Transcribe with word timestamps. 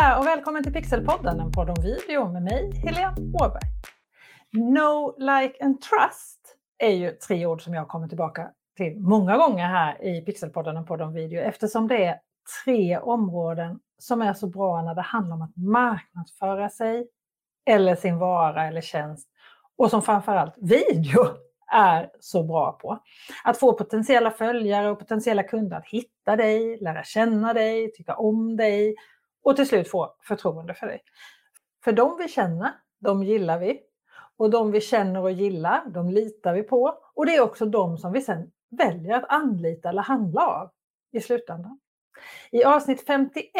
där 0.00 0.18
och 0.18 0.26
välkommen 0.26 0.62
till 0.62 0.72
Pixelpodden, 0.72 1.40
en 1.40 1.52
podd 1.52 1.70
om 1.70 1.76
video 1.82 2.32
med 2.32 2.42
mig, 2.42 2.72
Helene 2.84 3.16
Åberg. 3.44 3.62
No, 4.52 5.16
like 5.18 5.64
and 5.64 5.80
trust 5.80 6.56
är 6.78 6.90
ju 6.90 7.10
tre 7.10 7.46
ord 7.46 7.62
som 7.62 7.74
jag 7.74 7.88
kommer 7.88 8.08
tillbaka 8.08 8.50
till 8.76 9.00
många 9.00 9.36
gånger 9.36 9.66
här 9.66 10.04
i 10.04 10.20
Pixelpodden, 10.20 10.76
en 10.76 10.84
podd 10.84 11.02
om 11.02 11.12
video, 11.12 11.40
eftersom 11.40 11.88
det 11.88 12.04
är 12.04 12.20
tre 12.64 12.98
områden 12.98 13.78
som 13.98 14.22
är 14.22 14.32
så 14.34 14.46
bra 14.46 14.82
när 14.82 14.94
det 14.94 15.02
handlar 15.02 15.36
om 15.36 15.42
att 15.42 15.56
marknadsföra 15.56 16.68
sig 16.68 17.08
eller 17.70 17.94
sin 17.94 18.18
vara 18.18 18.66
eller 18.68 18.80
tjänst 18.80 19.28
och 19.78 19.90
som 19.90 20.02
framförallt 20.02 20.54
video 20.56 21.26
är 21.72 22.10
så 22.20 22.42
bra 22.42 22.72
på. 22.72 22.98
Att 23.44 23.58
få 23.58 23.72
potentiella 23.72 24.30
följare 24.30 24.90
och 24.90 24.98
potentiella 24.98 25.42
kunder 25.42 25.76
att 25.76 25.88
hitta 25.88 26.36
dig, 26.36 26.78
lära 26.80 27.04
känna 27.04 27.52
dig, 27.52 27.92
tycka 27.92 28.14
om 28.14 28.56
dig 28.56 28.94
och 29.42 29.56
till 29.56 29.68
slut 29.68 29.88
få 29.88 30.14
förtroende 30.20 30.74
för 30.74 30.86
dig. 30.86 31.02
För 31.84 31.92
de 31.92 32.16
vi 32.18 32.28
känner, 32.28 32.70
de 33.00 33.22
gillar 33.22 33.58
vi. 33.58 33.80
Och 34.36 34.50
de 34.50 34.70
vi 34.70 34.80
känner 34.80 35.20
och 35.20 35.32
gillar, 35.32 35.82
de 35.86 36.10
litar 36.10 36.54
vi 36.54 36.62
på. 36.62 36.98
Och 37.14 37.26
det 37.26 37.36
är 37.36 37.40
också 37.40 37.66
de 37.66 37.98
som 37.98 38.12
vi 38.12 38.20
sen 38.20 38.52
väljer 38.70 39.16
att 39.16 39.24
anlita 39.28 39.88
eller 39.88 40.02
handla 40.02 40.46
av 40.46 40.70
i 41.12 41.20
slutändan. 41.20 41.80
I 42.50 42.64
avsnitt 42.64 43.06
51 43.06 43.52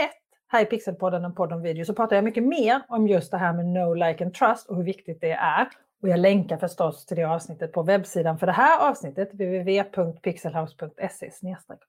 här 0.48 0.62
i 0.62 0.64
Pixelpodden, 0.64 1.24
en 1.24 1.34
podd 1.34 1.52
om 1.52 1.62
video, 1.62 1.84
så 1.84 1.94
pratar 1.94 2.16
jag 2.16 2.24
mycket 2.24 2.44
mer 2.44 2.82
om 2.88 3.08
just 3.08 3.30
det 3.30 3.36
här 3.36 3.52
med 3.52 3.66
no, 3.66 3.94
like 3.94 4.24
and 4.24 4.34
trust 4.34 4.68
och 4.68 4.76
hur 4.76 4.84
viktigt 4.84 5.20
det 5.20 5.32
är. 5.32 5.68
Och 6.02 6.08
jag 6.08 6.20
länkar 6.20 6.58
förstås 6.58 7.06
till 7.06 7.16
det 7.16 7.24
avsnittet 7.24 7.72
på 7.72 7.82
webbsidan 7.82 8.38
för 8.38 8.46
det 8.46 8.52
här 8.52 8.90
avsnittet, 8.90 9.34
www.pixelhouse.se 9.34 11.30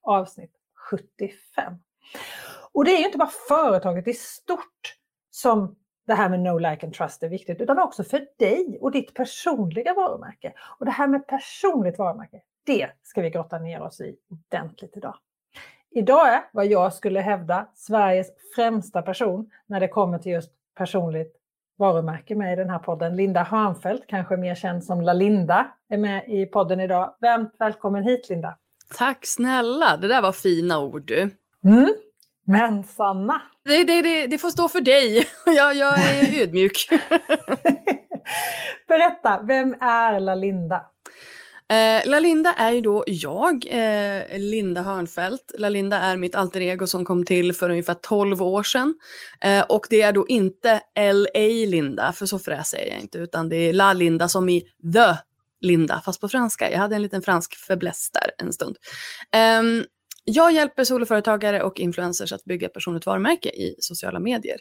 avsnitt 0.02 0.52
75. 0.90 1.74
Och 2.72 2.86
det 2.86 2.92
är 2.92 3.00
ju 3.00 3.06
inte 3.06 3.18
bara 3.18 3.32
företaget 3.48 4.08
i 4.08 4.14
stort 4.14 4.96
som 5.32 5.76
det 6.08 6.14
här 6.14 6.30
med 6.30 6.40
no, 6.40 6.58
like 6.58 6.86
and 6.86 6.94
trust 6.94 7.24
är 7.24 7.30
viktigt, 7.30 7.62
utan 7.62 7.80
också 7.80 8.04
för 8.04 8.28
dig 8.40 8.78
och 8.82 8.92
ditt 8.92 9.14
personliga 9.14 9.94
varumärke. 9.94 10.54
Och 10.80 10.86
det 10.86 10.92
här 10.92 11.08
med 11.08 11.28
personligt 11.28 11.98
varumärke, 11.98 12.42
det 12.66 12.90
ska 13.04 13.22
vi 13.22 13.30
grotta 13.30 13.60
ner 13.60 13.82
oss 13.82 14.02
i 14.02 14.16
ordentligt 14.30 14.98
idag. 14.98 15.16
Idag 15.92 16.34
är 16.34 16.42
vad 16.54 16.66
jag 16.66 16.94
skulle 16.94 17.20
hävda 17.20 17.68
Sveriges 17.76 18.28
främsta 18.56 19.02
person 19.02 19.50
när 19.66 19.80
det 19.80 19.88
kommer 19.88 20.20
till 20.20 20.32
just 20.32 20.52
personligt 20.76 21.36
varumärke 21.78 22.36
med 22.36 22.54
i 22.54 22.56
den 22.56 22.70
här 22.70 22.80
podden. 22.80 23.16
Linda 23.16 23.44
Hörnfeldt, 23.44 24.08
kanske 24.08 24.38
mer 24.38 24.56
känd 24.56 24.84
som 24.84 25.02
Lalinda, 25.02 25.68
är 25.90 25.98
med 25.98 26.24
i 26.28 26.46
podden 26.46 26.80
idag. 26.80 27.16
Varmt 27.22 27.56
välkommen 27.60 28.04
hit 28.04 28.30
Linda! 28.30 28.58
Tack 28.98 29.26
snälla, 29.26 29.98
det 29.98 30.08
där 30.08 30.22
var 30.22 30.32
fina 30.32 30.80
ord 30.80 31.02
du. 31.02 31.30
Mm. 31.66 31.94
Men 32.46 32.84
Sanna? 32.84 33.42
Det, 33.66 33.84
det, 33.84 34.02
det, 34.02 34.28
det 34.28 34.38
får 34.38 34.50
stå 34.50 34.70
för 34.70 34.82
dig. 34.82 35.28
Jag, 35.46 35.76
jag 35.76 36.00
är 36.00 36.42
ödmjuk. 36.42 36.88
Berätta, 38.88 39.42
vem 39.48 39.74
är 39.82 40.20
Lalinda? 40.20 40.82
Eh, 41.70 42.10
Lalinda 42.10 42.54
är 42.54 42.72
ju 42.72 42.82
då 42.82 43.04
jag, 43.08 43.66
eh, 43.70 44.40
Linda 44.40 44.82
Hörnfeldt. 44.82 45.52
Lalinda 45.58 46.00
är 46.00 46.18
mitt 46.18 46.36
alter 46.36 46.62
ego 46.62 46.88
som 46.88 47.06
kom 47.06 47.26
till 47.26 47.54
för 47.54 47.70
ungefär 47.70 47.94
12 47.94 48.42
år 48.42 48.64
sedan. 48.64 48.96
Eh, 49.42 49.62
och 49.62 49.88
det 49.90 50.02
är 50.02 50.12
då 50.12 50.28
inte 50.28 50.82
LA 50.96 51.68
Linda, 51.68 52.14
för 52.14 52.26
så 52.26 52.40
fräsig 52.40 52.80
är 52.80 52.88
jag 52.88 53.00
inte, 53.00 53.18
utan 53.18 53.50
det 53.50 53.56
är 53.56 53.74
La 53.74 53.94
Linda 53.94 54.28
som 54.28 54.50
i 54.50 54.62
The 54.94 55.16
Linda, 55.62 56.02
fast 56.06 56.22
på 56.22 56.30
franska. 56.30 56.72
Jag 56.72 56.80
hade 56.80 56.96
en 56.96 57.02
liten 57.02 57.22
fransk 57.22 57.56
fäbless 57.56 58.12
där 58.12 58.32
en 58.46 58.54
stund. 58.54 58.78
Jag 60.26 60.54
hjälper 60.54 60.84
soloföretagare 60.84 61.64
och 61.64 61.80
influencers 61.80 62.34
att 62.34 62.44
bygga 62.44 62.68
ett 62.68 62.74
personligt 62.74 63.06
varumärke 63.06 63.50
i 63.50 63.76
sociala 63.80 64.20
medier 64.20 64.58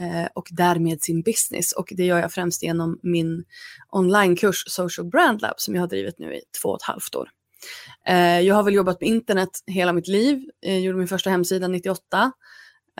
eh, 0.00 0.28
och 0.34 0.48
därmed 0.50 1.02
sin 1.02 1.22
business. 1.22 1.72
Och 1.72 1.88
det 1.96 2.04
gör 2.04 2.18
jag 2.18 2.32
främst 2.32 2.62
genom 2.62 2.98
min 3.02 3.44
onlinekurs 3.90 4.64
Social 4.66 5.06
Brand 5.06 5.42
Lab 5.42 5.54
som 5.56 5.74
jag 5.74 5.82
har 5.82 5.88
drivit 5.88 6.18
nu 6.18 6.34
i 6.34 6.40
två 6.62 6.68
och 6.68 6.76
ett 6.76 6.82
halvt 6.82 7.14
år. 7.14 7.28
Eh, 8.08 8.40
jag 8.40 8.54
har 8.54 8.62
väl 8.62 8.74
jobbat 8.74 9.00
med 9.00 9.08
internet 9.08 9.50
hela 9.66 9.92
mitt 9.92 10.08
liv. 10.08 10.42
Jag 10.60 10.80
gjorde 10.80 10.98
min 10.98 11.08
första 11.08 11.30
hemsida 11.30 11.68
98. 11.68 12.32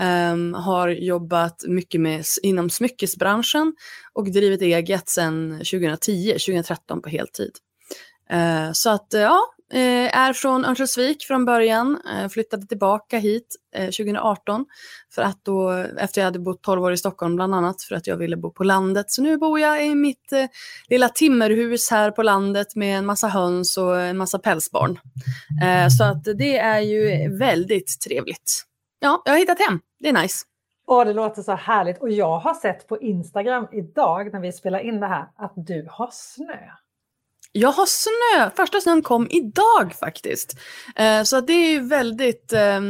Um, 0.01 0.07
ehm, 0.07 0.55
har 0.55 0.89
jobbat 0.89 1.65
mycket 1.67 2.01
med, 2.01 2.25
inom 2.43 2.71
smyckesbranschen 2.71 3.75
och 4.13 4.33
drivit 4.33 4.63
eget 4.63 5.09
sedan 5.09 5.53
2010, 5.53 6.33
2013 6.33 7.03
på 7.03 7.09
heltid. 7.09 7.53
Uh, 8.33 8.73
så 8.73 8.91
att 8.91 9.15
eh, 9.15 9.21
ja, 9.21 9.41
Eh, 9.73 10.19
är 10.19 10.33
från 10.33 10.65
Örnsköldsvik 10.65 11.25
från 11.25 11.45
början, 11.45 12.01
eh, 12.11 12.29
flyttade 12.29 12.67
tillbaka 12.67 13.19
hit 13.19 13.57
eh, 13.75 13.85
2018 13.85 14.67
för 15.15 15.23
att 15.23 15.45
då, 15.45 15.71
efter 15.99 16.21
jag 16.21 16.25
hade 16.25 16.39
bott 16.39 16.63
12 16.63 16.83
år 16.83 16.93
i 16.93 16.97
Stockholm 16.97 17.37
bland 17.37 17.55
annat, 17.55 17.83
för 17.83 17.95
att 17.95 18.07
jag 18.07 18.17
ville 18.17 18.37
bo 18.37 18.51
på 18.51 18.65
landet. 18.65 19.11
Så 19.11 19.23
nu 19.23 19.39
bor 19.39 19.61
jag 19.61 19.87
i 19.87 19.95
mitt 19.95 20.33
eh, 20.33 20.47
lilla 20.89 21.09
timmerhus 21.09 21.91
här 21.91 22.11
på 22.11 22.23
landet 22.23 22.77
med 22.77 22.99
en 22.99 23.07
massa 23.07 23.29
höns 23.29 23.77
och 23.77 24.01
en 24.01 24.17
massa 24.17 24.39
pälsbarn. 24.39 24.99
Eh, 25.63 25.89
så 25.89 26.05
att 26.05 26.25
det 26.25 26.59
är 26.59 26.81
ju 26.81 27.29
väldigt 27.39 28.01
trevligt. 28.01 28.65
Ja, 28.99 29.23
jag 29.25 29.33
har 29.33 29.39
hittat 29.39 29.61
hem. 29.69 29.81
Det 30.01 30.09
är 30.09 30.13
nice. 30.13 30.45
Åh, 30.87 31.05
det 31.05 31.13
låter 31.13 31.43
så 31.43 31.53
härligt. 31.53 31.99
Och 31.99 32.11
jag 32.11 32.39
har 32.39 32.55
sett 32.55 32.89
på 32.89 33.01
Instagram 33.01 33.69
idag 33.73 34.33
när 34.33 34.41
vi 34.41 34.53
spelar 34.53 34.79
in 34.79 35.01
det 35.01 35.07
här 35.07 35.29
att 35.37 35.53
du 35.57 35.87
har 35.91 36.09
snö. 36.13 36.59
Jag 37.59 37.73
har 37.73 37.87
snö. 37.87 38.51
Första 38.57 38.81
snön 38.81 39.03
kom 39.03 39.27
idag 39.31 39.95
faktiskt. 40.01 40.59
Eh, 40.97 41.23
så 41.23 41.41
det 41.41 41.53
är 41.53 41.71
ju 41.71 41.81
väldigt... 41.81 42.53
Eh, 42.53 42.81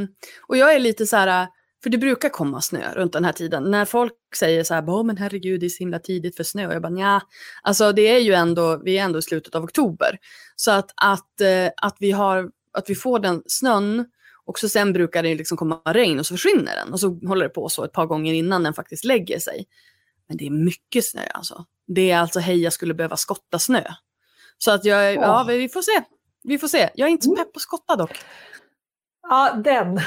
och 0.47 0.57
jag 0.57 0.75
är 0.75 0.79
lite 0.79 1.07
så 1.07 1.17
här... 1.17 1.47
För 1.83 1.91
det 1.91 1.99
brukar 1.99 2.29
komma 2.29 2.61
snö 2.61 2.95
runt 2.95 3.13
den 3.13 3.25
här 3.25 3.33
tiden. 3.33 3.71
När 3.71 3.85
folk 3.85 4.13
säger 4.37 4.65
så 4.65 4.75
här, 4.75 5.03
men 5.03 5.17
herregud 5.17 5.61
det 5.61 5.67
är 5.67 5.71
så 5.71 5.79
himla 5.79 5.99
tidigt 5.99 6.37
för 6.37 6.45
snö. 6.45 6.67
Och 6.67 6.75
jag 6.75 6.83
bara, 6.83 6.91
nja. 6.93 7.21
Alltså 7.63 7.93
det 7.93 8.03
är 8.03 8.19
ju 8.19 8.33
ändå, 8.33 8.81
vi 8.85 8.99
är 8.99 9.05
ändå 9.05 9.19
i 9.19 9.23
slutet 9.23 9.55
av 9.55 9.65
oktober. 9.65 10.19
Så 10.57 10.71
att, 10.71 10.91
att, 10.97 11.41
eh, 11.41 11.71
att, 11.77 11.97
vi, 12.01 12.11
har, 12.11 12.51
att 12.73 12.91
vi 12.91 12.95
får 12.95 13.19
den 13.19 13.43
snön 13.47 14.07
och 14.45 14.59
så 14.59 14.69
sen 14.69 14.93
brukar 14.93 15.23
det 15.23 15.35
liksom 15.35 15.57
komma 15.57 15.81
regn 15.85 16.19
och 16.19 16.27
så 16.27 16.35
försvinner 16.35 16.77
den. 16.77 16.93
Och 16.93 17.01
så 17.01 17.21
håller 17.27 17.43
det 17.43 17.55
på 17.55 17.69
så 17.69 17.85
ett 17.85 17.93
par 17.93 18.07
gånger 18.07 18.35
innan 18.35 18.63
den 18.63 18.75
faktiskt 18.75 19.05
lägger 19.05 19.39
sig. 19.39 19.67
Men 20.29 20.37
det 20.37 20.47
är 20.47 20.51
mycket 20.51 21.05
snö 21.05 21.27
alltså. 21.35 21.65
Det 21.87 22.11
är 22.11 22.19
alltså, 22.19 22.41
hej 22.41 22.63
jag 22.63 22.73
skulle 22.73 22.95
behöva 22.95 23.17
skotta 23.17 23.59
snö. 23.59 23.83
Så 24.59 24.71
att 24.71 24.85
jag, 24.85 25.17
oh. 25.19 25.23
ja 25.23 25.45
vi 25.49 25.69
får 25.69 25.83
se. 25.83 26.03
Vi 26.43 26.59
får 26.59 26.69
se. 26.69 26.91
Jag 26.95 27.07
är 27.07 27.13
inte 27.13 27.25
så 27.25 27.31
mm. 27.35 27.45
pepp 27.45 27.53
på 27.53 27.61
skotta 27.61 27.97
dock. 27.97 28.19
Ja, 29.29 29.53
den, 29.65 30.01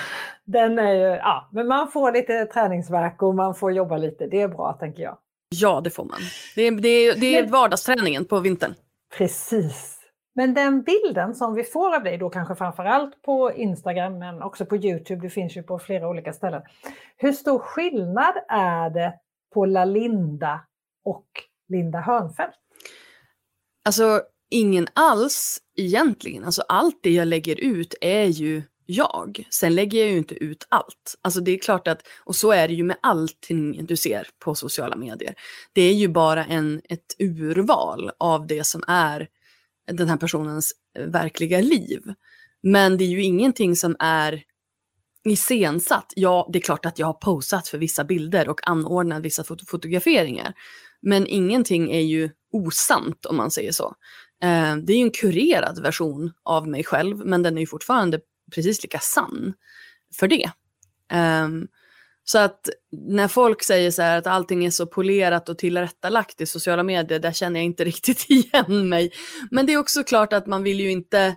den 0.46 0.80
är 0.80 0.94
ju, 0.94 1.16
ja, 1.16 1.50
men 1.52 1.68
man 1.68 1.92
får 1.92 2.12
lite 2.12 2.46
träningsverk 2.46 3.22
och 3.22 3.36
man 3.36 3.56
får 3.56 3.72
jobba 3.72 3.98
lite. 3.98 4.28
Det 4.28 4.42
är 4.42 4.48
bra 4.48 4.74
tänker 4.74 5.04
jag. 5.04 5.18
Ja, 5.50 5.82
det 5.82 5.90
får 5.90 6.06
man. 6.06 6.20
Det 6.56 6.62
är, 6.62 6.72
det 6.72 6.90
är, 6.90 7.16
det 7.16 7.38
är 7.38 7.48
vardagsträningen 7.48 8.26
på 8.26 8.40
vintern. 8.40 8.76
Precis. 9.18 10.00
Men 10.36 10.54
den 10.54 10.82
bilden 10.82 11.36
som 11.36 11.54
vi 11.54 11.64
får 11.64 11.96
av 11.96 12.04
dig 12.04 12.18
då 12.18 12.30
kanske 12.30 12.56
framförallt 12.56 13.22
på 13.22 13.54
Instagram 13.54 14.20
men 14.20 14.42
också 14.42 14.66
på 14.66 14.76
Youtube, 14.76 15.22
det 15.22 15.30
finns 15.30 15.58
ju 15.58 15.64
på 15.64 15.80
flera 15.80 16.10
olika 16.10 16.34
ställen. 16.34 16.62
Hur 17.18 17.32
stor 17.32 17.60
skillnad 17.60 18.34
är 18.48 18.90
det 18.90 19.14
på 19.54 19.66
Lalinda 19.66 20.62
och 21.06 21.28
Linda 21.70 22.00
Hörnfeldt? 22.00 22.56
Alltså 23.86 24.22
ingen 24.50 24.88
alls 24.94 25.60
egentligen. 25.76 26.44
Alltså 26.44 26.62
allt 26.62 27.00
det 27.04 27.12
jag 27.12 27.28
lägger 27.28 27.60
ut 27.60 27.96
är 28.02 28.26
ju 28.26 28.64
jag. 28.86 29.48
Sen 29.50 29.76
lägger 29.76 30.00
jag 30.00 30.10
ju 30.10 30.18
inte 30.18 30.36
ut 30.36 30.68
allt. 30.70 31.16
Alltså 31.22 31.40
det 31.40 31.52
är 31.52 31.58
klart 31.58 31.88
att, 31.88 32.02
och 32.24 32.36
så 32.36 32.52
är 32.52 32.68
det 32.68 32.74
ju 32.74 32.84
med 32.84 32.98
allting 33.02 33.86
du 33.86 33.98
ser 33.98 34.28
på 34.40 34.56
sociala 34.56 34.96
medier. 34.96 35.36
Det 35.74 35.82
är 35.82 35.94
ju 35.94 36.08
bara 36.08 36.46
en, 36.46 36.82
ett 36.84 37.16
urval 37.20 38.12
av 38.18 38.48
det 38.48 38.64
som 38.64 38.84
är 38.88 39.28
den 39.92 40.10
här 40.10 40.18
personens 40.18 40.72
eh, 40.98 41.06
verkliga 41.06 41.62
liv. 41.62 42.02
Men 42.64 42.98
det 42.98 43.04
är 43.04 43.10
ju 43.10 43.24
ingenting 43.24 43.76
som 43.76 43.96
är 44.00 44.44
iscensatt. 45.26 46.14
Ja, 46.16 46.50
det 46.54 46.60
är 46.60 46.64
klart 46.64 46.86
att 46.86 47.00
jag 47.00 47.08
har 47.08 47.14
posat 47.14 47.68
för 47.68 47.78
vissa 47.78 48.04
bilder 48.04 48.50
och 48.50 48.70
anordnat 48.70 49.24
vissa 49.24 49.44
fot 49.44 49.70
fotograferingar. 49.70 50.54
Men 51.02 51.28
ingenting 51.28 51.92
är 51.92 52.02
ju 52.02 52.30
osant 52.52 53.26
om 53.26 53.38
man 53.38 53.52
säger 53.52 53.72
så. 53.72 53.96
Eh, 54.44 54.76
det 54.76 54.94
är 54.94 54.98
ju 54.98 55.04
en 55.04 55.12
kurerad 55.12 55.82
version 55.82 56.32
av 56.44 56.68
mig 56.68 56.84
själv, 56.84 57.26
men 57.26 57.44
den 57.44 57.58
är 57.58 57.62
ju 57.62 57.68
fortfarande 57.68 58.20
precis 58.56 58.84
lika 58.84 59.00
sann 59.00 59.54
för 60.20 60.28
det. 60.28 60.52
Eh, 61.12 61.48
så 62.24 62.38
att 62.38 62.70
när 62.92 63.28
folk 63.28 63.64
säger 63.64 63.92
så 63.92 64.02
här 64.02 64.18
att 64.18 64.28
allting 64.28 64.66
är 64.66 64.72
så 64.72 64.86
polerat 64.86 65.50
och 65.50 65.58
tillrättalagt 65.58 66.42
i 66.42 66.46
sociala 66.46 66.84
medier, 66.84 67.20
där 67.20 67.32
känner 67.32 67.60
jag 67.60 67.66
inte 67.66 67.84
riktigt 67.86 68.30
igen 68.30 68.90
mig. 68.90 69.12
Men 69.52 69.66
det 69.66 69.74
är 69.74 69.78
också 69.78 70.04
klart 70.04 70.34
att 70.34 70.48
man 70.48 70.64
vill 70.64 70.80
ju 70.80 70.92
inte 70.92 71.36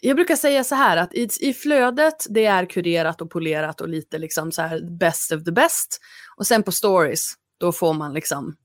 jag 0.00 0.16
brukar 0.16 0.36
säga 0.36 0.64
så 0.64 0.74
här 0.74 0.96
att 0.96 1.14
i, 1.14 1.28
i 1.40 1.52
flödet 1.52 2.26
det 2.30 2.44
är 2.44 2.66
kurerat 2.66 3.20
och 3.20 3.30
polerat 3.30 3.80
och 3.80 3.88
lite 3.88 4.18
liksom 4.18 4.52
så 4.52 4.62
här 4.62 4.98
best 4.98 5.32
of 5.32 5.44
the 5.44 5.52
best. 5.52 6.00
Och 6.36 6.46
sen 6.46 6.62
på 6.62 6.72
stories, 6.72 7.32
då 7.58 7.72
får 7.72 7.94
man 7.94 8.14
liksom 8.14 8.56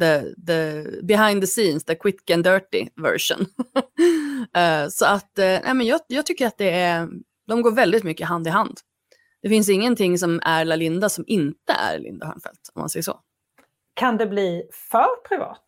the, 0.00 0.34
the 0.46 0.84
behind 1.02 1.42
the 1.42 1.46
scenes, 1.46 1.84
the 1.84 1.94
quick 1.94 2.30
and 2.30 2.44
dirty 2.44 2.88
version. 2.96 3.40
uh, 4.56 4.88
så 4.90 5.06
att 5.06 5.38
uh, 5.38 5.44
nej, 5.44 5.74
men 5.74 5.86
jag, 5.86 6.00
jag 6.06 6.26
tycker 6.26 6.46
att 6.46 6.58
det 6.58 6.70
är, 6.70 7.08
de 7.46 7.62
går 7.62 7.70
väldigt 7.70 8.04
mycket 8.04 8.28
hand 8.28 8.46
i 8.46 8.50
hand. 8.50 8.78
Det 9.42 9.48
finns 9.48 9.68
ingenting 9.68 10.18
som 10.18 10.40
är 10.44 10.64
Lalinda 10.64 11.08
som 11.08 11.24
inte 11.26 11.72
är 11.72 11.98
Linda 11.98 12.26
Hörnfeldt, 12.26 12.70
om 12.74 12.80
man 12.80 12.90
säger 12.90 13.02
så. 13.02 13.20
Kan 13.94 14.16
det 14.16 14.26
bli 14.26 14.62
för 14.90 15.28
privat? 15.28 15.64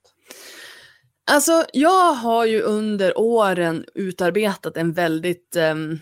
Alltså, 1.31 1.65
jag 1.73 2.13
har 2.13 2.45
ju 2.45 2.61
under 2.61 3.19
åren 3.19 3.85
utarbetat 3.95 4.77
en 4.77 4.93
väldigt, 4.93 5.57
um, 5.57 6.01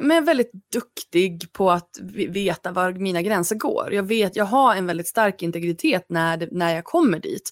men 0.00 0.24
väldigt 0.24 0.52
duktig 0.72 1.52
på 1.52 1.70
att 1.70 1.90
veta 2.28 2.72
var 2.72 2.92
mina 2.92 3.22
gränser 3.22 3.56
går. 3.56 3.92
Jag 3.92 4.02
vet, 4.02 4.36
jag 4.36 4.44
har 4.44 4.76
en 4.76 4.86
väldigt 4.86 5.08
stark 5.08 5.42
integritet 5.42 6.04
när, 6.08 6.48
när 6.50 6.74
jag 6.74 6.84
kommer 6.84 7.18
dit. 7.18 7.50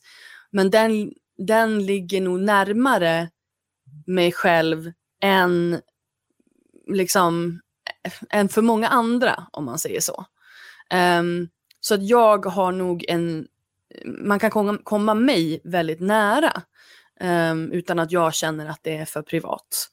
Men 0.51 0.71
den, 0.71 1.13
den 1.39 1.87
ligger 1.87 2.21
nog 2.21 2.41
närmare 2.41 3.31
mig 4.07 4.33
själv 4.33 4.93
än 5.23 5.81
liksom 6.87 7.61
än 8.31 8.49
för 8.49 8.63
många 8.63 8.89
andra 8.89 9.47
om 9.53 9.65
man 9.65 9.79
säger 9.79 10.01
så. 10.01 10.25
Um, 11.21 11.49
så 11.81 11.95
att 11.95 12.09
jag 12.09 12.47
har 12.47 12.73
nog 12.73 13.05
en, 13.09 13.47
man 14.05 14.39
kan 14.39 14.51
komma, 14.51 14.79
komma 14.85 15.15
mig 15.15 15.61
väldigt 15.65 16.01
nära 16.01 16.63
um, 17.21 17.73
utan 17.73 17.99
att 17.99 18.13
jag 18.13 18.35
känner 18.35 18.67
att 18.67 18.81
det 18.83 18.97
är 18.97 19.05
för 19.05 19.23
privat. 19.23 19.89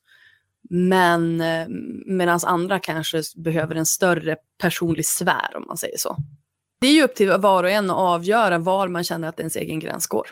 Men 0.70 1.42
eh, 1.42 1.68
medan 2.06 2.40
andra 2.46 2.80
kanske 2.80 3.22
behöver 3.36 3.76
en 3.76 3.86
större 3.86 4.36
personlig 4.62 5.06
sfär 5.06 5.56
om 5.56 5.64
man 5.68 5.78
säger 5.78 5.98
så. 5.98 6.16
Det 6.82 6.88
är 6.88 6.94
ju 6.94 7.04
upp 7.04 7.16
till 7.16 7.32
var 7.32 7.64
och 7.64 7.70
en 7.70 7.90
att 7.90 7.98
avgöra 7.98 8.58
var 8.58 8.88
man 8.88 9.04
känner 9.04 9.28
att 9.28 9.40
ens 9.40 9.56
egen 9.56 9.80
gräns 9.80 10.08
går. 10.08 10.28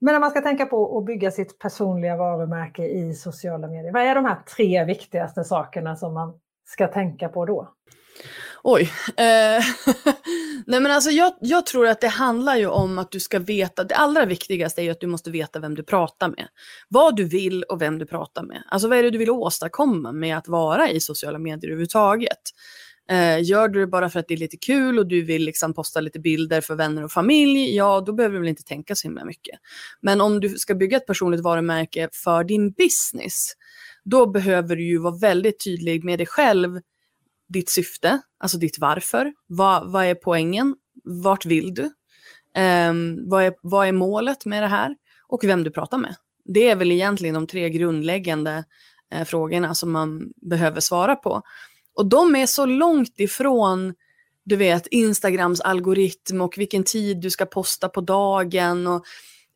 Men 0.00 0.14
om 0.14 0.20
man 0.20 0.30
ska 0.30 0.40
tänka 0.40 0.66
på 0.66 0.98
att 0.98 1.04
bygga 1.04 1.30
sitt 1.30 1.58
personliga 1.58 2.16
varumärke 2.16 2.84
i 2.86 3.14
sociala 3.14 3.68
medier, 3.68 3.92
vad 3.92 4.02
är 4.02 4.14
de 4.14 4.24
här 4.24 4.36
tre 4.56 4.84
viktigaste 4.84 5.44
sakerna 5.44 5.96
som 5.96 6.14
man 6.14 6.40
ska 6.64 6.86
tänka 6.88 7.28
på 7.28 7.46
då? 7.46 7.68
Oj. 8.68 8.92
Eh, 9.16 9.64
nej 10.66 10.80
men 10.80 10.86
alltså 10.86 11.10
jag, 11.10 11.32
jag, 11.40 11.66
tror 11.66 11.86
att 11.86 12.00
det 12.00 12.08
handlar 12.08 12.56
ju 12.56 12.66
om 12.66 12.98
att 12.98 13.10
du 13.10 13.20
ska 13.20 13.38
veta, 13.38 13.84
det 13.84 13.94
allra 13.94 14.24
viktigaste 14.24 14.80
är 14.80 14.84
ju 14.84 14.90
att 14.90 15.00
du 15.00 15.06
måste 15.06 15.30
veta 15.30 15.60
vem 15.60 15.74
du 15.74 15.82
pratar 15.82 16.28
med. 16.28 16.48
Vad 16.88 17.16
du 17.16 17.24
vill 17.24 17.62
och 17.62 17.82
vem 17.82 17.98
du 17.98 18.06
pratar 18.06 18.42
med. 18.42 18.62
Alltså 18.66 18.88
vad 18.88 18.98
är 18.98 19.02
det 19.02 19.10
du 19.10 19.18
vill 19.18 19.30
åstadkomma 19.30 20.12
med 20.12 20.38
att 20.38 20.48
vara 20.48 20.90
i 20.90 21.00
sociala 21.00 21.38
medier 21.38 21.70
överhuvudtaget? 21.70 22.38
Eh, 23.10 23.44
gör 23.44 23.68
du 23.68 23.80
det 23.80 23.86
bara 23.86 24.10
för 24.10 24.20
att 24.20 24.28
det 24.28 24.34
är 24.34 24.38
lite 24.38 24.56
kul 24.56 24.98
och 24.98 25.06
du 25.06 25.22
vill 25.22 25.44
liksom 25.44 25.74
posta 25.74 26.00
lite 26.00 26.20
bilder 26.20 26.60
för 26.60 26.74
vänner 26.74 27.04
och 27.04 27.12
familj, 27.12 27.76
ja 27.76 28.00
då 28.00 28.12
behöver 28.12 28.34
du 28.34 28.40
väl 28.40 28.48
inte 28.48 28.64
tänka 28.64 28.94
så 28.94 29.08
himla 29.08 29.24
mycket. 29.24 29.58
Men 30.00 30.20
om 30.20 30.40
du 30.40 30.48
ska 30.48 30.74
bygga 30.74 30.96
ett 30.96 31.06
personligt 31.06 31.42
varumärke 31.42 32.08
för 32.12 32.44
din 32.44 32.72
business, 32.72 33.52
då 34.04 34.26
behöver 34.26 34.76
du 34.76 34.84
ju 34.84 34.98
vara 34.98 35.16
väldigt 35.16 35.64
tydlig 35.64 36.04
med 36.04 36.18
dig 36.18 36.26
själv, 36.26 36.80
ditt 37.48 37.70
syfte, 37.70 38.20
alltså 38.38 38.58
ditt 38.58 38.78
varför. 38.78 39.32
Vad, 39.46 39.92
vad 39.92 40.04
är 40.04 40.14
poängen? 40.14 40.74
Vart 41.04 41.46
vill 41.46 41.74
du? 41.74 41.82
Um, 42.60 43.28
vad, 43.28 43.44
är, 43.44 43.54
vad 43.62 43.88
är 43.88 43.92
målet 43.92 44.44
med 44.44 44.62
det 44.62 44.68
här? 44.68 44.96
Och 45.28 45.44
vem 45.44 45.64
du 45.64 45.70
pratar 45.70 45.98
med. 45.98 46.16
Det 46.44 46.70
är 46.70 46.76
väl 46.76 46.92
egentligen 46.92 47.34
de 47.34 47.46
tre 47.46 47.70
grundläggande 47.70 48.64
eh, 49.12 49.24
frågorna 49.24 49.74
som 49.74 49.92
man 49.92 50.32
behöver 50.36 50.80
svara 50.80 51.16
på. 51.16 51.42
Och 51.94 52.06
de 52.06 52.36
är 52.36 52.46
så 52.46 52.66
långt 52.66 53.20
ifrån 53.20 53.94
du 54.46 54.56
vet, 54.56 54.86
Instagrams 54.86 55.60
algoritm 55.60 56.40
och 56.40 56.58
vilken 56.58 56.84
tid 56.84 57.20
du 57.20 57.30
ska 57.30 57.46
posta 57.46 57.88
på 57.88 58.00
dagen. 58.00 58.86
Och, 58.86 59.04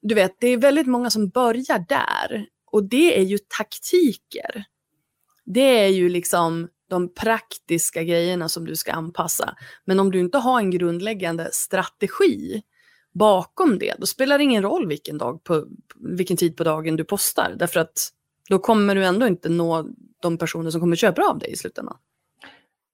du 0.02 0.14
vet, 0.14 0.36
det 0.40 0.46
är 0.46 0.56
väldigt 0.56 0.86
många 0.86 1.10
som 1.10 1.28
börjar 1.28 1.84
där. 1.88 2.46
Och 2.72 2.84
det 2.84 3.18
är 3.18 3.22
ju 3.22 3.38
taktiker. 3.58 4.64
Det 5.44 5.78
är 5.80 5.88
ju 5.88 6.08
liksom 6.08 6.68
de 6.90 7.14
praktiska 7.14 8.02
grejerna 8.02 8.48
som 8.48 8.64
du 8.64 8.76
ska 8.76 8.92
anpassa. 8.92 9.54
Men 9.84 10.00
om 10.00 10.10
du 10.10 10.20
inte 10.20 10.38
har 10.38 10.58
en 10.58 10.70
grundläggande 10.70 11.48
strategi 11.52 12.62
bakom 13.12 13.78
det, 13.78 13.94
då 13.98 14.06
spelar 14.06 14.38
det 14.38 14.44
ingen 14.44 14.62
roll 14.62 14.88
vilken, 14.88 15.18
dag 15.18 15.44
på, 15.44 15.66
vilken 15.94 16.36
tid 16.36 16.56
på 16.56 16.64
dagen 16.64 16.96
du 16.96 17.04
postar. 17.04 17.54
Därför 17.56 17.80
att 17.80 18.08
då 18.48 18.58
kommer 18.58 18.94
du 18.94 19.04
ändå 19.04 19.26
inte 19.26 19.48
nå 19.48 19.86
de 20.22 20.38
personer 20.38 20.70
som 20.70 20.80
kommer 20.80 20.96
köpa 20.96 21.22
av 21.22 21.38
dig 21.38 21.52
i 21.52 21.56
slutändan. 21.56 21.96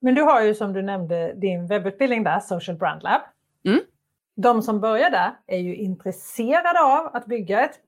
Men 0.01 0.15
du 0.15 0.23
har 0.23 0.43
ju 0.43 0.55
som 0.55 0.73
du 0.73 0.83
nämnde 0.83 1.35
din 1.37 1.67
webbutbildning 1.67 2.25
där, 2.25 2.41
Social 2.41 2.77
Brand 2.77 3.03
Lab. 3.03 3.21
Mm. 3.65 3.81
De 4.37 4.63
som 4.63 4.81
börjar 4.81 5.11
där 5.11 5.39
är 5.47 5.59
ju 5.59 5.77
intresserade 5.77 6.81
av 6.81 7.17
att 7.17 7.27
bygga 7.27 7.65
ett 7.65 7.81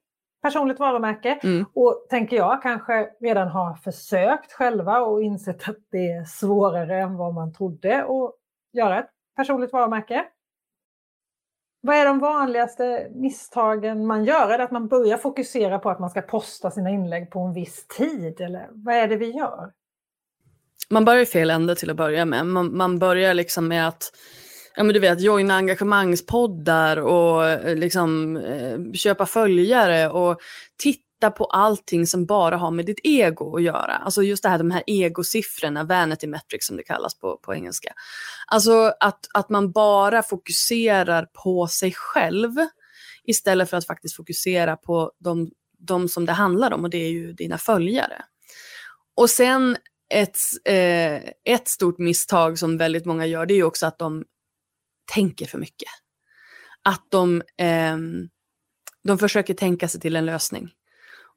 personligt 0.43 0.79
varumärke 0.79 1.39
mm. 1.43 1.67
och 1.75 2.07
tänker 2.11 2.37
jag 2.37 2.63
kanske 2.63 3.09
redan 3.21 3.49
har 3.49 3.75
försökt 3.75 4.53
själva 4.53 5.01
och 5.01 5.23
insett 5.23 5.69
att 5.69 5.77
det 5.91 6.11
är 6.11 6.25
svårare 6.25 7.01
än 7.01 7.17
vad 7.17 7.35
man 7.35 7.53
trodde 7.53 8.05
att 8.05 8.35
göra 8.73 8.99
ett 8.99 9.11
personligt 9.37 9.73
varumärke. 9.73 10.25
Vad 11.81 11.97
är 11.97 12.05
de 12.05 12.19
vanligaste 12.19 13.09
misstagen 13.15 14.07
man 14.07 14.25
gör? 14.25 14.51
Är 14.51 14.59
det 14.59 14.65
att 14.65 14.71
man 14.71 14.89
börjar 14.89 15.17
fokusera 15.17 15.79
på 15.79 15.91
att 15.91 15.99
man 15.99 16.11
ska 16.11 16.23
posta 16.23 16.71
sina 16.71 16.91
inlägg 16.91 17.31
på 17.31 17.41
en 17.41 17.53
viss 17.53 17.87
tid? 17.87 18.41
Eller 18.41 18.69
vad 18.73 18.95
är 18.95 19.09
det 19.09 19.17
vi 19.17 19.31
gör? 19.31 19.73
Man 20.91 21.05
börjar 21.05 21.23
i 21.23 21.27
fel 21.27 21.51
ände 21.51 21.75
till 21.75 21.91
att 21.91 21.97
börja 21.97 22.25
med. 22.25 22.47
Man, 22.47 22.77
man 22.77 22.99
börjar 22.99 23.35
liksom 23.35 23.69
med 23.69 23.89
att 23.89 24.13
ja, 24.77 24.83
men 24.83 24.95
du 24.95 25.01
vet, 25.01 25.21
joina 25.21 25.55
engagemangspoddar 25.55 26.97
och 26.97 27.49
eh, 27.49 27.77
liksom, 27.77 28.37
eh, 28.37 28.93
köpa 28.93 29.27
följare 29.27 30.09
och 30.09 30.41
titta 30.77 31.31
på 31.31 31.45
allting 31.45 32.07
som 32.07 32.27
bara 32.27 32.57
har 32.57 32.71
med 32.71 32.87
ditt 32.87 33.01
ego 33.03 33.57
att 33.57 33.63
göra. 33.63 33.95
Alltså 33.97 34.23
just 34.23 34.43
det 34.43 34.49
här, 34.49 34.59
de 34.59 34.71
här 34.71 34.83
egosiffrorna, 34.87 35.85
vanity 35.85 36.27
metrics 36.27 36.67
som 36.67 36.77
det 36.77 36.83
kallas 36.83 37.19
på, 37.19 37.37
på 37.37 37.55
engelska. 37.55 37.93
Alltså 38.47 38.93
att, 39.01 39.27
att 39.35 39.49
man 39.49 39.73
bara 39.73 40.23
fokuserar 40.23 41.27
på 41.45 41.67
sig 41.67 41.93
själv 41.97 42.51
istället 43.25 43.71
för 43.71 43.77
att 43.77 43.87
faktiskt 43.87 44.17
fokusera 44.17 44.77
på 44.77 45.13
de, 45.19 45.51
de 45.79 46.09
som 46.09 46.27
det 46.27 46.33
handlar 46.33 46.73
om 46.73 46.85
och 46.85 46.91
det 46.91 46.99
är 46.99 47.11
ju 47.11 47.33
dina 47.33 47.59
följare. 47.59 48.25
Och 49.17 49.31
sen 49.31 49.77
ett, 50.15 50.39
eh, 50.65 51.17
ett 51.55 51.69
stort 51.69 51.99
misstag 51.99 52.59
som 52.59 52.79
väldigt 52.79 53.07
många 53.07 53.27
gör 53.27 53.47
det 53.47 53.55
är 53.55 53.57
ju 53.57 53.65
också 53.65 53.87
att 53.87 53.99
de 53.99 54.25
tänker 55.15 55.47
för 55.47 55.59
mycket. 55.59 55.89
Att 56.83 57.07
de, 57.09 57.43
eh, 57.59 57.97
de 59.05 59.19
försöker 59.19 59.55
tänka 59.55 59.89
sig 59.89 60.01
till 60.01 60.17
en 60.17 60.27
lösning. 60.27 60.71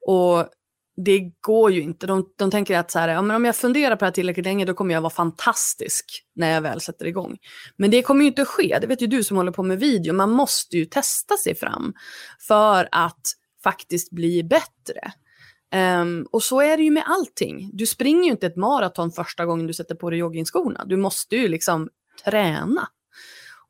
Och 0.07 0.49
det 1.05 1.31
går 1.41 1.71
ju 1.71 1.81
inte. 1.81 2.07
De, 2.07 2.33
de 2.37 2.51
tänker 2.51 2.77
att 2.77 2.91
så 2.91 2.99
här, 2.99 3.09
ja, 3.09 3.21
men 3.21 3.35
om 3.35 3.45
jag 3.45 3.55
funderar 3.55 3.95
på 3.95 3.99
det 3.99 4.05
här 4.05 4.11
tillräckligt 4.11 4.45
länge 4.45 4.65
då 4.65 4.73
kommer 4.73 4.93
jag 4.93 5.01
vara 5.01 5.13
fantastisk 5.13 6.05
när 6.35 6.53
jag 6.53 6.61
väl 6.61 6.81
sätter 6.81 7.05
igång. 7.05 7.37
Men 7.77 7.91
det 7.91 8.01
kommer 8.01 8.21
ju 8.21 8.27
inte 8.27 8.41
att 8.41 8.47
ske. 8.47 8.77
Det 8.81 8.87
vet 8.87 9.01
ju 9.01 9.07
du 9.07 9.23
som 9.23 9.37
håller 9.37 9.51
på 9.51 9.63
med 9.63 9.79
video. 9.79 10.13
Man 10.13 10.31
måste 10.31 10.77
ju 10.77 10.85
testa 10.85 11.37
sig 11.37 11.55
fram 11.55 11.93
för 12.47 12.87
att 12.91 13.21
faktiskt 13.63 14.11
bli 14.11 14.43
bättre. 14.43 15.11
Um, 16.01 16.27
och 16.31 16.43
så 16.43 16.61
är 16.61 16.77
det 16.77 16.83
ju 16.83 16.91
med 16.91 17.03
allting. 17.05 17.69
Du 17.73 17.85
springer 17.85 18.23
ju 18.23 18.31
inte 18.31 18.47
ett 18.47 18.55
maraton 18.55 19.11
första 19.11 19.45
gången 19.45 19.67
du 19.67 19.73
sätter 19.73 19.95
på 19.95 20.09
dig 20.09 20.19
joggingskorna. 20.19 20.85
Du 20.85 20.97
måste 20.97 21.35
ju 21.35 21.47
liksom 21.47 21.89
träna. 22.25 22.87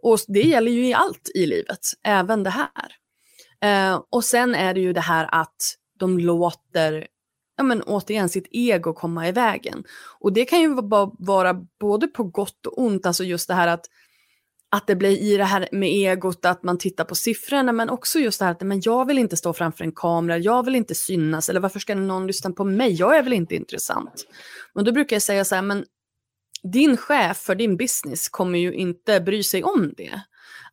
Och 0.01 0.19
det 0.27 0.41
gäller 0.41 0.71
ju 0.71 0.87
i 0.87 0.93
allt 0.93 1.29
i 1.35 1.45
livet, 1.45 1.79
även 2.03 2.43
det 2.43 2.49
här. 2.49 2.95
Eh, 3.63 4.01
och 4.09 4.23
sen 4.23 4.55
är 4.55 4.73
det 4.73 4.79
ju 4.79 4.93
det 4.93 5.01
här 5.01 5.29
att 5.31 5.75
de 5.99 6.19
låter, 6.19 7.07
ja 7.57 7.63
men 7.63 7.81
återigen, 7.81 8.29
sitt 8.29 8.47
ego 8.51 8.93
komma 8.93 9.27
i 9.27 9.31
vägen. 9.31 9.83
Och 10.19 10.33
det 10.33 10.45
kan 10.45 10.61
ju 10.61 10.73
vara 11.19 11.53
både 11.79 12.07
på 12.07 12.23
gott 12.23 12.65
och 12.65 12.79
ont, 12.79 13.05
alltså 13.05 13.23
just 13.23 13.47
det 13.47 13.53
här 13.53 13.67
att 13.67 13.85
att 14.73 14.87
det 14.87 14.95
blir 14.95 15.17
i 15.17 15.37
det 15.37 15.43
här 15.43 15.69
med 15.71 15.89
egot, 15.89 16.45
att 16.45 16.63
man 16.63 16.77
tittar 16.77 17.05
på 17.05 17.15
siffrorna, 17.15 17.71
men 17.71 17.89
också 17.89 18.19
just 18.19 18.39
det 18.39 18.45
här 18.45 18.51
att 18.51 18.61
men 18.61 18.81
jag 18.83 19.05
vill 19.05 19.17
inte 19.17 19.37
stå 19.37 19.53
framför 19.53 19.83
en 19.83 19.91
kamera, 19.91 20.37
jag 20.37 20.65
vill 20.65 20.75
inte 20.75 20.95
synas, 20.95 21.49
eller 21.49 21.59
varför 21.59 21.79
ska 21.79 21.95
någon 21.95 22.27
lyssna 22.27 22.51
på 22.51 22.63
mig, 22.63 22.93
jag 22.93 23.17
är 23.17 23.23
väl 23.23 23.33
inte 23.33 23.55
intressant. 23.55 24.25
Men 24.73 24.85
då 24.85 24.91
brukar 24.91 25.15
jag 25.15 25.23
säga 25.23 25.45
så 25.45 25.55
här, 25.55 25.61
men 25.61 25.85
din 26.63 26.97
chef 26.97 27.37
för 27.37 27.55
din 27.55 27.77
business 27.77 28.29
kommer 28.29 28.59
ju 28.59 28.73
inte 28.73 29.21
bry 29.21 29.43
sig 29.43 29.63
om 29.63 29.93
det. 29.97 30.21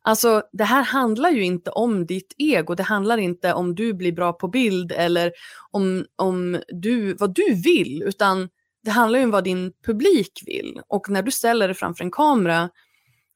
Alltså 0.01 0.43
det 0.51 0.63
här 0.63 0.83
handlar 0.83 1.29
ju 1.29 1.43
inte 1.43 1.69
om 1.71 2.05
ditt 2.05 2.33
ego, 2.37 2.75
det 2.75 2.83
handlar 2.83 3.17
inte 3.17 3.53
om 3.53 3.75
du 3.75 3.93
blir 3.93 4.11
bra 4.11 4.33
på 4.33 4.47
bild 4.47 4.91
eller 4.91 5.31
om, 5.71 6.05
om 6.15 6.61
du, 6.67 7.13
vad 7.13 7.35
du 7.35 7.53
vill, 7.63 8.03
utan 8.05 8.49
det 8.83 8.91
handlar 8.91 9.19
ju 9.19 9.25
om 9.25 9.31
vad 9.31 9.43
din 9.43 9.73
publik 9.85 10.43
vill. 10.45 10.81
Och 10.87 11.09
när 11.09 11.21
du 11.21 11.31
ställer 11.31 11.67
dig 11.67 11.75
framför 11.75 12.03
en 12.03 12.11
kamera 12.11 12.69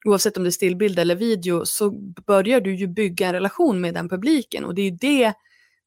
oavsett 0.04 0.36
om 0.36 0.42
det 0.42 0.48
är 0.48 0.50
stillbild 0.50 0.98
eller 0.98 1.14
video, 1.14 1.64
så 1.64 1.90
börjar 2.26 2.60
du 2.60 2.76
ju 2.76 2.86
bygga 2.86 3.26
en 3.26 3.32
relation 3.32 3.80
med 3.80 3.94
den 3.94 4.08
publiken. 4.08 4.64
Och 4.64 4.74
det 4.74 4.82
är 4.82 4.90
ju 4.90 4.96
det, 5.00 5.32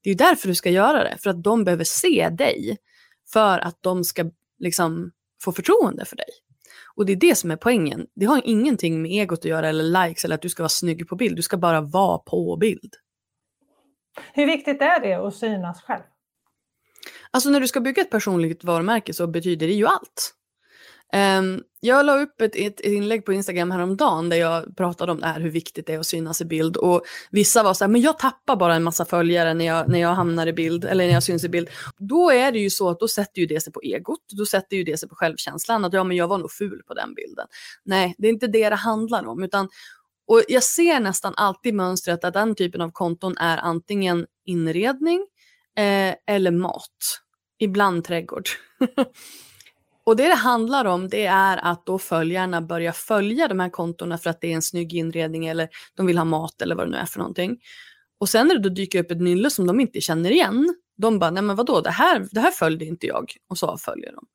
det 0.03 0.09
är 0.09 0.15
därför 0.15 0.47
du 0.47 0.55
ska 0.55 0.69
göra 0.69 1.03
det, 1.03 1.17
för 1.19 1.29
att 1.29 1.43
de 1.43 1.63
behöver 1.63 1.83
se 1.83 2.29
dig. 2.29 2.77
För 3.33 3.59
att 3.59 3.77
de 3.81 4.03
ska 4.03 4.31
liksom 4.59 5.11
få 5.43 5.51
förtroende 5.51 6.05
för 6.05 6.15
dig. 6.15 6.29
Och 6.97 7.05
det 7.05 7.11
är 7.11 7.15
det 7.15 7.35
som 7.35 7.51
är 7.51 7.55
poängen. 7.55 8.07
Det 8.15 8.25
har 8.25 8.41
ingenting 8.45 9.01
med 9.01 9.11
egot 9.11 9.39
att 9.39 9.45
göra 9.45 9.69
eller 9.69 10.07
likes 10.07 10.25
eller 10.25 10.35
att 10.35 10.41
du 10.41 10.49
ska 10.49 10.63
vara 10.63 10.69
snygg 10.69 11.07
på 11.07 11.15
bild. 11.15 11.35
Du 11.35 11.41
ska 11.41 11.57
bara 11.57 11.81
vara 11.81 12.17
på 12.17 12.57
bild. 12.57 12.93
Hur 14.33 14.45
viktigt 14.45 14.81
är 14.81 14.99
det 14.99 15.13
att 15.13 15.35
synas 15.35 15.81
själv? 15.81 16.03
Alltså 17.31 17.49
när 17.49 17.59
du 17.59 17.67
ska 17.67 17.79
bygga 17.79 18.01
ett 18.01 18.09
personligt 18.09 18.63
varumärke 18.63 19.13
så 19.13 19.27
betyder 19.27 19.67
det 19.67 19.73
ju 19.73 19.85
allt. 19.85 20.33
Um, 21.13 21.63
jag 21.79 22.05
la 22.05 22.19
upp 22.19 22.41
ett, 22.41 22.55
ett, 22.55 22.79
inlägg 22.79 23.25
på 23.25 23.33
Instagram 23.33 23.71
häromdagen 23.71 24.29
där 24.29 24.37
jag 24.37 24.77
pratade 24.77 25.11
om 25.11 25.19
det 25.19 25.27
här, 25.27 25.39
hur 25.39 25.49
viktigt 25.49 25.87
det 25.87 25.93
är 25.93 25.99
att 25.99 26.07
synas 26.07 26.41
i 26.41 26.45
bild. 26.45 26.77
Och 26.77 27.01
vissa 27.31 27.63
var 27.63 27.73
så 27.73 27.83
här, 27.83 27.89
men 27.89 28.01
jag 28.01 28.19
tappar 28.19 28.55
bara 28.55 28.75
en 28.75 28.83
massa 28.83 29.05
följare 29.05 29.53
när 29.53 29.65
jag, 29.65 29.89
när 29.89 29.99
jag 29.99 30.13
hamnar 30.13 30.47
i 30.47 30.53
bild, 30.53 30.85
eller 30.85 31.05
när 31.05 31.13
jag 31.13 31.23
syns 31.23 31.43
i 31.43 31.49
bild. 31.49 31.69
Då 31.97 32.31
är 32.31 32.51
det 32.51 32.59
ju 32.59 32.69
så 32.69 32.89
att 32.89 32.99
då 32.99 33.07
sätter 33.07 33.41
ju 33.41 33.47
det 33.47 33.63
sig 33.63 33.73
på 33.73 33.81
egot, 33.81 34.19
då 34.37 34.45
sätter 34.45 34.77
ju 34.77 34.83
det 34.83 34.97
sig 34.97 35.09
på 35.09 35.15
självkänslan, 35.15 35.85
att 35.85 35.93
ja 35.93 36.03
men 36.03 36.17
jag 36.17 36.27
var 36.27 36.37
nog 36.37 36.51
ful 36.51 36.81
på 36.87 36.93
den 36.93 37.13
bilden. 37.13 37.47
Nej, 37.85 38.15
det 38.17 38.27
är 38.27 38.31
inte 38.31 38.47
det 38.47 38.69
det 38.69 38.75
handlar 38.75 39.27
om, 39.27 39.43
utan 39.43 39.69
och 40.27 40.41
jag 40.47 40.63
ser 40.63 40.99
nästan 40.99 41.33
alltid 41.37 41.73
mönstret 41.73 42.23
att 42.23 42.33
den 42.33 42.55
typen 42.55 42.81
av 42.81 42.91
konton 42.91 43.37
är 43.37 43.57
antingen 43.57 44.25
inredning 44.45 45.27
eh, 45.77 46.15
eller 46.27 46.51
mat. 46.51 47.21
Ibland 47.59 48.03
trädgård. 48.03 48.49
Och 50.07 50.15
det 50.15 50.27
det 50.27 50.35
handlar 50.35 50.85
om 50.85 51.09
det 51.09 51.25
är 51.25 51.57
att 51.57 51.85
då 51.85 51.99
följarna 51.99 52.61
börjar 52.61 52.91
följa 52.91 53.47
de 53.47 53.59
här 53.59 53.69
kontona 53.69 54.17
för 54.17 54.29
att 54.29 54.41
det 54.41 54.47
är 54.51 54.55
en 54.55 54.61
snygg 54.61 54.93
inredning 54.93 55.47
eller 55.47 55.69
de 55.95 56.05
vill 56.05 56.17
ha 56.17 56.25
mat 56.25 56.61
eller 56.61 56.75
vad 56.75 56.87
det 56.87 56.91
nu 56.91 56.97
är 56.97 57.05
för 57.05 57.19
någonting. 57.19 57.57
Och 58.19 58.29
sen 58.29 58.47
när 58.47 58.55
det 58.55 58.61
då 58.61 58.69
dyker 58.69 58.99
upp 58.99 59.11
ett 59.11 59.21
nylle 59.21 59.49
som 59.49 59.67
de 59.67 59.79
inte 59.79 60.01
känner 60.01 60.31
igen, 60.31 60.75
de 60.97 61.19
bara, 61.19 61.31
nej 61.31 61.43
men 61.43 61.55
vadå, 61.55 61.81
det 61.81 61.89
här, 61.89 62.27
det 62.31 62.39
här 62.39 62.51
följde 62.51 62.85
inte 62.85 63.07
jag. 63.07 63.33
Och 63.49 63.57
så 63.57 63.67
avföljer 63.67 64.11
de. 64.11 64.25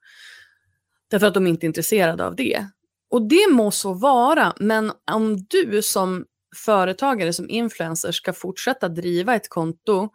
Därför 1.11 1.27
att 1.27 1.35
de 1.35 1.47
inte 1.47 1.67
är 1.67 1.69
intresserade 1.69 2.27
av 2.27 2.37
det. 2.37 2.67
Och 3.11 3.29
det 3.29 3.47
må 3.51 3.71
så 3.71 3.95
vara, 3.95 4.55
men 4.61 4.93
om 5.13 5.37
du 5.37 5.83
som 5.83 6.25
företagare, 6.57 7.33
som 7.33 7.51
influencer 7.51 8.13
ska 8.13 8.33
fortsätta 8.33 8.89
driva 8.89 9.35
ett 9.35 9.49
konto 9.49 10.09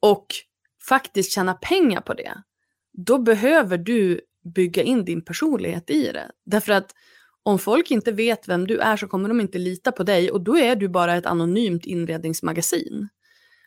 och 0.00 0.26
faktiskt 0.88 1.32
tjäna 1.32 1.54
pengar 1.54 2.00
på 2.00 2.14
det, 2.14 2.42
då 2.92 3.18
behöver 3.18 3.78
du 3.78 4.20
bygga 4.44 4.82
in 4.82 5.04
din 5.04 5.24
personlighet 5.24 5.90
i 5.90 6.12
det. 6.12 6.30
Därför 6.44 6.72
att 6.72 6.94
om 7.42 7.58
folk 7.58 7.90
inte 7.90 8.12
vet 8.12 8.48
vem 8.48 8.66
du 8.66 8.78
är 8.78 8.96
så 8.96 9.08
kommer 9.08 9.28
de 9.28 9.40
inte 9.40 9.58
lita 9.58 9.92
på 9.92 10.02
dig 10.02 10.30
och 10.30 10.40
då 10.40 10.58
är 10.58 10.76
du 10.76 10.88
bara 10.88 11.14
ett 11.14 11.26
anonymt 11.26 11.86
inredningsmagasin. 11.86 13.08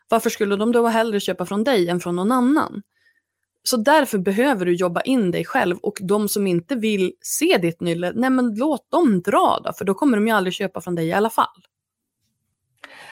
Varför 0.10 0.30
skulle 0.30 0.56
de 0.56 0.72
då 0.72 0.88
hellre 0.88 1.20
köpa 1.20 1.46
från 1.46 1.64
dig 1.64 1.90
än 1.90 2.00
från 2.00 2.16
någon 2.16 2.32
annan? 2.32 2.82
Så 3.64 3.78
därför 3.78 4.18
behöver 4.18 4.66
du 4.66 4.76
jobba 4.76 5.02
in 5.02 5.32
dig 5.32 5.46
själv 5.46 5.78
och 5.78 5.98
de 6.02 6.30
som 6.30 6.48
inte 6.48 6.76
vill 6.76 7.14
se 7.22 7.58
ditt 7.58 7.82
nylle, 7.82 8.12
nej 8.16 8.30
men 8.30 8.56
låt 8.56 8.92
dem 8.92 9.22
dra 9.22 9.60
då, 9.64 9.74
för 9.74 9.86
då 9.86 9.94
kommer 9.94 10.18
de 10.18 10.28
ju 10.28 10.34
aldrig 10.34 10.54
köpa 10.54 10.82
från 10.82 10.96
dig 10.96 11.08
i 11.08 11.14
alla 11.14 11.30
fall. 11.30 11.64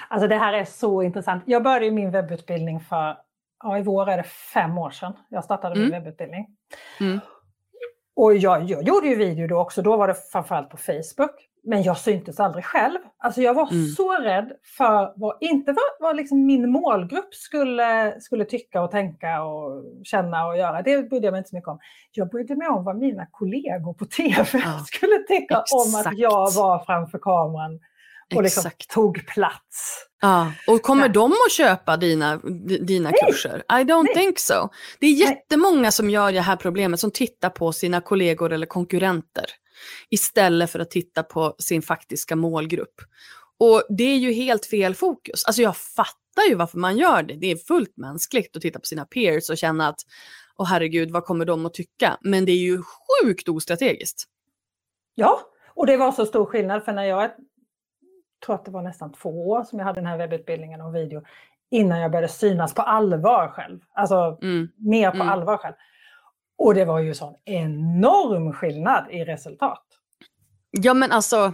Alltså 0.07 0.27
det 0.27 0.37
här 0.37 0.53
är 0.53 0.65
så 0.65 1.03
intressant. 1.03 1.43
Jag 1.45 1.63
började 1.63 1.91
min 1.91 2.11
webbutbildning 2.11 2.79
för, 2.79 3.17
ja 3.63 3.77
i 3.77 3.81
vår 3.81 4.09
är 4.09 4.17
det 4.17 4.23
fem 4.23 4.77
år 4.77 4.89
sedan 4.91 5.13
jag 5.29 5.43
startade 5.43 5.75
min 5.75 5.87
mm. 5.87 6.03
webbutbildning. 6.03 6.47
Mm. 6.99 7.19
Och 8.15 8.35
jag, 8.35 8.63
jag 8.63 8.83
gjorde 8.83 9.07
ju 9.07 9.15
video 9.15 9.47
då 9.47 9.59
också, 9.59 9.81
då 9.81 9.97
var 9.97 10.07
det 10.07 10.15
framförallt 10.31 10.69
på 10.69 10.77
Facebook. 10.77 11.49
Men 11.67 11.83
jag 11.83 11.97
syntes 11.97 12.39
aldrig 12.39 12.65
själv. 12.65 12.99
Alltså 13.17 13.41
jag 13.41 13.53
var 13.53 13.71
mm. 13.71 13.85
så 13.85 14.13
rädd 14.13 14.51
för 14.77 15.13
vad, 15.15 15.37
inte 15.39 15.71
vad, 15.71 15.83
vad 16.09 16.15
liksom 16.15 16.45
min 16.45 16.71
målgrupp 16.71 17.33
skulle, 17.35 18.21
skulle 18.21 18.45
tycka 18.45 18.81
och 18.81 18.91
tänka 18.91 19.43
och 19.43 19.83
känna 20.03 20.47
och 20.47 20.57
göra. 20.57 20.81
Det 20.81 21.09
brydde 21.09 21.27
jag 21.27 21.31
mig 21.31 21.39
inte 21.39 21.49
så 21.49 21.55
mycket 21.55 21.67
om. 21.67 21.79
Jag 22.11 22.29
brydde 22.29 22.55
mig 22.55 22.67
om 22.67 22.83
vad 22.83 22.97
mina 22.97 23.27
kollegor 23.31 23.93
på 23.93 24.05
TV 24.17 24.45
ja. 24.53 24.79
skulle 24.87 25.17
tycka 25.17 25.55
Exakt. 25.55 25.73
om 25.73 26.01
att 26.01 26.17
jag 26.17 26.51
var 26.51 26.85
framför 26.85 27.17
kameran 27.17 27.79
och 28.35 28.43
liksom 28.43 28.71
tog 28.93 29.27
plats. 29.27 30.05
Ja. 30.21 30.51
Och 30.67 30.81
kommer 30.81 31.05
ja. 31.05 31.07
de 31.07 31.31
att 31.31 31.51
köpa 31.51 31.97
dina, 31.97 32.37
dina 32.81 33.11
kurser? 33.11 33.63
I 33.69 33.83
don't 33.83 34.03
Nej. 34.03 34.13
think 34.13 34.39
so. 34.39 34.69
Det 34.99 35.05
är 35.05 35.11
jättemånga 35.11 35.81
Nej. 35.81 35.91
som 35.91 36.09
gör 36.09 36.31
det 36.31 36.41
här 36.41 36.55
problemet, 36.55 36.99
som 36.99 37.11
tittar 37.11 37.49
på 37.49 37.71
sina 37.71 38.01
kollegor 38.01 38.53
eller 38.53 38.67
konkurrenter 38.67 39.45
istället 40.09 40.71
för 40.71 40.79
att 40.79 40.91
titta 40.91 41.23
på 41.23 41.55
sin 41.59 41.81
faktiska 41.81 42.35
målgrupp. 42.35 43.01
Och 43.59 43.83
det 43.89 44.03
är 44.03 44.17
ju 44.17 44.31
helt 44.31 44.65
fel 44.65 44.95
fokus. 44.95 45.45
Alltså 45.45 45.61
jag 45.61 45.77
fattar 45.77 46.43
ju 46.49 46.55
varför 46.55 46.77
man 46.77 46.97
gör 46.97 47.23
det. 47.23 47.33
Det 47.33 47.51
är 47.51 47.55
fullt 47.55 47.97
mänskligt 47.97 48.55
att 48.55 48.61
titta 48.61 48.79
på 48.79 48.85
sina 48.85 49.05
peers 49.05 49.49
och 49.49 49.57
känna 49.57 49.87
att 49.87 49.99
åh 50.57 50.67
herregud, 50.67 51.11
vad 51.11 51.23
kommer 51.23 51.45
de 51.45 51.65
att 51.65 51.73
tycka? 51.73 52.17
Men 52.21 52.45
det 52.45 52.51
är 52.51 52.57
ju 52.57 52.81
sjukt 53.23 53.49
ostrategiskt. 53.49 54.23
Ja, 55.15 55.41
och 55.75 55.87
det 55.87 55.97
var 55.97 56.11
så 56.11 56.25
stor 56.25 56.45
skillnad 56.45 56.85
för 56.85 56.93
när 56.93 57.03
jag 57.03 57.31
tror 58.45 58.55
att 58.55 58.65
det 58.65 58.71
var 58.71 58.81
nästan 58.81 59.11
två 59.11 59.49
år 59.49 59.63
som 59.63 59.79
jag 59.79 59.85
hade 59.85 60.01
den 60.01 60.07
här 60.07 60.17
webbutbildningen 60.17 60.81
om 60.81 60.93
video 60.93 61.23
innan 61.71 61.99
jag 61.99 62.11
började 62.11 62.27
synas 62.27 62.73
på 62.73 62.81
allvar 62.81 63.47
själv. 63.47 63.79
Alltså 63.93 64.37
mm. 64.41 64.69
mer 64.77 65.11
på 65.11 65.15
mm. 65.15 65.29
allvar 65.29 65.57
själv. 65.57 65.73
Och 66.57 66.75
det 66.75 66.85
var 66.85 66.99
ju 66.99 67.13
sån 67.13 67.35
enorm 67.45 68.53
skillnad 68.53 69.05
i 69.11 69.25
resultat. 69.25 69.83
Ja 70.71 70.93
men 70.93 71.11
alltså, 71.11 71.53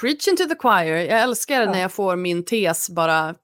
preaching 0.00 0.36
to 0.36 0.44
the 0.44 0.56
choir. 0.58 0.96
Jag 0.96 1.20
älskar 1.20 1.60
ja. 1.60 1.70
när 1.70 1.80
jag 1.80 1.92
får 1.92 2.16
min 2.16 2.44
tes 2.44 2.90
bara 2.90 3.34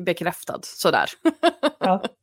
bekräftad 0.00 0.60
sådär. 0.62 1.06
ja. 1.78 2.02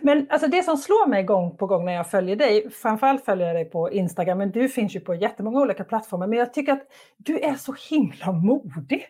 Men 0.00 0.26
alltså 0.30 0.48
det 0.48 0.62
som 0.62 0.76
slår 0.76 1.06
mig 1.06 1.22
gång 1.22 1.56
på 1.56 1.66
gång 1.66 1.84
när 1.84 1.92
jag 1.92 2.10
följer 2.10 2.36
dig, 2.36 2.70
framförallt 2.70 3.24
följer 3.24 3.46
jag 3.46 3.56
dig 3.56 3.64
på 3.64 3.92
Instagram, 3.92 4.38
men 4.38 4.50
du 4.50 4.68
finns 4.68 4.96
ju 4.96 5.00
på 5.00 5.14
jättemånga 5.14 5.60
olika 5.60 5.84
plattformar, 5.84 6.26
men 6.26 6.38
jag 6.38 6.54
tycker 6.54 6.72
att 6.72 6.86
du 7.16 7.38
är 7.38 7.54
så 7.54 7.74
himla 7.90 8.32
modig. 8.32 9.06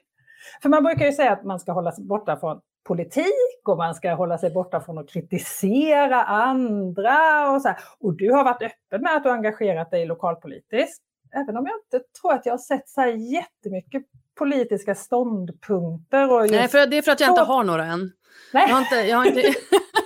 För 0.63 0.69
man 0.69 0.85
brukar 0.85 1.07
ju 1.07 1.13
säga 1.13 1.33
att 1.33 1.45
man 1.45 1.61
ska 1.61 1.73
hålla 1.73 1.93
sig 1.93 2.05
borta 2.05 2.37
från 2.37 2.61
politik 2.87 3.69
och 3.69 3.77
man 3.77 3.95
ska 3.95 4.15
hålla 4.15 4.39
sig 4.39 4.51
borta 4.51 4.81
från 4.81 4.99
att 4.99 5.09
kritisera 5.09 6.23
andra 6.23 7.51
och 7.51 7.63
så 7.63 7.69
här. 7.69 7.79
Och 8.01 8.17
du 8.17 8.33
har 8.33 8.45
varit 8.45 8.63
öppen 8.63 9.03
med 9.03 9.17
att 9.17 9.23
du 9.23 9.31
engagerat 9.31 9.91
dig 9.91 10.07
lokalpolitiskt. 10.07 11.03
Även 11.35 11.57
om 11.57 11.67
jag 11.67 11.75
inte 11.85 12.09
tror 12.21 12.33
att 12.33 12.47
jag 12.47 12.53
har 12.53 12.59
sett 12.59 12.89
så 12.89 13.01
här 13.01 13.09
jättemycket 13.09 14.03
politiska 14.39 14.95
ståndpunkter. 14.95 16.33
Och 16.33 16.51
Nej, 16.51 16.69
för 16.69 16.87
det 16.87 16.99
är 16.99 17.03
för 17.03 17.13
att 17.13 17.21
jag 17.21 17.31
inte 17.31 17.43
har 17.43 17.65
några 17.65 17.85
än. 17.85 18.13
Nej. 18.53 18.65
Jag 18.69 18.75
har 18.75 18.81
inte, 18.81 18.97
jag 18.97 19.17
har 19.17 19.27
inte, 19.27 19.41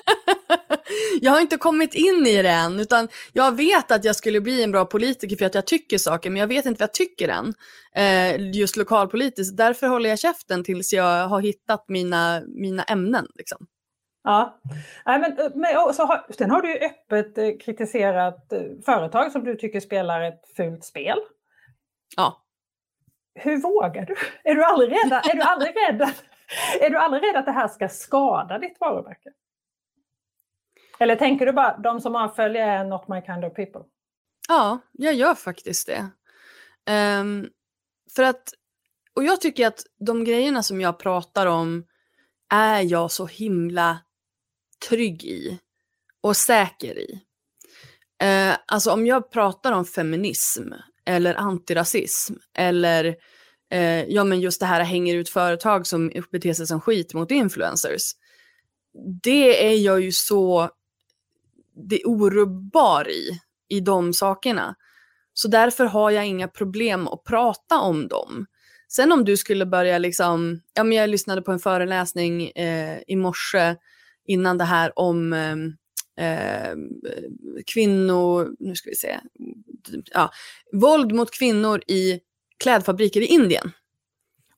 jag 1.20 1.32
har 1.32 1.40
inte 1.40 1.56
kommit 1.56 1.94
in 1.94 2.26
i 2.26 2.42
det 2.42 2.50
än, 2.50 2.80
utan 2.80 3.08
jag 3.32 3.56
vet 3.56 3.90
att 3.90 4.04
jag 4.04 4.16
skulle 4.16 4.40
bli 4.40 4.64
en 4.64 4.72
bra 4.72 4.84
politiker 4.84 5.36
för 5.36 5.46
att 5.46 5.54
jag 5.54 5.66
tycker 5.66 5.98
saker, 5.98 6.30
men 6.30 6.40
jag 6.40 6.46
vet 6.46 6.66
inte 6.66 6.78
vad 6.78 6.88
jag 6.88 6.94
tycker 6.94 7.28
än. 7.28 7.54
Eh, 7.94 8.50
just 8.54 8.76
lokalpolitiskt. 8.76 9.56
Därför 9.56 9.86
håller 9.86 10.10
jag 10.10 10.18
käften 10.18 10.64
tills 10.64 10.92
jag 10.92 11.28
har 11.28 11.40
hittat 11.40 11.84
mina, 11.88 12.42
mina 12.46 12.82
ämnen. 12.82 13.26
Liksom. 13.34 13.66
Ja, 14.22 14.60
Nej, 15.06 15.18
men, 15.18 15.38
eh, 15.38 15.50
men 15.54 15.94
så 15.94 16.06
har, 16.06 16.26
sen 16.38 16.50
har 16.50 16.62
du 16.62 16.68
ju 16.68 16.78
öppet 16.78 17.38
eh, 17.38 17.50
kritiserat 17.64 18.52
eh, 18.52 18.60
företag 18.84 19.32
som 19.32 19.44
du 19.44 19.56
tycker 19.56 19.80
spelar 19.80 20.20
ett 20.20 20.42
fult 20.56 20.84
spel. 20.84 21.18
Ja. 22.16 22.42
Hur 23.34 23.62
vågar 23.62 24.06
du? 24.06 24.14
Är 24.44 24.54
du 24.54 24.64
aldrig 24.64 24.90
rädd, 24.90 25.12
är 25.12 25.36
du 25.36 25.42
aldrig 25.42 25.74
rädd 25.76 26.10
är 26.80 26.90
du 26.90 26.98
aldrig 26.98 27.22
rädd 27.22 27.36
att 27.36 27.46
det 27.46 27.52
här 27.52 27.68
ska 27.68 27.88
skada 27.88 28.58
ditt 28.58 28.80
varumärke? 28.80 29.30
Eller 31.00 31.16
tänker 31.16 31.46
du 31.46 31.52
bara, 31.52 31.78
de 31.78 32.00
som 32.00 32.16
avföljer 32.16 32.68
är 32.68 32.84
not 32.84 33.08
my 33.08 33.22
kind 33.22 33.44
of 33.44 33.54
people? 33.54 33.80
Ja, 34.48 34.78
jag 34.92 35.14
gör 35.14 35.34
faktiskt 35.34 35.86
det. 35.86 36.10
Um, 37.20 37.48
för 38.16 38.22
att, 38.22 38.54
och 39.14 39.24
jag 39.24 39.40
tycker 39.40 39.66
att 39.66 39.82
de 40.06 40.24
grejerna 40.24 40.62
som 40.62 40.80
jag 40.80 40.98
pratar 40.98 41.46
om 41.46 41.86
är 42.52 42.80
jag 42.80 43.10
så 43.10 43.26
himla 43.26 43.98
trygg 44.88 45.24
i 45.24 45.58
och 46.20 46.36
säker 46.36 46.98
i. 46.98 47.20
Uh, 48.22 48.56
alltså 48.66 48.92
om 48.92 49.06
jag 49.06 49.30
pratar 49.30 49.72
om 49.72 49.84
feminism 49.84 50.72
eller 51.06 51.34
antirasism 51.34 52.34
eller 52.54 53.16
eh, 53.70 54.04
ja 54.04 54.24
men 54.24 54.40
just 54.40 54.60
det 54.60 54.66
här 54.66 54.84
hänger 54.84 55.16
ut 55.16 55.28
företag 55.28 55.86
som 55.86 56.12
beter 56.32 56.52
sig 56.52 56.66
som 56.66 56.80
skit 56.80 57.14
mot 57.14 57.30
influencers. 57.30 58.02
Det 59.22 59.66
är 59.66 59.76
jag 59.76 60.00
ju 60.00 60.12
så 60.12 60.70
det 61.74 62.04
orubbar 62.04 63.10
i, 63.10 63.40
i 63.68 63.80
de 63.80 64.12
sakerna. 64.12 64.74
Så 65.34 65.48
därför 65.48 65.84
har 65.84 66.10
jag 66.10 66.26
inga 66.26 66.48
problem 66.48 67.08
att 67.08 67.24
prata 67.24 67.80
om 67.80 68.08
dem. 68.08 68.46
Sen 68.88 69.12
om 69.12 69.24
du 69.24 69.36
skulle 69.36 69.66
börja 69.66 69.98
liksom, 69.98 70.60
ja 70.74 70.84
men 70.84 70.96
jag 70.98 71.10
lyssnade 71.10 71.42
på 71.42 71.52
en 71.52 71.58
föreläsning 71.58 72.50
eh, 72.50 72.98
i 73.06 73.16
morse 73.16 73.76
innan 74.26 74.58
det 74.58 74.64
här 74.64 74.98
om 74.98 75.32
eh, 75.32 75.56
eh 76.26 76.74
kvinnor, 77.66 78.56
nu 78.58 78.74
ska 78.74 78.90
vi 78.90 78.96
se, 78.96 79.20
ja, 80.04 80.30
våld 80.72 81.12
mot 81.12 81.30
kvinnor 81.30 81.82
i 81.86 82.20
klädfabriker 82.62 83.20
i 83.20 83.26
Indien. 83.26 83.72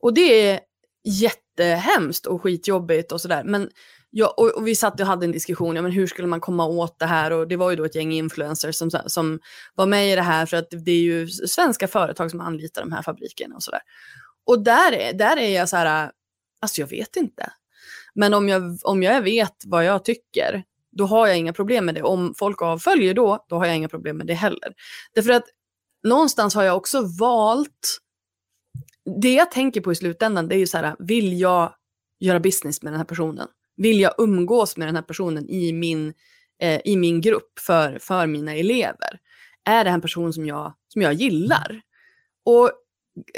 Och 0.00 0.14
det 0.14 0.48
är 0.48 0.60
jättehemskt 1.04 2.26
och 2.26 2.42
skitjobbigt 2.42 3.12
och 3.12 3.20
sådär. 3.20 3.44
Men 3.44 3.70
ja, 4.12 4.34
och, 4.36 4.56
och, 4.56 4.66
vi 4.66 4.74
satt 4.74 5.00
och 5.00 5.06
hade 5.06 5.26
en 5.26 5.32
diskussion, 5.32 5.76
ja, 5.76 5.82
men 5.82 5.92
hur 5.92 6.06
skulle 6.06 6.28
man 6.28 6.40
komma 6.40 6.66
åt 6.66 6.98
det 6.98 7.06
här? 7.06 7.30
Och 7.30 7.48
det 7.48 7.56
var 7.56 7.70
ju 7.70 7.76
då 7.76 7.84
ett 7.84 7.94
gäng 7.94 8.12
influencers 8.12 8.76
som, 8.76 8.90
som 9.06 9.40
var 9.74 9.86
med 9.86 10.12
i 10.12 10.14
det 10.14 10.22
här 10.22 10.46
för 10.46 10.56
att 10.56 10.70
det 10.70 10.90
är 10.90 11.02
ju 11.02 11.28
svenska 11.28 11.88
företag 11.88 12.30
som 12.30 12.40
anlitar 12.40 12.82
de 12.82 12.92
här 12.92 13.02
fabrikerna 13.02 13.54
och 13.54 13.62
sådär. 13.62 13.80
Och 14.46 14.64
där 14.64 14.92
är, 14.92 15.12
där 15.12 15.36
är 15.36 15.48
jag 15.48 15.68
så 15.68 15.76
här, 15.76 16.10
alltså 16.60 16.80
jag 16.80 16.88
vet 16.88 17.16
inte. 17.16 17.52
Men 18.14 18.34
om 18.34 18.48
jag, 18.48 18.78
om 18.82 19.02
jag 19.02 19.22
vet 19.22 19.56
vad 19.66 19.84
jag 19.84 20.04
tycker 20.04 20.64
då 20.92 21.06
har 21.06 21.26
jag 21.26 21.38
inga 21.38 21.52
problem 21.52 21.84
med 21.84 21.94
det. 21.94 22.02
Om 22.02 22.34
folk 22.38 22.62
avföljer 22.62 23.14
då, 23.14 23.44
då 23.48 23.56
har 23.56 23.66
jag 23.66 23.76
inga 23.76 23.88
problem 23.88 24.16
med 24.16 24.26
det 24.26 24.34
heller. 24.34 24.74
Därför 25.14 25.30
att 25.30 25.44
någonstans 26.04 26.54
har 26.54 26.62
jag 26.62 26.76
också 26.76 27.02
valt, 27.20 27.98
det 29.22 29.34
jag 29.34 29.50
tänker 29.50 29.80
på 29.80 29.92
i 29.92 29.94
slutändan 29.94 30.48
det 30.48 30.54
är 30.54 30.58
ju 30.58 30.66
så 30.66 30.78
här, 30.78 30.96
vill 30.98 31.40
jag 31.40 31.74
göra 32.20 32.40
business 32.40 32.82
med 32.82 32.92
den 32.92 32.98
här 32.98 33.04
personen? 33.04 33.48
Vill 33.82 34.00
jag 34.00 34.14
umgås 34.18 34.76
med 34.76 34.88
den 34.88 34.96
här 34.96 35.02
personen 35.02 35.48
i 35.48 35.72
min, 35.72 36.14
eh, 36.62 36.80
i 36.84 36.96
min 36.96 37.20
grupp 37.20 37.58
för, 37.58 37.98
för 37.98 38.26
mina 38.26 38.54
elever? 38.54 39.18
Är 39.64 39.84
det 39.84 39.90
en 39.90 40.00
person 40.00 40.32
som 40.32 40.46
jag, 40.46 40.74
som 40.88 41.02
jag 41.02 41.12
gillar? 41.12 41.80
Och 42.44 42.70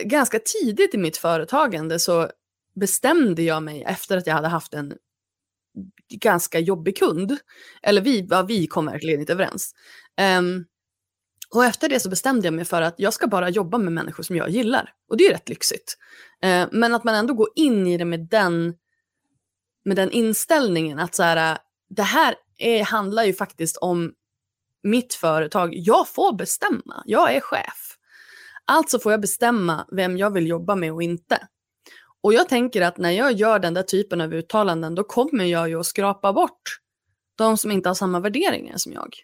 ganska 0.04 0.38
tidigt 0.38 0.94
i 0.94 0.98
mitt 0.98 1.16
företagande 1.16 1.98
så 1.98 2.28
bestämde 2.74 3.42
jag 3.42 3.62
mig 3.62 3.82
efter 3.82 4.16
att 4.16 4.26
jag 4.26 4.34
hade 4.34 4.48
haft 4.48 4.74
en 4.74 4.94
ganska 6.10 6.58
jobbig 6.58 6.98
kund. 6.98 7.38
Eller 7.82 8.00
vi, 8.00 8.26
ja, 8.30 8.42
vi 8.42 8.66
kom 8.66 8.86
verkligen 8.86 9.20
inte 9.20 9.32
överens. 9.32 9.74
Um, 10.38 10.64
och 11.54 11.64
efter 11.64 11.88
det 11.88 12.00
så 12.00 12.08
bestämde 12.08 12.46
jag 12.46 12.54
mig 12.54 12.64
för 12.64 12.82
att 12.82 12.94
jag 12.98 13.12
ska 13.12 13.26
bara 13.26 13.48
jobba 13.48 13.78
med 13.78 13.92
människor 13.92 14.22
som 14.22 14.36
jag 14.36 14.50
gillar. 14.50 14.92
Och 15.08 15.16
det 15.16 15.24
är 15.24 15.32
rätt 15.32 15.48
lyxigt. 15.48 15.96
Uh, 16.44 16.66
men 16.72 16.94
att 16.94 17.04
man 17.04 17.14
ändå 17.14 17.34
går 17.34 17.48
in 17.56 17.86
i 17.86 17.98
det 17.98 18.04
med 18.04 18.28
den, 18.30 18.74
med 19.84 19.96
den 19.96 20.10
inställningen 20.10 20.98
att 20.98 21.14
så 21.14 21.22
här, 21.22 21.52
äh, 21.52 21.58
det 21.88 22.02
här 22.02 22.34
är, 22.58 22.84
handlar 22.84 23.24
ju 23.24 23.34
faktiskt 23.34 23.76
om 23.76 24.12
mitt 24.82 25.14
företag. 25.14 25.74
Jag 25.74 26.08
får 26.08 26.36
bestämma. 26.36 27.02
Jag 27.04 27.34
är 27.34 27.40
chef. 27.40 27.96
Alltså 28.64 28.98
får 28.98 29.12
jag 29.12 29.20
bestämma 29.20 29.86
vem 29.90 30.16
jag 30.16 30.30
vill 30.30 30.46
jobba 30.46 30.74
med 30.74 30.92
och 30.92 31.02
inte. 31.02 31.48
Och 32.22 32.34
jag 32.34 32.48
tänker 32.48 32.82
att 32.82 32.98
när 32.98 33.10
jag 33.10 33.32
gör 33.32 33.58
den 33.58 33.74
där 33.74 33.82
typen 33.82 34.20
av 34.20 34.34
uttalanden 34.34 34.94
då 34.94 35.04
kommer 35.04 35.44
jag 35.44 35.68
ju 35.68 35.80
att 35.80 35.86
skrapa 35.86 36.32
bort 36.32 36.80
de 37.36 37.56
som 37.56 37.70
inte 37.70 37.88
har 37.88 37.94
samma 37.94 38.20
värderingar 38.20 38.76
som 38.76 38.92
jag. 38.92 39.14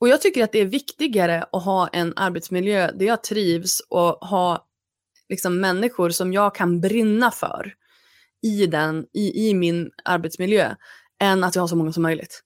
Och 0.00 0.08
jag 0.08 0.22
tycker 0.22 0.44
att 0.44 0.52
det 0.52 0.58
är 0.58 0.66
viktigare 0.66 1.44
att 1.52 1.64
ha 1.64 1.88
en 1.88 2.12
arbetsmiljö 2.16 2.92
där 2.92 3.06
jag 3.06 3.22
trivs 3.22 3.80
och 3.88 4.26
ha 4.28 4.66
liksom 5.28 5.60
människor 5.60 6.10
som 6.10 6.32
jag 6.32 6.54
kan 6.54 6.80
brinna 6.80 7.30
för 7.30 7.74
i, 8.46 8.66
den, 8.66 9.06
i, 9.12 9.48
i 9.48 9.54
min 9.54 9.90
arbetsmiljö 10.04 10.74
än 11.20 11.44
att 11.44 11.54
jag 11.54 11.62
har 11.62 11.68
så 11.68 11.76
många 11.76 11.92
som 11.92 12.02
möjligt. 12.02 12.42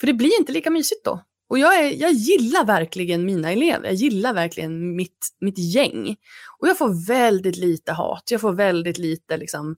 För 0.00 0.06
det 0.06 0.14
blir 0.14 0.38
inte 0.38 0.52
lika 0.52 0.70
mysigt 0.70 1.04
då. 1.04 1.22
Och 1.48 1.58
jag, 1.58 1.78
är, 1.78 2.00
jag 2.00 2.12
gillar 2.12 2.64
verkligen 2.64 3.24
mina 3.24 3.52
elever, 3.52 3.84
jag 3.84 3.94
gillar 3.94 4.34
verkligen 4.34 4.96
mitt, 4.96 5.28
mitt 5.40 5.58
gäng. 5.58 6.16
Och 6.58 6.68
jag 6.68 6.78
får 6.78 7.06
väldigt 7.06 7.56
lite 7.56 7.92
hat, 7.92 8.22
jag 8.30 8.40
får 8.40 8.52
väldigt 8.52 8.98
lite 8.98 9.36
liksom, 9.36 9.76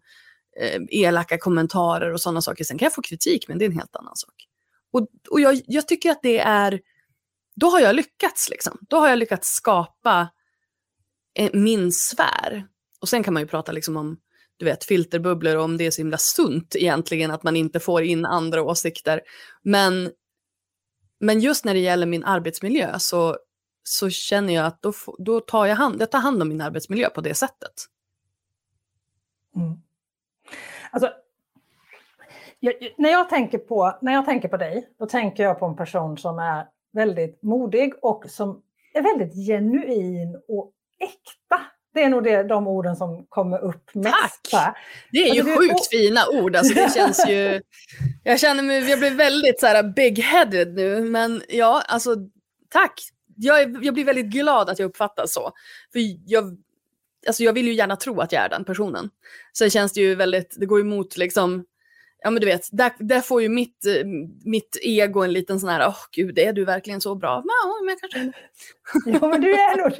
eh, 0.61 0.80
elaka 0.90 1.38
kommentarer 1.38 2.12
och 2.12 2.21
sådana 2.21 2.42
saker. 2.42 2.64
Sen 2.64 2.78
kan 2.78 2.87
jag 2.87 2.95
få 2.95 3.02
kritik, 3.02 3.49
men 3.49 3.59
det 3.59 3.64
är 3.64 3.66
en 3.66 3.78
helt 3.78 3.97
annan 3.97 4.16
sak. 4.16 4.35
Och, 4.92 5.09
och 5.30 5.40
jag, 5.40 5.61
jag 5.66 5.88
tycker 5.88 6.11
att 6.11 6.23
det 6.23 6.38
är, 6.38 6.80
då 7.57 7.66
har 7.66 7.80
jag 7.80 7.97
lyckats. 7.97 8.50
Liksom. 8.50 8.78
Då 8.88 8.97
har 8.97 9.09
jag 9.09 9.18
lyckats 9.18 9.49
skapa 9.54 10.28
eh, 11.35 11.50
min 11.52 11.92
sfär. 11.92 12.66
Och 13.00 13.09
sen 13.09 13.23
kan 13.23 13.35
man 13.35 13.42
ju 13.42 13.47
prata 13.47 13.73
liksom 13.73 13.97
om 13.97 14.16
du 14.58 14.64
vet, 14.64 14.84
filterbubblor 14.84 15.56
och 15.56 15.64
om 15.64 15.76
det 15.76 15.86
är 15.86 15.90
så 15.90 16.00
himla 16.00 16.18
sunt 16.18 16.76
egentligen 16.76 17.30
att 17.30 17.42
man 17.42 17.56
inte 17.56 17.80
får 17.80 18.02
in 18.02 18.24
andra 18.24 18.62
åsikter. 18.62 19.20
Men 19.62 20.10
men 21.18 21.40
just 21.40 21.64
när 21.64 21.74
det 21.74 21.80
gäller 21.80 22.06
min 22.06 22.24
arbetsmiljö 22.24 22.98
så, 22.98 23.36
så 23.82 24.10
känner 24.10 24.54
jag 24.54 24.66
att 24.66 24.82
då, 24.82 24.92
då 25.18 25.40
tar 25.40 25.66
jag 25.66 25.76
hand, 25.76 26.00
jag 26.00 26.10
tar 26.10 26.18
hand 26.18 26.42
om 26.42 26.48
min 26.48 26.60
arbetsmiljö 26.60 27.10
på 27.10 27.20
det 27.20 27.34
sättet. 27.34 27.72
Mm. 29.56 29.82
Alltså, 30.90 31.12
jag, 32.60 32.74
när, 32.96 33.10
jag 33.10 33.28
tänker 33.28 33.58
på, 33.58 33.98
när 34.02 34.12
jag 34.12 34.24
tänker 34.24 34.48
på 34.48 34.56
dig, 34.56 34.88
då 34.98 35.06
tänker 35.06 35.42
jag 35.42 35.58
på 35.58 35.66
en 35.66 35.76
person 35.76 36.18
som 36.18 36.38
är 36.38 36.66
väldigt 36.92 37.42
modig 37.42 37.92
och 38.02 38.24
som 38.28 38.62
är 38.94 39.02
väldigt 39.02 39.46
genuin 39.46 40.40
och 40.48 40.72
äkta. 40.98 41.60
Det 41.95 42.02
är 42.02 42.09
nog 42.09 42.25
det, 42.25 42.42
de 42.42 42.66
orden 42.66 42.97
som 42.97 43.26
kommer 43.28 43.59
upp 43.59 43.94
mest. 43.94 44.51
Tack! 44.51 44.77
Det 45.12 45.18
är 45.18 45.35
ju 45.35 45.40
alltså, 45.40 45.57
sjukt 45.57 45.74
och... 45.74 45.87
fina 45.90 46.29
ord. 46.29 46.57
Alltså, 46.57 46.74
det 46.74 46.92
känns 46.94 47.29
ju... 47.29 47.62
Jag 48.24 48.40
känner 48.40 48.62
mig, 48.62 48.90
jag 48.90 48.98
blir 48.98 49.11
väldigt 49.11 49.61
så 49.61 49.66
här 49.66 49.83
big-headed 49.83 50.74
nu, 50.74 51.01
men 51.01 51.42
ja, 51.48 51.83
alltså 51.88 52.16
tack. 52.68 53.01
Jag, 53.37 53.85
jag 53.85 53.94
blir 53.94 54.05
väldigt 54.05 54.27
glad 54.27 54.70
att 54.70 54.79
jag 54.79 54.88
uppfattas 54.88 55.33
så. 55.33 55.53
För 55.92 56.01
jag, 56.27 56.59
alltså, 57.27 57.42
jag 57.42 57.53
vill 57.53 57.66
ju 57.66 57.72
gärna 57.72 57.96
tro 57.96 58.20
att 58.20 58.33
jag 58.33 58.44
är 58.44 58.48
den 58.48 58.64
personen. 58.64 59.11
Sen 59.59 59.70
känns 59.70 59.92
det 59.92 60.01
ju 60.01 60.14
väldigt, 60.14 60.57
det 60.59 60.66
går 60.66 60.81
emot 60.81 61.16
liksom 61.16 61.64
ja 62.22 62.31
men 62.31 62.40
du 62.40 62.46
vet, 62.46 62.68
där, 62.72 62.92
där 62.98 63.20
får 63.20 63.42
ju 63.42 63.48
mitt, 63.48 63.87
eh, 63.87 64.07
mitt 64.44 64.78
ego 64.83 65.22
en 65.22 65.33
liten 65.33 65.61
sån 65.61 65.70
här, 65.70 65.81
åh 65.81 65.88
oh, 65.88 65.98
gud, 66.12 66.38
är 66.38 66.52
du 66.52 66.64
verkligen 66.64 67.00
så 67.00 67.14
bra? 67.14 67.44
Ja, 67.44 67.85
men 67.85 67.96
jag 68.00 68.11
kanske 68.11 68.33
Ja, 69.20 69.28
men 69.28 69.40
du 69.40 69.52
är 69.52 69.76
nog 69.76 69.92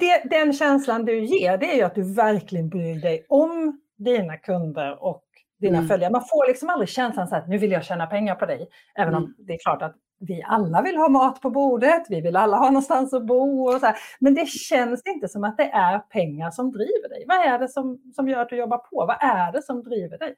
det. 0.00 0.22
Den 0.30 0.52
känslan 0.52 1.04
du 1.04 1.24
ger, 1.24 1.58
det 1.58 1.72
är 1.72 1.76
ju 1.76 1.82
att 1.82 1.94
du 1.94 2.14
verkligen 2.14 2.68
bryr 2.68 3.00
dig 3.00 3.26
om 3.28 3.80
dina 3.98 4.36
kunder 4.36 5.02
och 5.02 5.24
dina 5.60 5.78
mm. 5.78 5.88
följare. 5.88 6.12
Man 6.12 6.24
får 6.30 6.48
liksom 6.48 6.70
aldrig 6.70 6.88
känslan 6.88 7.28
så 7.28 7.36
att 7.36 7.48
nu 7.48 7.58
vill 7.58 7.70
jag 7.70 7.84
tjäna 7.84 8.06
pengar 8.06 8.34
på 8.34 8.46
dig. 8.46 8.68
Även 8.94 9.14
mm. 9.14 9.24
om 9.24 9.34
det 9.38 9.52
är 9.52 9.58
klart 9.58 9.82
att 9.82 9.96
vi 10.20 10.42
alla 10.46 10.82
vill 10.82 10.96
ha 10.96 11.08
mat 11.08 11.40
på 11.40 11.50
bordet, 11.50 12.02
vi 12.08 12.20
vill 12.20 12.36
alla 12.36 12.56
ha 12.56 12.66
någonstans 12.66 13.14
att 13.14 13.26
bo. 13.26 13.68
Och 13.68 13.80
så 13.80 13.86
här. 13.86 13.96
Men 14.18 14.34
det 14.34 14.48
känns 14.48 15.02
inte 15.06 15.28
som 15.28 15.44
att 15.44 15.56
det 15.56 15.70
är 15.70 15.98
pengar 15.98 16.50
som 16.50 16.72
driver 16.72 17.08
dig. 17.08 17.24
Vad 17.28 17.36
är 17.36 17.58
det 17.58 17.68
som, 17.68 17.98
som 18.14 18.28
gör 18.28 18.38
att 18.38 18.48
du 18.48 18.56
jobbar 18.56 18.78
på? 18.78 19.06
Vad 19.06 19.16
är 19.20 19.52
det 19.52 19.62
som 19.62 19.82
driver 19.82 20.18
dig? 20.18 20.34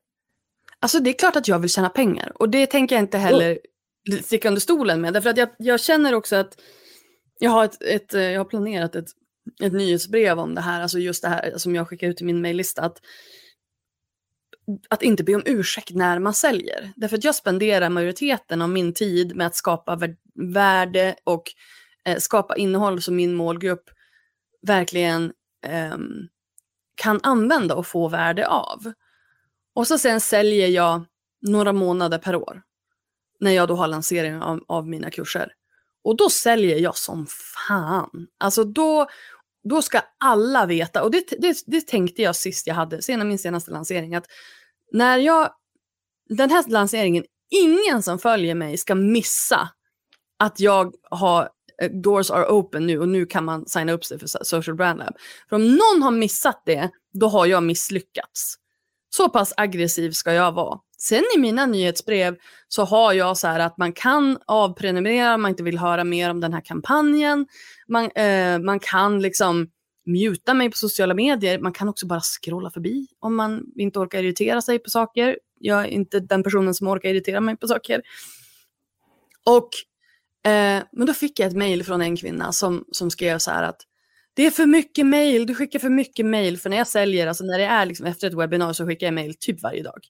Alltså 0.81 1.01
det 1.01 1.11
är 1.11 1.15
klart 1.15 1.37
att 1.37 1.49
jag 1.49 1.59
vill 1.59 1.71
tjäna 1.71 1.89
pengar 1.89 2.33
och 2.35 2.49
det 2.49 2.67
tänker 2.67 2.97
jag 2.97 3.03
inte 3.03 3.19
heller 3.19 3.59
sticka 4.23 4.49
under 4.49 4.61
stolen 4.61 5.01
med. 5.01 5.13
Därför 5.13 5.31
att 5.31 5.37
jag, 5.37 5.49
jag 5.59 5.81
känner 5.81 6.15
också 6.15 6.37
att 6.37 6.61
jag 7.39 7.51
har, 7.51 7.65
ett, 7.65 7.83
ett, 7.83 8.15
eh, 8.15 8.23
jag 8.23 8.41
har 8.41 8.45
planerat 8.45 8.95
ett, 8.95 9.09
ett 9.63 9.73
nyhetsbrev 9.73 10.39
om 10.39 10.55
det 10.55 10.61
här, 10.61 10.83
alltså 10.83 10.99
just 10.99 11.23
det 11.23 11.29
här 11.29 11.53
som 11.57 11.75
jag 11.75 11.89
skickar 11.89 12.09
ut 12.09 12.21
i 12.21 12.25
min 12.25 12.41
mejllista. 12.41 12.83
Att 12.83 13.01
att 14.89 15.03
inte 15.03 15.25
be 15.25 15.35
om 15.35 15.43
ursäkt 15.47 15.91
när 15.91 16.19
man 16.19 16.35
säljer. 16.35 16.93
Därför 16.97 17.17
att 17.17 17.25
jag 17.25 17.35
spenderar 17.35 17.89
majoriteten 17.89 18.63
av 18.63 18.69
min 18.71 18.95
tid 18.95 19.37
med 19.37 19.47
att 19.47 19.57
skapa 19.57 19.99
värde 20.35 21.17
och 21.25 21.43
eh, 22.05 22.19
skapa 22.19 22.57
innehåll 22.57 23.03
som 23.03 23.17
min 23.17 23.35
målgrupp 23.35 23.91
verkligen 24.63 25.33
eh, 25.67 25.97
kan 26.95 27.21
använda 27.23 27.75
och 27.75 27.87
få 27.87 28.09
värde 28.09 28.49
av. 28.49 28.93
Och 29.75 29.87
så 29.87 29.99
sen 29.99 30.21
säljer 30.21 30.69
jag 30.69 31.05
några 31.47 31.73
månader 31.73 32.19
per 32.19 32.37
år 32.37 32.63
när 33.41 33.51
jag 33.51 33.69
då 33.69 33.75
har 33.75 33.89
lansering 33.89 34.43
av, 34.43 34.65
av 34.69 34.89
mina 34.89 35.11
kurser. 35.11 35.53
Och 36.05 36.17
då 36.17 36.31
säljer 36.31 36.79
jag 36.79 36.97
som 36.97 37.27
fan. 37.69 38.27
Alltså 38.39 38.65
då, 38.65 39.09
då 39.69 39.83
ska 39.83 40.01
alla 40.19 40.67
veta, 40.67 41.03
och 41.03 41.11
det, 41.11 41.25
det, 41.39 41.57
det 41.67 41.87
tänkte 41.87 42.23
jag 42.23 42.37
sist 42.37 42.67
jag 42.67 42.75
hade, 42.75 43.03
sen 43.03 43.29
min 43.29 43.39
senaste 43.39 43.71
lansering, 43.71 44.15
att 44.15 44.27
när 44.93 45.19
jag, 45.19 45.51
den 46.29 46.51
här 46.51 46.65
lanseringen, 46.69 47.25
ingen 47.51 48.03
som 48.03 48.19
följer 48.19 48.55
mig 48.55 48.77
ska 48.77 48.95
missa 48.95 49.69
att 50.39 50.61
jag 50.61 50.95
har 51.11 51.49
eh, 51.83 51.91
doors 51.91 52.31
are 52.31 52.47
open 52.47 52.87
nu 52.87 52.99
och 52.99 53.09
nu 53.09 53.27
kan 53.27 53.45
man 53.45 53.67
signa 53.67 53.93
upp 53.93 54.05
sig 54.05 54.19
för 54.19 54.45
Social 54.45 54.77
Brand 54.77 54.99
Lab. 54.99 55.15
För 55.49 55.57
om 55.57 55.69
någon 55.69 56.03
har 56.03 56.11
missat 56.11 56.63
det, 56.67 56.91
då 57.13 57.29
har 57.29 57.47
jag 57.47 57.63
misslyckats. 57.63 58.55
Så 59.11 59.29
pass 59.29 59.55
aggressiv 59.57 60.11
ska 60.11 60.33
jag 60.33 60.53
vara. 60.53 60.79
Sen 60.99 61.25
i 61.37 61.39
mina 61.39 61.67
nyhetsbrev 61.67 62.37
så 62.69 62.85
har 62.85 63.13
jag 63.13 63.37
så 63.37 63.49
här 63.49 63.61
att 63.61 63.79
man 63.79 63.93
kan 63.93 64.39
avprenumerera 64.47 65.35
om 65.35 65.43
man 65.43 65.49
inte 65.51 65.63
vill 65.63 65.79
höra 65.79 66.05
mer 66.05 66.31
om 66.31 66.41
den 66.41 66.53
här 66.53 66.61
kampanjen. 66.61 67.47
Man, 67.89 68.11
eh, 68.11 68.59
man 68.59 68.81
kan 68.81 69.21
liksom 69.21 69.69
muta 70.09 70.55
mig 70.55 70.71
på 70.71 70.77
sociala 70.77 71.15
medier. 71.15 71.59
Man 71.59 71.73
kan 71.73 71.89
också 71.89 72.07
bara 72.07 72.21
scrolla 72.21 72.71
förbi 72.71 73.07
om 73.19 73.37
man 73.37 73.65
inte 73.77 73.99
orkar 73.99 74.23
irritera 74.23 74.63
sig 74.63 74.79
på 74.79 74.91
saker. 74.91 75.39
Jag 75.61 75.81
är 75.81 75.89
inte 75.89 76.21
den 76.21 76.43
personen 76.43 76.75
som 76.75 76.89
orkar 76.89 77.09
irritera 77.09 77.41
mig 77.41 77.57
på 77.57 77.69
saker. 77.69 78.03
Och, 79.47 79.69
eh, 80.51 80.83
men 80.93 81.07
då 81.07 81.15
fick 81.15 81.41
jag 81.41 81.47
ett 81.47 81.57
mejl 81.57 81.85
från 81.85 82.03
en 82.03 82.17
kvinna 82.17 82.53
som, 82.53 82.85
som 82.93 83.11
skrev 83.11 83.39
så 83.39 83.51
här 83.51 83.63
att 83.63 83.81
det 84.35 84.47
är 84.47 84.51
för 84.51 84.67
mycket 84.67 85.07
mejl, 85.07 85.47
du 85.47 85.55
skickar 85.55 85.79
för 85.79 85.89
mycket 85.89 86.27
mejl. 86.27 86.59
För 86.59 86.71
när 86.71 86.77
jag 86.77 86.89
säljer, 86.89 87.27
alltså 87.27 87.45
när 87.45 87.59
det 87.59 87.65
är 87.65 87.87
liksom 87.87 88.07
efter 88.07 88.27
ett 88.27 88.35
webbinar 88.35 88.73
så 88.73 88.87
skickar 88.87 89.07
jag 89.07 89.15
mejl 89.15 89.35
typ 89.35 89.63
varje 89.63 89.83
dag. 89.83 90.01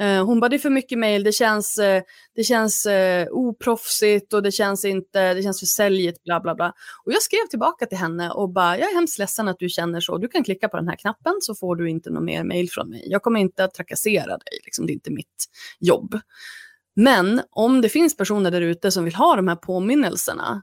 Eh, 0.00 0.24
hon 0.24 0.40
bara, 0.40 0.48
det 0.48 0.56
är 0.56 0.58
för 0.58 0.70
mycket 0.70 0.98
mejl, 0.98 1.24
det 1.24 1.32
känns, 1.32 1.78
eh, 1.78 2.02
det 2.34 2.44
känns 2.44 2.86
eh, 2.86 3.28
oproffsigt 3.30 4.32
och 4.32 4.42
det 4.42 4.52
känns 4.52 4.84
inte, 4.84 5.34
det 5.34 5.42
känns 5.42 5.60
för 5.60 5.66
säljigt, 5.66 6.22
bla 6.24 6.40
bla 6.40 6.54
bla. 6.54 6.72
Och 7.04 7.12
jag 7.12 7.22
skrev 7.22 7.46
tillbaka 7.50 7.86
till 7.86 7.98
henne 7.98 8.30
och 8.30 8.50
bara, 8.50 8.78
jag 8.78 8.90
är 8.90 8.94
hemskt 8.94 9.18
ledsen 9.18 9.48
att 9.48 9.58
du 9.58 9.68
känner 9.68 10.00
så. 10.00 10.18
Du 10.18 10.28
kan 10.28 10.44
klicka 10.44 10.68
på 10.68 10.76
den 10.76 10.88
här 10.88 10.96
knappen 10.96 11.34
så 11.40 11.54
får 11.54 11.76
du 11.76 11.90
inte 11.90 12.10
något 12.10 12.24
mer 12.24 12.44
mejl 12.44 12.70
från 12.70 12.90
mig. 12.90 13.04
Jag 13.06 13.22
kommer 13.22 13.40
inte 13.40 13.64
att 13.64 13.74
trakassera 13.74 14.26
dig, 14.26 14.58
liksom, 14.64 14.86
det 14.86 14.92
är 14.92 14.94
inte 14.94 15.10
mitt 15.10 15.44
jobb. 15.80 16.20
Men 16.96 17.42
om 17.50 17.80
det 17.80 17.88
finns 17.88 18.16
personer 18.16 18.50
där 18.50 18.60
ute 18.60 18.90
som 18.90 19.04
vill 19.04 19.14
ha 19.14 19.36
de 19.36 19.48
här 19.48 19.56
påminnelserna 19.56 20.62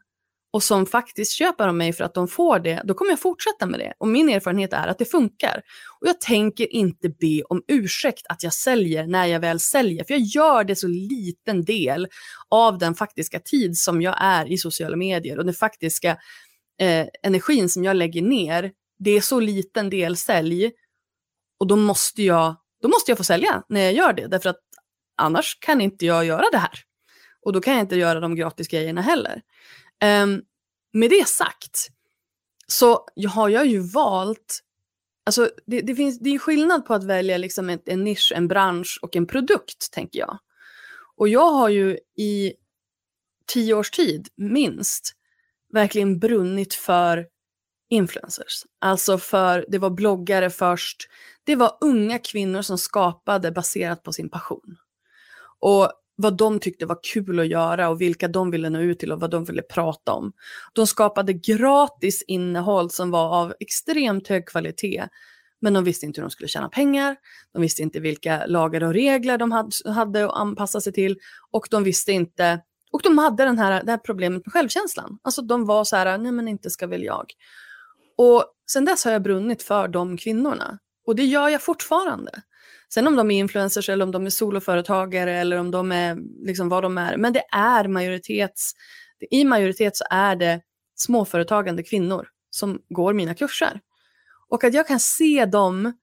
och 0.51 0.63
som 0.63 0.85
faktiskt 0.85 1.31
köper 1.31 1.67
av 1.67 1.75
mig 1.75 1.93
för 1.93 2.03
att 2.03 2.13
de 2.13 2.27
får 2.27 2.59
det, 2.59 2.81
då 2.85 2.93
kommer 2.93 3.11
jag 3.11 3.19
fortsätta 3.19 3.65
med 3.65 3.79
det. 3.79 3.93
Och 3.97 4.07
min 4.07 4.29
erfarenhet 4.29 4.73
är 4.73 4.87
att 4.87 4.97
det 4.97 5.05
funkar. 5.05 5.61
Och 5.99 6.07
jag 6.07 6.21
tänker 6.21 6.73
inte 6.73 7.09
be 7.09 7.43
om 7.43 7.63
ursäkt 7.67 8.25
att 8.29 8.43
jag 8.43 8.53
säljer 8.53 9.07
när 9.07 9.25
jag 9.25 9.39
väl 9.39 9.59
säljer, 9.59 10.03
för 10.03 10.13
jag 10.13 10.21
gör 10.21 10.63
det 10.63 10.75
så 10.75 10.87
liten 10.87 11.65
del 11.65 12.07
av 12.49 12.77
den 12.77 12.95
faktiska 12.95 13.39
tid 13.39 13.77
som 13.77 14.01
jag 14.01 14.15
är 14.19 14.51
i 14.51 14.57
sociala 14.57 14.95
medier 14.95 15.37
och 15.37 15.45
den 15.45 15.53
faktiska 15.53 16.17
eh, 16.79 17.07
energin 17.23 17.69
som 17.69 17.83
jag 17.83 17.95
lägger 17.95 18.21
ner. 18.21 18.71
Det 18.99 19.11
är 19.11 19.21
så 19.21 19.39
liten 19.39 19.89
del 19.89 20.17
sälj 20.17 20.71
och 21.59 21.67
då 21.67 21.75
måste 21.75 22.23
jag, 22.23 22.55
då 22.81 22.87
måste 22.87 23.11
jag 23.11 23.17
få 23.17 23.23
sälja 23.23 23.63
när 23.69 23.81
jag 23.81 23.93
gör 23.93 24.13
det, 24.13 24.27
därför 24.27 24.49
att 24.49 24.59
annars 25.17 25.57
kan 25.59 25.81
inte 25.81 26.05
jag 26.05 26.25
göra 26.25 26.45
det 26.51 26.57
här. 26.57 26.79
Och 27.41 27.53
då 27.53 27.61
kan 27.61 27.73
jag 27.73 27.83
inte 27.83 27.95
göra 27.95 28.19
de 28.19 28.35
gratis 28.35 28.67
grejerna 28.67 29.01
heller. 29.01 29.41
Um, 30.05 30.41
med 30.93 31.09
det 31.09 31.27
sagt 31.27 31.89
så 32.67 33.05
har 33.27 33.49
jag 33.49 33.67
ju 33.67 33.79
valt, 33.79 34.59
alltså 35.25 35.49
det, 35.65 35.81
det, 35.81 35.95
finns, 35.95 36.19
det 36.19 36.29
är 36.29 36.39
skillnad 36.39 36.85
på 36.85 36.93
att 36.93 37.03
välja 37.03 37.37
liksom 37.37 37.69
en, 37.69 37.79
en 37.85 38.03
nisch, 38.03 38.33
en 38.35 38.47
bransch 38.47 38.99
och 39.01 39.15
en 39.15 39.27
produkt 39.27 39.91
tänker 39.91 40.19
jag. 40.19 40.39
Och 41.15 41.27
jag 41.27 41.51
har 41.51 41.69
ju 41.69 41.99
i 42.17 42.53
tio 43.45 43.73
års 43.73 43.91
tid 43.91 44.29
minst 44.35 45.15
verkligen 45.73 46.19
brunnit 46.19 46.73
för 46.73 47.27
influencers. 47.89 48.63
Alltså 48.79 49.17
för, 49.17 49.65
det 49.67 49.77
var 49.77 49.89
bloggare 49.89 50.49
först, 50.49 51.09
det 51.43 51.55
var 51.55 51.77
unga 51.81 52.19
kvinnor 52.19 52.61
som 52.61 52.77
skapade 52.77 53.51
baserat 53.51 54.03
på 54.03 54.13
sin 54.13 54.29
passion. 54.29 54.77
Och 55.59 55.91
vad 56.21 56.37
de 56.37 56.59
tyckte 56.59 56.85
var 56.85 56.99
kul 57.13 57.39
att 57.39 57.47
göra 57.47 57.89
och 57.89 58.01
vilka 58.01 58.27
de 58.27 58.51
ville 58.51 58.69
nå 58.69 58.79
ut 58.79 58.99
till 58.99 59.11
och 59.11 59.19
vad 59.19 59.31
de 59.31 59.45
ville 59.45 59.61
prata 59.61 60.13
om. 60.13 60.33
De 60.73 60.87
skapade 60.87 61.33
gratis 61.33 62.23
innehåll 62.27 62.89
som 62.89 63.11
var 63.11 63.41
av 63.41 63.53
extremt 63.59 64.27
hög 64.27 64.47
kvalitet. 64.47 65.07
Men 65.61 65.73
de 65.73 65.83
visste 65.83 66.05
inte 66.05 66.21
hur 66.21 66.25
de 66.25 66.31
skulle 66.31 66.47
tjäna 66.47 66.69
pengar, 66.69 67.15
de 67.53 67.61
visste 67.61 67.81
inte 67.81 67.99
vilka 67.99 68.45
lagar 68.45 68.83
och 68.83 68.93
regler 68.93 69.37
de 69.37 69.71
hade 69.85 70.25
att 70.25 70.33
anpassa 70.33 70.81
sig 70.81 70.93
till 70.93 71.17
och 71.51 71.67
de 71.71 71.83
visste 71.83 72.11
inte, 72.11 72.61
och 72.91 73.01
de 73.03 73.17
hade 73.17 73.43
den 73.43 73.59
här, 73.59 73.83
det 73.83 73.91
här 73.91 73.97
problemet 73.97 74.45
med 74.45 74.53
självkänslan. 74.53 75.19
Alltså 75.21 75.41
de 75.41 75.65
var 75.65 75.83
så 75.83 75.95
här, 75.95 76.17
nej 76.17 76.31
men 76.31 76.47
inte 76.47 76.69
ska 76.69 76.87
väl 76.87 77.03
jag. 77.03 77.25
Och 78.17 78.43
sen 78.71 78.85
dess 78.85 79.05
har 79.05 79.11
jag 79.11 79.23
brunnit 79.23 79.63
för 79.63 79.87
de 79.87 80.17
kvinnorna. 80.17 80.79
Och 81.07 81.15
det 81.15 81.25
gör 81.25 81.49
jag 81.49 81.61
fortfarande. 81.61 82.31
Sen 82.93 83.07
om 83.07 83.15
de 83.15 83.31
är 83.31 83.39
influencers 83.39 83.89
eller 83.89 84.05
om 84.05 84.11
de 84.11 84.25
är 84.25 84.29
soloföretagare 84.29 85.39
eller 85.39 85.57
om 85.57 85.71
de 85.71 85.91
är 85.91 86.17
liksom 86.45 86.69
vad 86.69 86.83
de 86.83 86.97
är. 86.97 87.17
Men 87.17 87.33
det 87.33 87.43
är 87.51 87.87
majoritets, 87.87 88.73
i 89.31 89.43
majoritet 89.43 89.97
så 89.97 90.05
är 90.09 90.35
det 90.35 90.61
småföretagande 90.95 91.83
kvinnor 91.83 92.27
som 92.49 92.81
går 92.89 93.13
mina 93.13 93.35
kurser. 93.35 93.79
Och 94.49 94.63
att 94.63 94.73
jag 94.73 94.87
kan 94.87 94.99
se 94.99 95.45
dem 95.45 95.93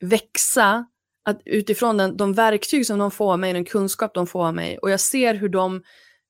växa 0.00 0.86
att 1.24 1.40
utifrån 1.44 1.96
den, 1.96 2.16
de 2.16 2.34
verktyg 2.34 2.86
som 2.86 2.98
de 2.98 3.10
får 3.10 3.32
av 3.32 3.38
mig, 3.38 3.52
den 3.52 3.64
kunskap 3.64 4.14
de 4.14 4.26
får 4.26 4.46
av 4.46 4.54
mig 4.54 4.78
och 4.78 4.90
jag 4.90 5.00
ser 5.00 5.34
hur 5.34 5.48
de 5.48 5.82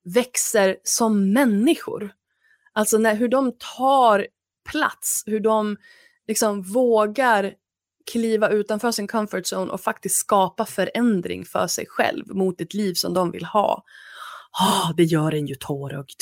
växer 0.04 0.76
som 0.82 1.32
människor. 1.32 2.12
Alltså 2.72 2.98
när, 2.98 3.14
hur 3.14 3.28
de 3.28 3.52
tar 3.76 4.26
plats, 4.70 5.22
hur 5.26 5.40
de 5.40 5.76
liksom 6.26 6.62
vågar 6.62 7.54
kliva 8.12 8.48
utanför 8.48 8.90
sin 8.90 9.08
comfort 9.08 9.44
zone 9.52 9.72
och 9.72 9.80
faktiskt 9.80 10.16
skapa 10.16 10.64
förändring 10.64 11.44
för 11.44 11.66
sig 11.66 11.86
själv 11.88 12.24
mot 12.28 12.60
ett 12.60 12.74
liv 12.74 12.94
som 12.94 13.14
de 13.14 13.30
vill 13.30 13.44
ha. 13.44 13.84
Oh, 14.60 14.92
det 14.96 15.04
gör 15.04 15.34
en 15.34 15.46
ju 15.46 15.54
tårögd. 15.54 16.20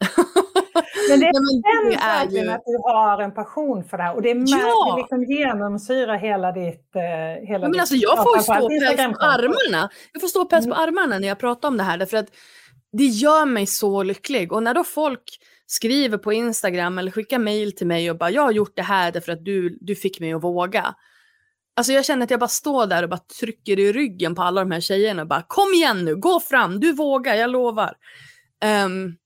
Men 1.10 1.20
det 1.20 1.26
känns 1.26 2.02
verkligen 2.02 2.44
ju... 2.44 2.50
att 2.50 2.62
du 2.64 2.78
har 2.82 3.22
en 3.22 3.34
passion 3.34 3.84
för 3.84 3.96
det 3.96 4.02
här 4.02 4.14
och 4.14 4.22
det, 4.22 4.30
är 4.30 4.44
ja. 4.46 4.94
det 4.94 5.00
liksom 5.00 5.24
genomsyrar 5.24 6.18
hela 6.18 6.52
ditt... 6.52 6.90
Uh, 6.96 7.46
hela 7.48 7.58
men 7.58 7.72
ditt 7.72 7.80
alltså, 7.80 7.94
jag 7.94 8.16
får 8.16 8.38
ståpäls 8.38 9.18
på 9.18 9.24
armarna. 9.24 9.90
Jag 10.12 10.20
får 10.20 10.28
ståpäls 10.28 10.66
på 10.66 10.74
mm. 10.74 10.88
armarna 10.88 11.18
när 11.18 11.28
jag 11.28 11.38
pratar 11.38 11.68
om 11.68 11.76
det 11.76 11.82
här 11.82 11.98
därför 11.98 12.16
att 12.16 12.28
det 12.92 13.04
gör 13.04 13.46
mig 13.46 13.66
så 13.66 14.02
lycklig 14.02 14.52
och 14.52 14.62
när 14.62 14.74
då 14.74 14.84
folk 14.84 15.22
skriver 15.66 16.18
på 16.18 16.32
Instagram 16.32 16.98
eller 16.98 17.10
skickar 17.10 17.38
mail 17.38 17.76
till 17.76 17.86
mig 17.86 18.10
och 18.10 18.18
bara 18.18 18.30
jag 18.30 18.42
har 18.42 18.52
gjort 18.52 18.76
det 18.76 18.82
här 18.82 19.12
därför 19.12 19.32
att 19.32 19.44
du, 19.44 19.78
du 19.80 19.94
fick 19.94 20.20
mig 20.20 20.32
att 20.32 20.42
våga. 20.42 20.94
Alltså 21.76 21.92
jag 21.92 22.04
känner 22.04 22.24
att 22.24 22.30
jag 22.30 22.40
bara 22.40 22.48
står 22.48 22.86
där 22.86 23.02
och 23.02 23.08
bara 23.08 23.20
trycker 23.40 23.78
i 23.78 23.92
ryggen 23.92 24.34
på 24.34 24.42
alla 24.42 24.60
de 24.60 24.70
här 24.70 24.80
tjejerna 24.80 25.22
och 25.22 25.28
bara 25.28 25.42
kom 25.42 25.72
igen 25.74 26.04
nu, 26.04 26.16
gå 26.16 26.40
fram, 26.40 26.80
du 26.80 26.92
vågar, 26.92 27.34
jag 27.34 27.50
lovar. 27.50 27.94
Um, 28.84 29.16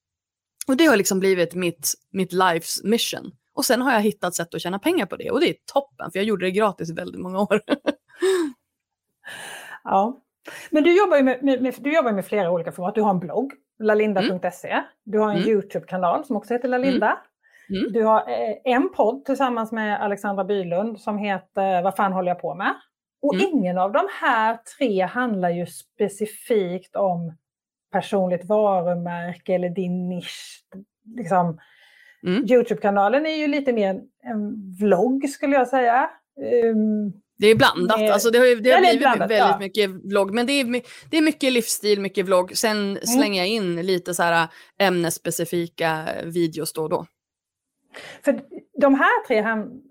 och 0.66 0.76
det 0.76 0.86
har 0.86 0.96
liksom 0.96 1.20
blivit 1.20 1.54
mitt, 1.54 1.94
mitt 2.12 2.32
lives 2.32 2.84
mission. 2.84 3.32
Och 3.54 3.64
sen 3.64 3.82
har 3.82 3.92
jag 3.92 4.00
hittat 4.00 4.34
sätt 4.34 4.54
att 4.54 4.60
tjäna 4.60 4.78
pengar 4.78 5.06
på 5.06 5.16
det 5.16 5.30
och 5.30 5.40
det 5.40 5.48
är 5.48 5.56
toppen 5.72 6.10
för 6.10 6.18
jag 6.18 6.26
gjorde 6.26 6.46
det 6.46 6.50
gratis 6.50 6.90
i 6.90 6.92
väldigt 6.92 7.20
många 7.20 7.38
år. 7.40 7.60
ja, 9.84 10.22
men 10.70 10.84
du 10.84 10.98
jobbar 10.98 11.16
ju 11.16 11.22
med, 11.22 11.42
med, 11.42 11.74
du 11.78 11.94
jobbar 11.94 12.12
med 12.12 12.26
flera 12.26 12.50
olika 12.50 12.72
format. 12.72 12.94
Du 12.94 13.00
har 13.00 13.10
en 13.10 13.18
blogg, 13.18 13.52
lalinda.se. 13.78 14.68
Mm. 14.68 14.84
Du 15.04 15.18
har 15.18 15.30
en 15.30 15.36
mm. 15.36 15.48
YouTube-kanal 15.48 16.24
som 16.24 16.36
också 16.36 16.54
heter 16.54 16.68
Lalinda. 16.68 17.18
Mm. 17.70 17.92
Du 17.92 18.04
har 18.04 18.18
eh, 18.18 18.74
en 18.74 18.92
podd 18.92 19.24
tillsammans 19.24 19.72
med 19.72 20.02
Alexandra 20.02 20.44
Bylund 20.44 21.00
som 21.00 21.18
heter 21.18 21.82
Vad 21.82 21.96
fan 21.96 22.12
håller 22.12 22.28
jag 22.28 22.40
på 22.40 22.54
med? 22.54 22.74
Och 23.22 23.34
mm. 23.34 23.46
ingen 23.52 23.78
av 23.78 23.92
de 23.92 24.08
här 24.20 24.58
tre 24.78 25.02
handlar 25.02 25.50
ju 25.50 25.66
specifikt 25.66 26.96
om 26.96 27.36
personligt 27.92 28.44
varumärke 28.44 29.54
eller 29.54 29.68
din 29.68 30.08
nisch. 30.08 30.62
Liksom, 31.16 31.60
mm. 32.26 32.44
Youtube-kanalen 32.50 33.26
är 33.26 33.36
ju 33.36 33.46
lite 33.46 33.72
mer 33.72 34.00
en 34.22 34.72
vlogg 34.80 35.28
skulle 35.28 35.56
jag 35.56 35.68
säga. 35.68 36.10
Um, 36.64 37.12
det 37.38 37.46
är 37.46 37.54
blandat, 37.54 38.00
med, 38.00 38.10
alltså 38.10 38.30
det 38.30 38.38
har, 38.38 38.46
ju, 38.46 38.54
det 38.54 38.70
har 38.70 38.80
blivit 38.80 38.98
blandat, 38.98 39.30
väldigt 39.30 39.38
ja. 39.38 39.58
mycket 39.58 39.90
vlogg. 39.90 40.34
Men 40.34 40.46
det 40.46 40.52
är, 40.52 40.82
det 41.10 41.16
är 41.16 41.22
mycket 41.22 41.52
livsstil, 41.52 42.00
mycket 42.00 42.26
vlogg. 42.26 42.56
Sen 42.56 42.90
mm. 42.90 43.02
slänger 43.02 43.40
jag 43.40 43.48
in 43.48 43.76
lite 43.76 44.14
så 44.14 44.22
här 44.22 44.48
ämnesspecifika 44.78 46.08
videos 46.24 46.72
då 46.72 46.82
och 46.82 46.88
då. 46.88 47.06
För 48.24 48.40
de 48.80 48.94
här 48.94 49.26
tre 49.26 49.44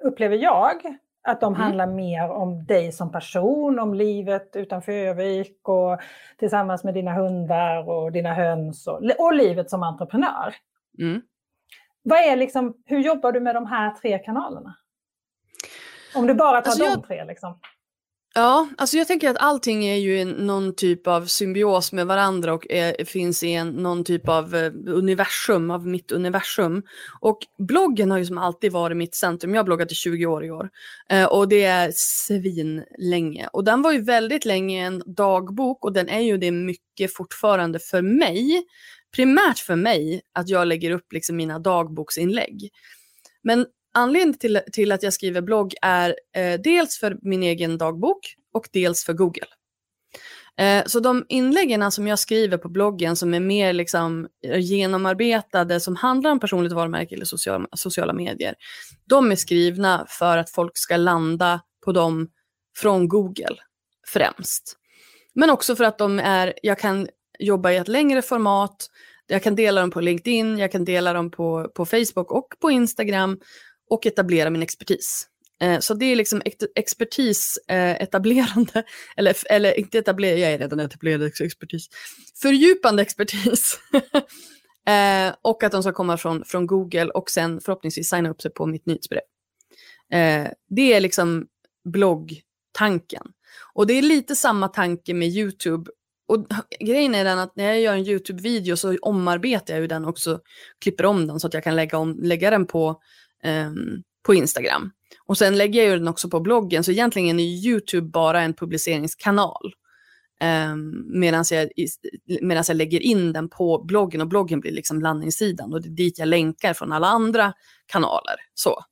upplever 0.03 0.35
jag 0.35 0.97
att 1.27 1.41
de 1.41 1.53
mm. 1.53 1.61
handlar 1.61 1.87
mer 1.87 2.29
om 2.29 2.65
dig 2.65 2.91
som 2.91 3.11
person, 3.11 3.79
om 3.79 3.93
livet 3.93 4.55
utanför 4.55 4.91
Övik 4.91 5.69
och 5.69 5.99
tillsammans 6.37 6.83
med 6.83 6.93
dina 6.93 7.13
hundar 7.13 7.89
och 7.89 8.11
dina 8.11 8.33
höns 8.33 8.87
och, 8.87 9.01
och 9.19 9.33
livet 9.33 9.69
som 9.69 9.83
entreprenör. 9.83 10.55
Mm. 10.99 11.21
Vad 12.03 12.19
är 12.19 12.35
liksom, 12.35 12.73
hur 12.85 12.99
jobbar 12.99 13.31
du 13.31 13.39
med 13.39 13.55
de 13.55 13.65
här 13.65 13.91
tre 13.91 14.19
kanalerna? 14.19 14.75
Om 16.15 16.27
du 16.27 16.33
bara 16.33 16.61
tar 16.61 16.71
alltså 16.71 16.83
de 16.83 16.89
jag, 16.89 17.03
tre. 17.07 17.25
Liksom. 17.25 17.59
Ja, 18.37 18.67
alltså 18.77 18.97
jag 18.97 19.07
tänker 19.07 19.29
att 19.29 19.37
allting 19.37 19.85
är 19.85 19.95
ju 19.95 20.25
någon 20.25 20.75
typ 20.75 21.07
av 21.07 21.25
symbios 21.25 21.91
med 21.91 22.07
varandra 22.07 22.53
och 22.53 22.67
är, 22.69 23.05
finns 23.05 23.43
i 23.43 23.53
en, 23.53 23.69
någon 23.69 24.03
typ 24.03 24.29
av 24.29 24.55
eh, 24.55 24.71
universum, 24.87 25.71
av 25.71 25.87
mitt 25.87 26.11
universum. 26.11 26.83
Och 27.19 27.39
bloggen 27.57 28.11
har 28.11 28.17
ju 28.17 28.25
som 28.25 28.37
alltid 28.37 28.71
varit 28.71 28.97
mitt 28.97 29.15
centrum. 29.15 29.53
Jag 29.53 29.59
har 29.59 29.65
bloggat 29.65 29.91
i 29.91 29.95
20 29.95 30.25
år 30.25 30.45
i 30.45 30.51
år 30.51 30.69
eh, 31.09 31.25
och 31.25 31.47
det 31.47 31.63
är 31.63 31.91
svin 31.95 32.83
länge. 32.97 33.47
Och 33.53 33.63
den 33.63 33.81
var 33.81 33.91
ju 33.91 34.01
väldigt 34.01 34.45
länge 34.45 34.85
en 34.85 35.03
dagbok 35.05 35.85
och 35.85 35.93
den 35.93 36.09
är 36.09 36.21
ju 36.21 36.37
det 36.37 36.51
mycket 36.51 37.15
fortfarande 37.15 37.79
för 37.79 38.01
mig. 38.01 38.63
Primärt 39.15 39.59
för 39.59 39.75
mig 39.75 40.21
att 40.33 40.49
jag 40.49 40.67
lägger 40.67 40.91
upp 40.91 41.13
liksom 41.13 41.35
mina 41.35 41.59
dagboksinlägg. 41.59 42.69
Men 43.43 43.65
Anledningen 43.93 44.39
till, 44.39 44.59
till 44.71 44.91
att 44.91 45.03
jag 45.03 45.13
skriver 45.13 45.41
blogg 45.41 45.73
är 45.81 46.15
eh, 46.35 46.59
dels 46.59 46.97
för 46.97 47.17
min 47.21 47.43
egen 47.43 47.77
dagbok 47.77 48.19
och 48.53 48.69
dels 48.71 49.05
för 49.05 49.13
Google. 49.13 49.47
Eh, 50.59 50.83
så 50.85 50.99
de 50.99 51.25
inläggen 51.29 51.91
som 51.91 52.07
jag 52.07 52.19
skriver 52.19 52.57
på 52.57 52.69
bloggen 52.69 53.15
som 53.15 53.33
är 53.33 53.39
mer 53.39 53.73
liksom 53.73 54.27
eh, 54.45 54.59
genomarbetade, 54.59 55.79
som 55.79 55.95
handlar 55.95 56.31
om 56.31 56.39
personligt 56.39 56.73
varumärke 56.73 57.15
eller 57.15 57.25
sociala, 57.25 57.67
sociala 57.75 58.13
medier, 58.13 58.55
de 59.05 59.31
är 59.31 59.35
skrivna 59.35 60.05
för 60.09 60.37
att 60.37 60.49
folk 60.49 60.77
ska 60.77 60.97
landa 60.97 61.61
på 61.85 61.91
dem 61.91 62.29
från 62.77 63.07
Google 63.07 63.55
främst. 64.07 64.77
Men 65.35 65.49
också 65.49 65.75
för 65.75 65.83
att 65.83 65.97
de 65.97 66.19
är, 66.19 66.53
jag 66.63 66.79
kan 66.79 67.07
jobba 67.39 67.71
i 67.71 67.77
ett 67.77 67.87
längre 67.87 68.21
format, 68.21 68.87
jag 69.27 69.43
kan 69.43 69.55
dela 69.55 69.81
dem 69.81 69.91
på 69.91 70.01
LinkedIn, 70.01 70.57
jag 70.57 70.71
kan 70.71 70.85
dela 70.85 71.13
dem 71.13 71.31
på, 71.31 71.71
på 71.75 71.85
Facebook 71.85 72.31
och 72.31 72.47
på 72.59 72.71
Instagram 72.71 73.39
och 73.89 74.05
etablera 74.05 74.49
min 74.49 74.63
expertis. 74.63 75.27
Eh, 75.61 75.79
så 75.79 75.93
det 75.93 76.05
är 76.05 76.15
liksom 76.15 76.41
expertis 76.75 77.57
eh, 77.67 78.01
etablerande, 78.01 78.83
eller, 79.17 79.35
eller 79.49 79.79
inte 79.79 79.99
etablera, 79.99 80.37
jag 80.37 80.51
är 80.51 80.57
redan 80.57 80.79
etablerad 80.79 81.23
expertis, 81.23 81.87
fördjupande 82.41 83.01
expertis. 83.01 83.79
eh, 84.87 85.35
och 85.41 85.63
att 85.63 85.71
de 85.71 85.83
ska 85.83 85.93
komma 85.93 86.17
från, 86.17 86.45
från 86.45 86.67
Google 86.67 87.05
och 87.05 87.29
sen 87.29 87.61
förhoppningsvis 87.61 88.09
signa 88.09 88.29
upp 88.29 88.41
sig 88.41 88.51
på 88.51 88.65
mitt 88.65 88.85
nyhetsbrev. 88.85 89.21
Eh, 90.13 90.47
det 90.69 90.93
är 90.93 90.99
liksom 90.99 91.47
bloggtanken. 91.85 93.23
Och 93.73 93.87
det 93.87 93.93
är 93.93 94.01
lite 94.01 94.35
samma 94.35 94.67
tanke 94.67 95.13
med 95.13 95.27
YouTube 95.27 95.91
och 96.27 96.45
grejen 96.79 97.15
är 97.15 97.23
den 97.23 97.39
att 97.39 97.55
när 97.55 97.65
jag 97.65 97.81
gör 97.81 97.93
en 97.93 98.07
YouTube-video 98.07 98.75
så 98.75 98.97
omarbetar 99.01 99.73
jag 99.73 99.81
ju 99.81 99.87
den 99.87 100.05
också, 100.05 100.39
klipper 100.81 101.05
om 101.05 101.27
den 101.27 101.39
så 101.39 101.47
att 101.47 101.53
jag 101.53 101.63
kan 101.63 101.75
lägga, 101.75 101.97
om, 101.97 102.19
lägga 102.21 102.49
den 102.49 102.67
på, 102.67 103.01
Ehm, 103.43 104.03
på 104.25 104.33
Instagram. 104.33 104.91
Och 105.25 105.37
sen 105.37 105.57
lägger 105.57 105.79
jag 105.81 105.89
ju 105.89 105.97
den 105.97 106.07
också 106.07 106.29
på 106.29 106.39
bloggen, 106.39 106.83
så 106.83 106.91
egentligen 106.91 107.39
är 107.39 107.43
YouTube 107.43 108.09
bara 108.09 108.41
en 108.41 108.53
publiceringskanal. 108.53 109.73
Ehm, 110.39 110.71
um, 110.71 111.19
Medan 111.19 111.45
jag, 111.51 111.69
jag 112.25 112.75
lägger 112.75 112.99
in 112.99 113.33
den 113.33 113.49
på 113.49 113.83
bloggen 113.83 114.21
och 114.21 114.27
bloggen 114.27 114.59
blir 114.59 114.71
liksom 114.71 115.01
landningssidan 115.01 115.73
och 115.73 115.81
det 115.81 115.89
är 115.89 115.91
dit 115.91 116.19
jag 116.19 116.27
länkar 116.27 116.73
från 116.73 116.91
alla 116.91 117.07
andra 117.07 117.53
kanaler. 117.85 118.35
Så. 118.53 118.83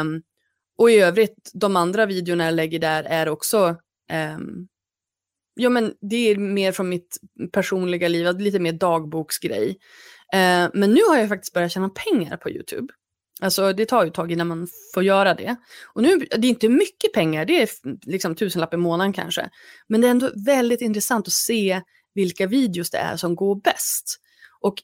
Um, 0.00 0.22
och 0.78 0.90
i 0.90 1.00
övrigt, 1.00 1.50
de 1.54 1.76
andra 1.76 2.06
videorna 2.06 2.44
jag 2.44 2.54
lägger 2.54 2.78
där 2.78 3.04
är 3.04 3.28
också 3.28 3.76
um, 4.36 4.68
Ja 5.54 5.70
men 5.70 5.94
det 6.00 6.16
är 6.16 6.36
mer 6.36 6.72
från 6.72 6.88
mitt 6.88 7.18
personliga 7.52 8.08
liv, 8.08 8.38
lite 8.38 8.58
mer 8.58 8.72
dagboksgrej. 8.72 9.68
Uh, 10.34 10.70
men 10.74 10.90
nu 10.90 11.00
har 11.08 11.18
jag 11.18 11.28
faktiskt 11.28 11.54
börjat 11.54 11.72
tjäna 11.72 11.88
pengar 11.88 12.36
på 12.36 12.50
YouTube. 12.50 12.92
Alltså 13.42 13.72
det 13.72 13.86
tar 13.86 14.04
ju 14.04 14.08
ett 14.08 14.14
tag 14.14 14.32
innan 14.32 14.48
man 14.48 14.68
får 14.94 15.02
göra 15.02 15.34
det. 15.34 15.56
Och 15.94 16.02
nu, 16.02 16.18
det 16.18 16.46
är 16.46 16.50
inte 16.50 16.68
mycket 16.68 17.12
pengar, 17.12 17.44
det 17.44 17.62
är 17.62 17.68
liksom 18.06 18.34
tusenlapp 18.34 18.74
i 18.74 18.76
månaden 18.76 19.12
kanske. 19.12 19.50
Men 19.88 20.00
det 20.00 20.06
är 20.06 20.10
ändå 20.10 20.30
väldigt 20.46 20.80
intressant 20.80 21.26
att 21.26 21.32
se 21.32 21.82
vilka 22.14 22.46
videos 22.46 22.90
det 22.90 22.98
är 22.98 23.16
som 23.16 23.36
går 23.36 23.54
bäst. 23.54 24.18
Och 24.60 24.74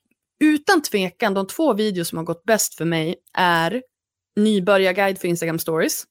utan 0.41 0.83
tvekan, 0.83 1.35
de 1.35 1.47
två 1.47 1.75
videos 1.75 2.09
som 2.09 2.19
har 2.19 2.25
gått 2.25 2.45
bäst 2.45 2.75
för 2.75 2.85
mig 2.85 3.17
är 3.35 3.83
nybörjarguide 4.37 5.19
för 5.19 5.29
Instagram 5.29 5.59
stories. 5.59 6.05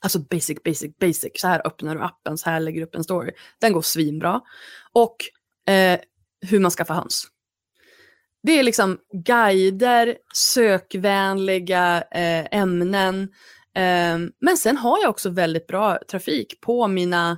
Alltså 0.00 0.18
basic, 0.18 0.62
basic, 0.64 0.98
basic. 1.00 1.30
Så 1.34 1.48
här 1.48 1.66
öppnar 1.66 1.94
du 1.94 2.02
appen, 2.02 2.38
så 2.38 2.50
här 2.50 2.60
lägger 2.60 2.80
du 2.80 2.86
upp 2.86 2.94
en 2.94 3.04
story. 3.04 3.32
Den 3.60 3.72
går 3.72 3.82
svinbra. 3.82 4.40
Och 4.92 5.16
eh, 5.72 6.00
hur 6.40 6.60
man 6.60 6.70
skaffar 6.70 6.94
höns. 6.94 7.26
Det 8.42 8.58
är 8.58 8.62
liksom 8.62 8.98
guider, 9.26 10.16
sökvänliga 10.34 12.04
eh, 12.10 12.46
ämnen. 12.60 13.22
Eh, 13.76 14.18
men 14.40 14.56
sen 14.56 14.76
har 14.76 14.98
jag 15.02 15.10
också 15.10 15.30
väldigt 15.30 15.66
bra 15.66 15.98
trafik 16.10 16.60
på 16.60 16.88
mina, 16.88 17.30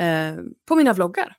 eh, 0.00 0.34
på 0.68 0.76
mina 0.76 0.92
vloggar. 0.92 1.36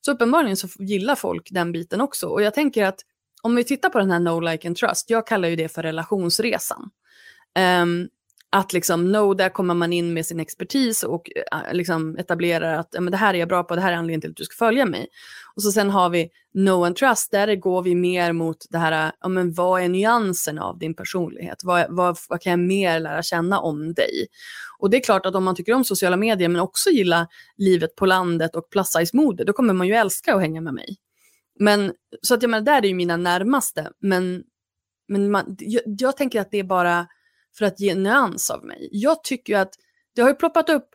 Så 0.00 0.12
uppenbarligen 0.12 0.56
så 0.56 0.68
gillar 0.78 1.14
folk 1.14 1.48
den 1.50 1.72
biten 1.72 2.00
också. 2.00 2.26
Och 2.26 2.42
jag 2.42 2.54
tänker 2.54 2.84
att 2.84 3.00
om 3.42 3.54
vi 3.56 3.64
tittar 3.64 3.88
på 3.88 3.98
den 3.98 4.10
här 4.10 4.20
No 4.20 4.40
Like 4.40 4.68
and 4.68 4.76
Trust, 4.76 5.10
jag 5.10 5.26
kallar 5.26 5.48
ju 5.48 5.56
det 5.56 5.68
för 5.68 5.82
relationsresan. 5.82 6.90
Um, 7.82 8.08
att 8.52 8.72
liksom, 8.72 9.12
no, 9.12 9.34
där 9.34 9.48
kommer 9.48 9.74
man 9.74 9.92
in 9.92 10.12
med 10.14 10.26
sin 10.26 10.40
expertis 10.40 11.02
och 11.02 11.30
eh, 11.36 11.60
eh, 11.60 11.74
liksom 11.74 12.16
etablerar 12.18 12.74
att 12.74 12.94
men 13.00 13.10
det 13.10 13.16
här 13.16 13.34
är 13.34 13.38
jag 13.38 13.48
bra 13.48 13.64
på, 13.64 13.74
det 13.74 13.80
här 13.80 13.92
är 13.92 13.96
anledningen 13.96 14.20
till 14.20 14.30
att 14.30 14.36
du 14.36 14.44
ska 14.44 14.64
följa 14.64 14.86
mig. 14.86 15.08
Och 15.54 15.62
så 15.62 15.72
sen 15.72 15.90
har 15.90 16.10
vi 16.10 16.28
no 16.54 16.84
and 16.84 16.96
trust, 16.96 17.30
där 17.30 17.54
går 17.54 17.82
vi 17.82 17.94
mer 17.94 18.32
mot 18.32 18.56
det 18.70 18.78
här, 18.78 19.12
ja, 19.20 19.28
men 19.28 19.52
vad 19.52 19.82
är 19.82 19.88
nyansen 19.88 20.58
av 20.58 20.78
din 20.78 20.94
personlighet? 20.94 21.64
Vad, 21.64 21.86
vad, 21.88 22.18
vad 22.28 22.40
kan 22.40 22.50
jag 22.50 22.60
mer 22.60 23.00
lära 23.00 23.22
känna 23.22 23.60
om 23.60 23.94
dig? 23.94 24.26
Och 24.78 24.90
det 24.90 24.96
är 24.96 25.02
klart 25.02 25.26
att 25.26 25.34
om 25.34 25.44
man 25.44 25.54
tycker 25.54 25.74
om 25.74 25.84
sociala 25.84 26.16
medier 26.16 26.48
men 26.48 26.60
också 26.60 26.90
gillar 26.90 27.26
livet 27.56 27.96
på 27.96 28.06
landet 28.06 28.56
och 28.56 28.70
plus 28.70 28.88
size-mode, 28.88 29.44
då 29.44 29.52
kommer 29.52 29.74
man 29.74 29.86
ju 29.86 29.94
älska 29.94 30.34
att 30.34 30.40
hänga 30.40 30.60
med 30.60 30.74
mig. 30.74 30.96
Men 31.58 31.92
så 32.22 32.34
att 32.34 32.42
jag 32.42 32.50
menar, 32.50 32.64
där 32.64 32.82
är 32.82 32.88
ju 32.88 32.94
mina 32.94 33.16
närmaste, 33.16 33.90
men, 34.00 34.42
men 35.08 35.30
man, 35.30 35.56
jag, 35.58 35.82
jag 35.86 36.16
tänker 36.16 36.40
att 36.40 36.50
det 36.50 36.58
är 36.58 36.64
bara 36.64 37.06
för 37.58 37.64
att 37.64 37.80
ge 37.80 37.94
nyans 37.94 38.50
av 38.50 38.64
mig. 38.64 38.88
Jag 38.92 39.24
tycker 39.24 39.52
ju 39.52 39.58
att 39.58 39.74
det 40.14 40.22
har 40.22 40.28
ju 40.28 40.34
ploppat 40.34 40.68
upp, 40.68 40.88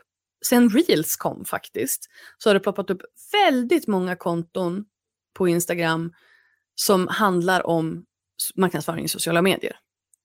sen 0.46 0.70
reels 0.70 1.16
kom 1.16 1.46
faktiskt, 1.46 2.10
så 2.38 2.50
har 2.50 2.54
det 2.54 2.60
ploppat 2.60 2.90
upp 2.90 3.02
väldigt 3.32 3.88
många 3.88 4.16
konton 4.16 4.86
på 5.34 5.48
Instagram 5.48 6.14
som 6.76 7.08
handlar 7.08 7.68
om 7.68 8.06
marknadsföring 8.56 9.06
i 9.06 9.08
sociala 9.08 9.42
medier. 9.42 9.76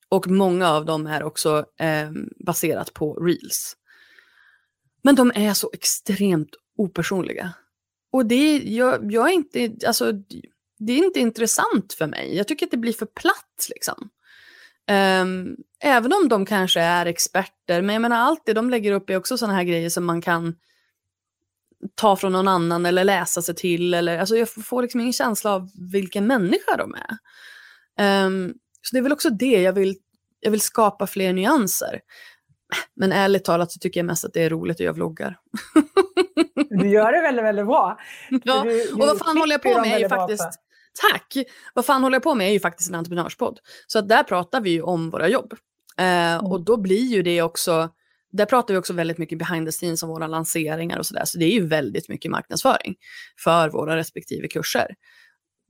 Och 0.08 0.28
många 0.28 0.68
av 0.68 0.84
dem 0.84 1.06
är 1.06 1.22
också 1.22 1.64
eh, 1.80 2.10
baserat 2.46 2.94
på 2.94 3.14
reels. 3.14 3.76
Men 5.02 5.14
de 5.14 5.32
är 5.34 5.54
så 5.54 5.70
extremt 5.72 6.50
opersonliga. 6.76 7.52
Och 8.12 8.26
det 8.26 8.34
är, 8.34 8.62
jag, 8.64 9.12
jag 9.12 9.28
är 9.28 9.32
inte, 9.32 9.86
alltså, 9.86 10.12
det 10.78 10.92
är 10.92 11.04
inte 11.04 11.20
intressant 11.20 11.92
för 11.92 12.06
mig. 12.06 12.36
Jag 12.36 12.48
tycker 12.48 12.66
att 12.66 12.70
det 12.70 12.76
blir 12.76 12.92
för 12.92 13.06
platt 13.06 13.66
liksom. 13.68 14.10
Um, 14.90 15.56
även 15.82 16.12
om 16.12 16.28
de 16.28 16.46
kanske 16.46 16.80
är 16.80 17.06
experter, 17.06 17.82
men 17.82 17.94
jag 17.94 18.02
menar 18.02 18.16
allt 18.16 18.42
det 18.46 18.52
de 18.52 18.70
lägger 18.70 18.92
upp 18.92 19.10
är 19.10 19.16
också 19.16 19.38
sådana 19.38 19.54
här 19.54 19.64
grejer 19.64 19.90
som 19.90 20.04
man 20.04 20.22
kan 20.22 20.54
ta 21.94 22.16
från 22.16 22.32
någon 22.32 22.48
annan 22.48 22.86
eller 22.86 23.04
läsa 23.04 23.42
sig 23.42 23.54
till. 23.54 23.94
Eller, 23.94 24.18
alltså 24.18 24.36
jag 24.36 24.48
får 24.50 24.82
liksom 24.82 25.00
ingen 25.00 25.12
känsla 25.12 25.54
av 25.54 25.68
vilken 25.92 26.26
människa 26.26 26.76
de 26.76 26.94
är. 26.94 27.18
Um, 28.26 28.54
så 28.82 28.96
det 28.96 28.98
är 28.98 29.02
väl 29.02 29.12
också 29.12 29.30
det, 29.30 29.62
jag 29.62 29.72
vill, 29.72 29.96
jag 30.40 30.50
vill 30.50 30.60
skapa 30.60 31.06
fler 31.06 31.32
nyanser. 31.32 32.00
Men 32.96 33.12
ärligt 33.12 33.44
talat 33.44 33.72
så 33.72 33.78
tycker 33.78 34.00
jag 34.00 34.06
mest 34.06 34.24
att 34.24 34.32
det 34.32 34.42
är 34.42 34.50
roligt 34.50 34.76
att 34.76 34.80
göra 34.80 34.92
vloggar. 34.92 35.38
Du 36.70 36.88
gör 36.88 37.12
det 37.12 37.22
väldigt, 37.22 37.44
väldigt 37.44 37.66
bra. 37.66 37.98
Ja, 38.30 38.62
du, 38.62 38.70
du 38.70 38.92
och 38.92 38.98
vad 38.98 39.18
fan 39.18 39.36
håller 39.36 39.54
jag 39.54 39.62
på 39.62 39.80
med 39.80 39.94
är 39.94 39.98
ju 39.98 40.08
faktiskt 40.08 40.60
Tack! 41.10 41.36
Vad 41.74 41.86
fan 41.86 42.02
håller 42.02 42.16
jag 42.16 42.22
på 42.22 42.34
med 42.34 42.48
är 42.48 42.52
ju 42.52 42.60
faktiskt 42.60 42.88
en 42.88 42.94
entreprenörspodd. 42.94 43.58
Så 43.86 43.98
att 43.98 44.08
där 44.08 44.22
pratar 44.22 44.60
vi 44.60 44.70
ju 44.70 44.82
om 44.82 45.10
våra 45.10 45.28
jobb. 45.28 45.52
Eh, 45.98 46.04
mm. 46.04 46.46
Och 46.46 46.64
då 46.64 46.76
blir 46.76 47.04
ju 47.04 47.22
det 47.22 47.42
också, 47.42 47.90
där 48.32 48.46
pratar 48.46 48.74
vi 48.74 48.80
också 48.80 48.92
väldigt 48.92 49.18
mycket 49.18 49.38
behind 49.38 49.66
the 49.66 49.72
scenes 49.72 50.02
om 50.02 50.08
våra 50.08 50.26
lanseringar 50.26 50.98
och 50.98 51.06
sådär. 51.06 51.24
Så 51.24 51.38
det 51.38 51.44
är 51.44 51.52
ju 51.52 51.66
väldigt 51.66 52.08
mycket 52.08 52.30
marknadsföring 52.30 52.96
för 53.44 53.68
våra 53.68 53.96
respektive 53.96 54.48
kurser. 54.48 54.94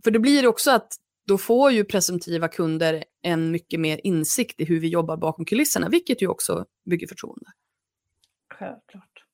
För 0.04 0.10
det 0.10 0.18
blir 0.18 0.46
också 0.46 0.70
att 0.70 0.88
då 1.26 1.38
får 1.38 1.70
ju 1.70 1.84
presumtiva 1.84 2.48
kunder 2.48 3.04
en 3.22 3.50
mycket 3.50 3.80
mer 3.80 4.00
insikt 4.04 4.60
i 4.60 4.64
hur 4.64 4.80
vi 4.80 4.88
jobbar 4.88 5.16
bakom 5.16 5.44
kulisserna, 5.44 5.88
vilket 5.88 6.22
ju 6.22 6.28
också 6.28 6.64
bygger 6.90 7.06
förtroende. 7.06 7.46
Självklart. 8.54 9.24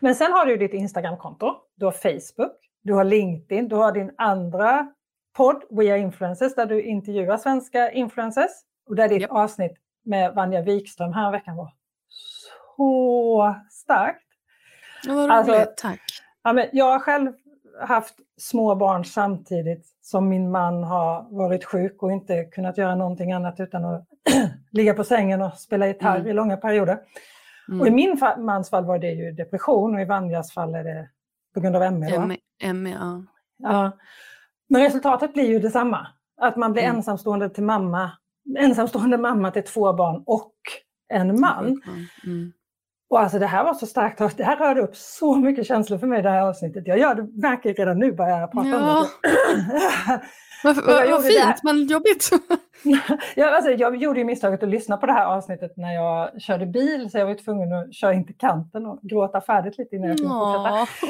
Men 0.00 0.14
sen 0.14 0.32
har 0.32 0.46
du 0.46 0.56
ditt 0.56 0.72
Instagramkonto, 0.72 1.56
du 1.76 1.84
har 1.84 1.92
Facebook, 1.92 2.56
du 2.82 2.92
har 2.92 3.04
LinkedIn, 3.04 3.68
du 3.68 3.76
har 3.76 3.92
din 3.92 4.10
andra 4.18 4.92
podd, 5.36 5.62
We 5.70 5.92
Are 5.92 5.98
Influencers, 5.98 6.54
där 6.54 6.66
du 6.66 6.82
intervjuar 6.82 7.36
svenska 7.36 7.90
influencers. 7.90 8.50
Och 8.88 8.96
där 8.96 9.08
ditt 9.08 9.20
yep. 9.20 9.30
avsnitt 9.30 9.76
med 10.04 10.34
Vanja 10.34 10.62
Wikström 10.62 11.12
här 11.12 11.32
veckan 11.32 11.56
var 11.56 11.72
så 12.76 13.56
starkt. 13.70 14.24
Ja, 15.06 15.14
vad 15.14 15.24
roligt, 15.24 15.30
alltså, 15.30 15.72
tack. 15.76 16.00
Ja, 16.42 16.52
men 16.52 16.66
jag 16.72 16.92
har 16.92 16.98
själv 16.98 17.32
haft 17.80 18.14
små 18.36 18.74
barn 18.74 19.04
samtidigt 19.04 19.86
som 20.00 20.28
min 20.28 20.50
man 20.50 20.84
har 20.84 21.26
varit 21.30 21.64
sjuk 21.64 22.02
och 22.02 22.12
inte 22.12 22.44
kunnat 22.44 22.78
göra 22.78 22.94
någonting 22.94 23.32
annat 23.32 23.60
utan 23.60 23.84
att 23.84 24.06
ligga 24.70 24.94
på 24.94 25.04
sängen 25.04 25.42
och 25.42 25.54
spela 25.54 25.86
gitarr 25.86 26.16
mm. 26.16 26.28
i 26.28 26.32
långa 26.32 26.56
perioder. 26.56 26.98
Mm. 27.68 27.80
Och 27.80 27.86
i 27.86 27.90
min 27.90 28.20
mans 28.38 28.70
fall 28.70 28.84
var 28.84 28.98
det 28.98 29.10
ju 29.10 29.32
depression 29.32 29.94
och 29.94 30.00
i 30.00 30.04
Vanjas 30.04 30.52
fall 30.52 30.74
är 30.74 30.84
det 30.84 31.08
på 31.54 31.60
grund 31.60 31.76
av 31.76 31.92
ME. 31.92 32.72
ME, 32.72 32.90
ja. 32.90 33.22
ja. 33.58 33.92
Men 34.74 34.82
resultatet 34.82 35.32
blir 35.32 35.44
ju 35.44 35.58
detsamma. 35.58 36.06
Att 36.40 36.56
man 36.56 36.72
blir 36.72 36.82
mm. 36.82 36.96
ensamstående 36.96 37.50
till 37.50 37.62
mamma, 37.62 38.10
ensamstående 38.58 39.18
mamma 39.18 39.50
till 39.50 39.62
två 39.64 39.92
barn 39.92 40.22
och 40.26 40.54
en 41.08 41.40
man. 41.40 41.82
Mm. 42.24 42.52
Och 43.10 43.20
alltså 43.20 43.38
det 43.38 43.46
här 43.46 43.64
var 43.64 43.74
så 43.74 43.86
starkt, 43.86 44.36
det 44.36 44.44
här 44.44 44.56
rörde 44.56 44.80
upp 44.80 44.96
så 44.96 45.36
mycket 45.36 45.66
känslor 45.66 45.98
för 45.98 46.06
mig 46.06 46.22
det 46.22 46.30
här 46.30 46.42
avsnittet. 46.42 46.86
Jag 46.86 46.98
gör 46.98 47.14
det, 47.14 47.22
märker 47.22 47.74
redan 47.74 47.98
nu 47.98 48.12
bara 48.12 48.28
jag 48.28 48.52
pratar 48.52 48.70
ja. 48.70 48.98
om 48.98 49.06
det. 49.22 50.20
Vad, 50.64 50.76
vad, 50.86 51.10
vad 51.10 51.24
fint, 51.24 51.62
men 51.62 51.86
jobbigt. 51.86 52.30
ja, 53.34 53.56
alltså, 53.56 53.70
jag 53.70 53.96
gjorde 53.96 54.18
ju 54.18 54.24
misstaget 54.24 54.62
att 54.62 54.68
lyssna 54.68 54.96
på 54.96 55.06
det 55.06 55.12
här 55.12 55.26
avsnittet 55.26 55.76
när 55.76 55.94
jag 55.94 56.42
körde 56.42 56.66
bil, 56.66 57.10
så 57.10 57.18
jag 57.18 57.26
var 57.26 57.34
tvungen 57.34 57.72
att 57.72 57.94
köra 57.94 58.14
in 58.14 58.26
till 58.26 58.36
kanten 58.38 58.86
och 58.86 58.98
gråta 59.02 59.40
färdigt 59.40 59.78
lite 59.78 59.96
innan 59.96 60.08
jag 60.08 60.18
kunde 60.18 60.34
fortsätta. 60.34 61.06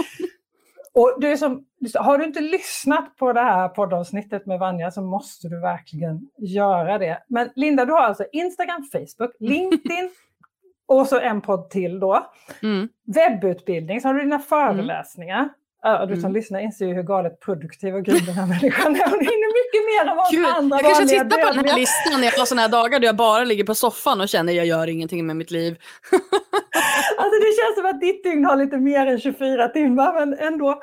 Och 0.94 1.16
det 1.20 1.33
är 1.33 1.37
som, 1.37 1.64
har 1.94 2.18
du 2.18 2.24
inte 2.24 2.40
lyssnat 2.40 3.16
på 3.16 3.33
det 3.33 3.40
här 3.40 3.68
poddavsnittet 3.68 4.46
med 4.46 4.59
Vanja 4.59 4.90
så 4.90 5.02
måste 5.02 5.48
du 5.48 5.61
verkligen 5.61 6.20
göra 6.38 6.98
det. 6.98 7.22
Men 7.28 7.50
Linda, 7.54 7.85
du 7.85 7.92
har 7.92 8.00
alltså 8.00 8.24
Instagram, 8.33 8.88
Facebook, 8.92 9.30
LinkedIn 9.40 10.11
och 10.87 11.07
så 11.07 11.20
en 11.20 11.40
podd 11.40 11.70
till 11.70 12.00
då. 12.00 12.26
Mm. 12.62 12.88
Webbutbildning, 13.07 14.00
så 14.00 14.09
har 14.09 14.14
du 14.14 14.20
dina 14.20 14.38
föreläsningar. 14.38 15.38
Mm. 15.40 15.50
Ja, 15.83 16.07
du 16.07 16.14
som 16.14 16.24
mm. 16.24 16.33
lyssnar 16.33 16.61
inser 16.61 16.87
ju 16.87 16.94
hur 16.94 17.02
galet 17.02 17.40
produktiv 17.40 17.94
och 17.94 18.04
grym 18.04 18.24
den 18.26 18.35
här 18.35 18.46
människan 18.61 18.96
är. 18.96 19.11
Hon 19.11 19.20
hinner 19.20 19.50
mycket 19.61 19.83
mer 19.90 20.11
än 20.11 20.16
vad 20.16 20.30
Gud, 20.30 20.46
andra 20.46 20.76
Jag 20.76 20.85
kanske 20.85 21.07
tittar 21.07 21.46
på 21.46 21.54
den 21.54 21.68
här 21.68 21.78
listan 21.78 22.20
när 22.20 22.26
jag 22.26 22.33
har 22.33 22.46
sådana 22.46 22.62
här 22.62 22.68
dagar 22.68 23.00
då 23.00 23.07
jag 23.07 23.16
bara 23.16 23.44
ligger 23.44 23.64
på 23.64 23.74
soffan 23.74 24.20
och 24.20 24.28
känner 24.28 24.52
att 24.52 24.57
jag 24.57 24.66
gör 24.66 24.88
ingenting 24.88 25.26
med 25.26 25.37
mitt 25.37 25.50
liv. 25.50 25.76
det 27.44 27.62
känns 27.62 27.76
som 27.76 27.87
att 27.87 28.00
ditt 28.00 28.24
dygn 28.24 28.44
har 28.44 28.57
lite 28.57 28.78
mer 28.78 29.07
än 29.07 29.20
24 29.20 29.68
timmar, 29.68 30.14
men 30.14 30.38
ändå. 30.38 30.83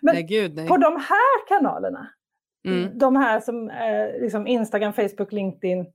Men 0.00 0.14
nej, 0.14 0.22
Gud, 0.22 0.54
nej. 0.54 0.68
på 0.68 0.76
de 0.76 0.96
här 0.96 1.48
kanalerna, 1.48 2.08
mm. 2.64 2.98
de 2.98 3.16
här 3.16 3.40
som 3.40 3.70
eh, 3.70 4.22
liksom 4.22 4.46
Instagram, 4.46 4.92
Facebook, 4.92 5.32
LinkedIn, 5.32 5.86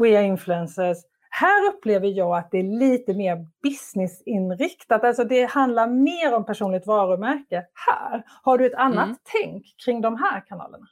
We 0.00 0.18
are 0.18 0.26
influencers. 0.26 0.98
Här 1.30 1.68
upplever 1.68 2.08
jag 2.08 2.36
att 2.36 2.50
det 2.50 2.58
är 2.58 2.78
lite 2.78 3.14
mer 3.14 3.46
businessinriktat, 3.62 5.04
alltså 5.04 5.24
det 5.24 5.44
handlar 5.44 5.86
mer 5.86 6.34
om 6.34 6.44
personligt 6.46 6.86
varumärke 6.86 7.64
här. 7.86 8.22
Har 8.42 8.58
du 8.58 8.66
ett 8.66 8.74
annat 8.74 9.04
mm. 9.04 9.16
tänk 9.42 9.64
kring 9.84 10.00
de 10.00 10.16
här 10.16 10.46
kanalerna? 10.46 10.86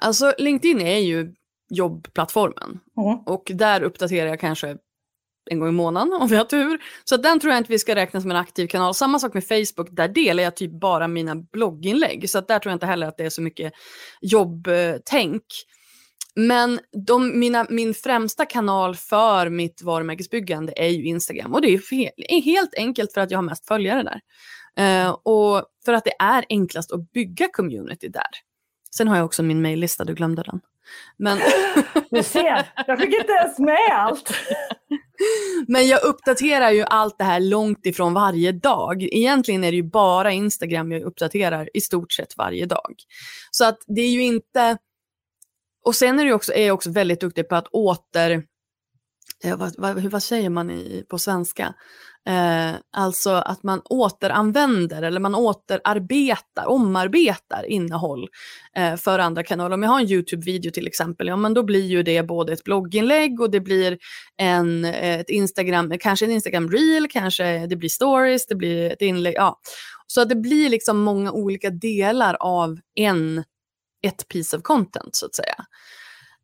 Alltså 0.00 0.34
LinkedIn 0.38 0.80
är 0.80 0.98
ju 0.98 1.34
jobbplattformen 1.70 2.80
mm. 2.96 3.18
och 3.26 3.50
där 3.54 3.82
uppdaterar 3.82 4.28
jag 4.28 4.40
kanske 4.40 4.76
en 5.50 5.58
gång 5.58 5.68
i 5.68 5.72
månaden 5.72 6.12
om 6.12 6.28
vi 6.28 6.36
har 6.36 6.44
tur. 6.44 6.78
Så 7.04 7.16
den 7.16 7.40
tror 7.40 7.52
jag 7.52 7.60
inte 7.60 7.72
vi 7.72 7.78
ska 7.78 7.94
räkna 7.94 8.20
som 8.20 8.30
en 8.30 8.36
aktiv 8.36 8.66
kanal. 8.66 8.94
Samma 8.94 9.18
sak 9.18 9.34
med 9.34 9.44
Facebook, 9.44 9.88
där 9.90 10.08
delar 10.08 10.42
jag 10.42 10.56
typ 10.56 10.80
bara 10.80 11.08
mina 11.08 11.34
blogginlägg. 11.34 12.30
Så 12.30 12.40
där 12.40 12.58
tror 12.58 12.70
jag 12.70 12.76
inte 12.76 12.86
heller 12.86 13.06
att 13.06 13.16
det 13.16 13.24
är 13.24 13.30
så 13.30 13.42
mycket 13.42 13.72
jobbtänk. 14.20 15.42
Men 16.34 16.80
de, 17.06 17.38
mina, 17.38 17.66
min 17.70 17.94
främsta 17.94 18.46
kanal 18.46 18.96
för 18.96 19.48
mitt 19.48 19.82
varumärkesbyggande 19.82 20.72
är 20.76 20.88
ju 20.88 21.04
Instagram. 21.04 21.54
Och 21.54 21.62
det 21.62 21.68
är 21.68 22.42
helt 22.42 22.74
enkelt 22.74 23.12
för 23.12 23.20
att 23.20 23.30
jag 23.30 23.38
har 23.38 23.42
mest 23.42 23.66
följare 23.66 24.02
där. 24.02 24.20
Uh, 24.78 25.10
och 25.10 25.64
för 25.84 25.92
att 25.92 26.04
det 26.04 26.14
är 26.18 26.44
enklast 26.48 26.92
att 26.92 27.12
bygga 27.12 27.48
community 27.52 28.08
där. 28.08 28.22
Sen 28.96 29.08
har 29.08 29.16
jag 29.16 29.24
också 29.24 29.42
min 29.42 29.62
mejllista, 29.62 30.04
du 30.04 30.14
glömde 30.14 30.42
den. 30.42 30.60
Men... 31.16 31.38
Du 32.10 32.22
ser, 32.22 32.72
jag 32.86 32.98
fick 32.98 33.20
inte 33.20 33.32
ens 33.32 33.58
med 33.58 33.90
allt. 33.92 34.30
Men 35.66 35.86
jag 35.86 36.04
uppdaterar 36.04 36.70
ju 36.70 36.82
allt 36.82 37.18
det 37.18 37.24
här 37.24 37.40
långt 37.40 37.86
ifrån 37.86 38.14
varje 38.14 38.52
dag. 38.52 39.02
Egentligen 39.02 39.64
är 39.64 39.70
det 39.70 39.76
ju 39.76 39.82
bara 39.82 40.32
Instagram 40.32 40.92
jag 40.92 41.02
uppdaterar 41.02 41.68
i 41.74 41.80
stort 41.80 42.12
sett 42.12 42.36
varje 42.36 42.66
dag. 42.66 42.94
Så 43.50 43.64
att 43.64 43.78
det 43.86 44.00
är 44.00 44.10
ju 44.10 44.22
inte... 44.22 44.78
Och 45.84 45.94
sen 45.94 46.18
är, 46.18 46.24
det 46.24 46.32
också, 46.32 46.52
är 46.52 46.66
jag 46.66 46.74
också 46.74 46.90
väldigt 46.90 47.20
duktig 47.20 47.48
på 47.48 47.56
att 47.56 47.68
åter... 47.68 48.44
Eh, 49.44 49.56
vad, 49.56 49.74
vad, 49.78 49.98
vad 49.98 50.22
säger 50.22 50.50
man 50.50 50.70
i, 50.70 51.04
på 51.08 51.18
svenska? 51.18 51.74
Eh, 52.28 52.74
alltså 52.92 53.30
att 53.30 53.62
man 53.62 53.80
återanvänder 53.84 55.02
eller 55.02 55.20
man 55.20 55.34
återarbetar, 55.34 56.66
omarbetar 56.66 57.64
innehåll 57.68 58.28
eh, 58.76 58.96
för 58.96 59.18
andra 59.18 59.42
kanaler. 59.42 59.74
Om 59.74 59.82
jag 59.82 59.90
har 59.90 60.00
en 60.00 60.10
YouTube-video 60.10 60.70
till 60.70 60.86
exempel, 60.86 61.26
ja 61.26 61.36
men 61.36 61.54
då 61.54 61.62
blir 61.62 61.86
ju 61.86 62.02
det 62.02 62.22
både 62.22 62.52
ett 62.52 62.64
blogginlägg 62.64 63.40
och 63.40 63.50
det 63.50 63.60
blir 63.60 63.98
en, 64.36 64.84
ett 64.84 65.30
Instagram, 65.30 65.98
kanske 66.00 66.26
en 66.26 66.32
Instagram 66.32 66.70
reel, 66.70 67.08
kanske 67.10 67.66
det 67.66 67.76
blir 67.76 67.88
stories, 67.88 68.46
det 68.46 68.54
blir 68.54 68.92
ett 68.92 69.02
inlägg. 69.02 69.34
Ja. 69.34 69.60
Så 70.06 70.24
det 70.24 70.36
blir 70.36 70.68
liksom 70.68 70.98
många 70.98 71.32
olika 71.32 71.70
delar 71.70 72.36
av 72.40 72.78
en, 72.94 73.44
ett 74.02 74.28
piece 74.28 74.56
of 74.56 74.62
content 74.62 75.16
så 75.16 75.26
att 75.26 75.34
säga. 75.34 75.64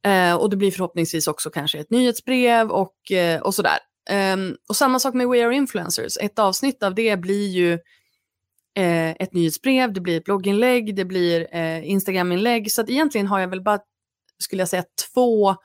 Eh, 0.06 0.34
och 0.34 0.50
det 0.50 0.56
blir 0.56 0.70
förhoppningsvis 0.70 1.26
också 1.26 1.50
kanske 1.50 1.78
ett 1.78 1.90
nyhetsbrev 1.90 2.70
och, 2.70 3.12
eh, 3.12 3.40
och 3.40 3.54
sådär. 3.54 3.78
Um, 4.10 4.56
och 4.68 4.76
samma 4.76 4.98
sak 4.98 5.14
med 5.14 5.28
We 5.28 5.46
Are 5.46 5.54
Influencers. 5.54 6.16
Ett 6.20 6.38
avsnitt 6.38 6.82
av 6.82 6.94
det 6.94 7.16
blir 7.16 7.48
ju 7.48 7.72
eh, 8.76 9.10
ett 9.10 9.32
nyhetsbrev, 9.32 9.92
det 9.92 10.00
blir 10.00 10.16
ett 10.16 10.24
blogginlägg, 10.24 10.96
det 10.96 11.04
blir 11.04 11.56
eh, 11.56 11.90
Instagraminlägg. 11.90 12.72
Så 12.72 12.80
att 12.80 12.90
egentligen 12.90 13.26
har 13.26 13.40
jag 13.40 13.48
väl 13.48 13.62
bara, 13.62 13.78
skulle 14.38 14.62
jag 14.62 14.68
säga, 14.68 14.84
två 15.14 15.56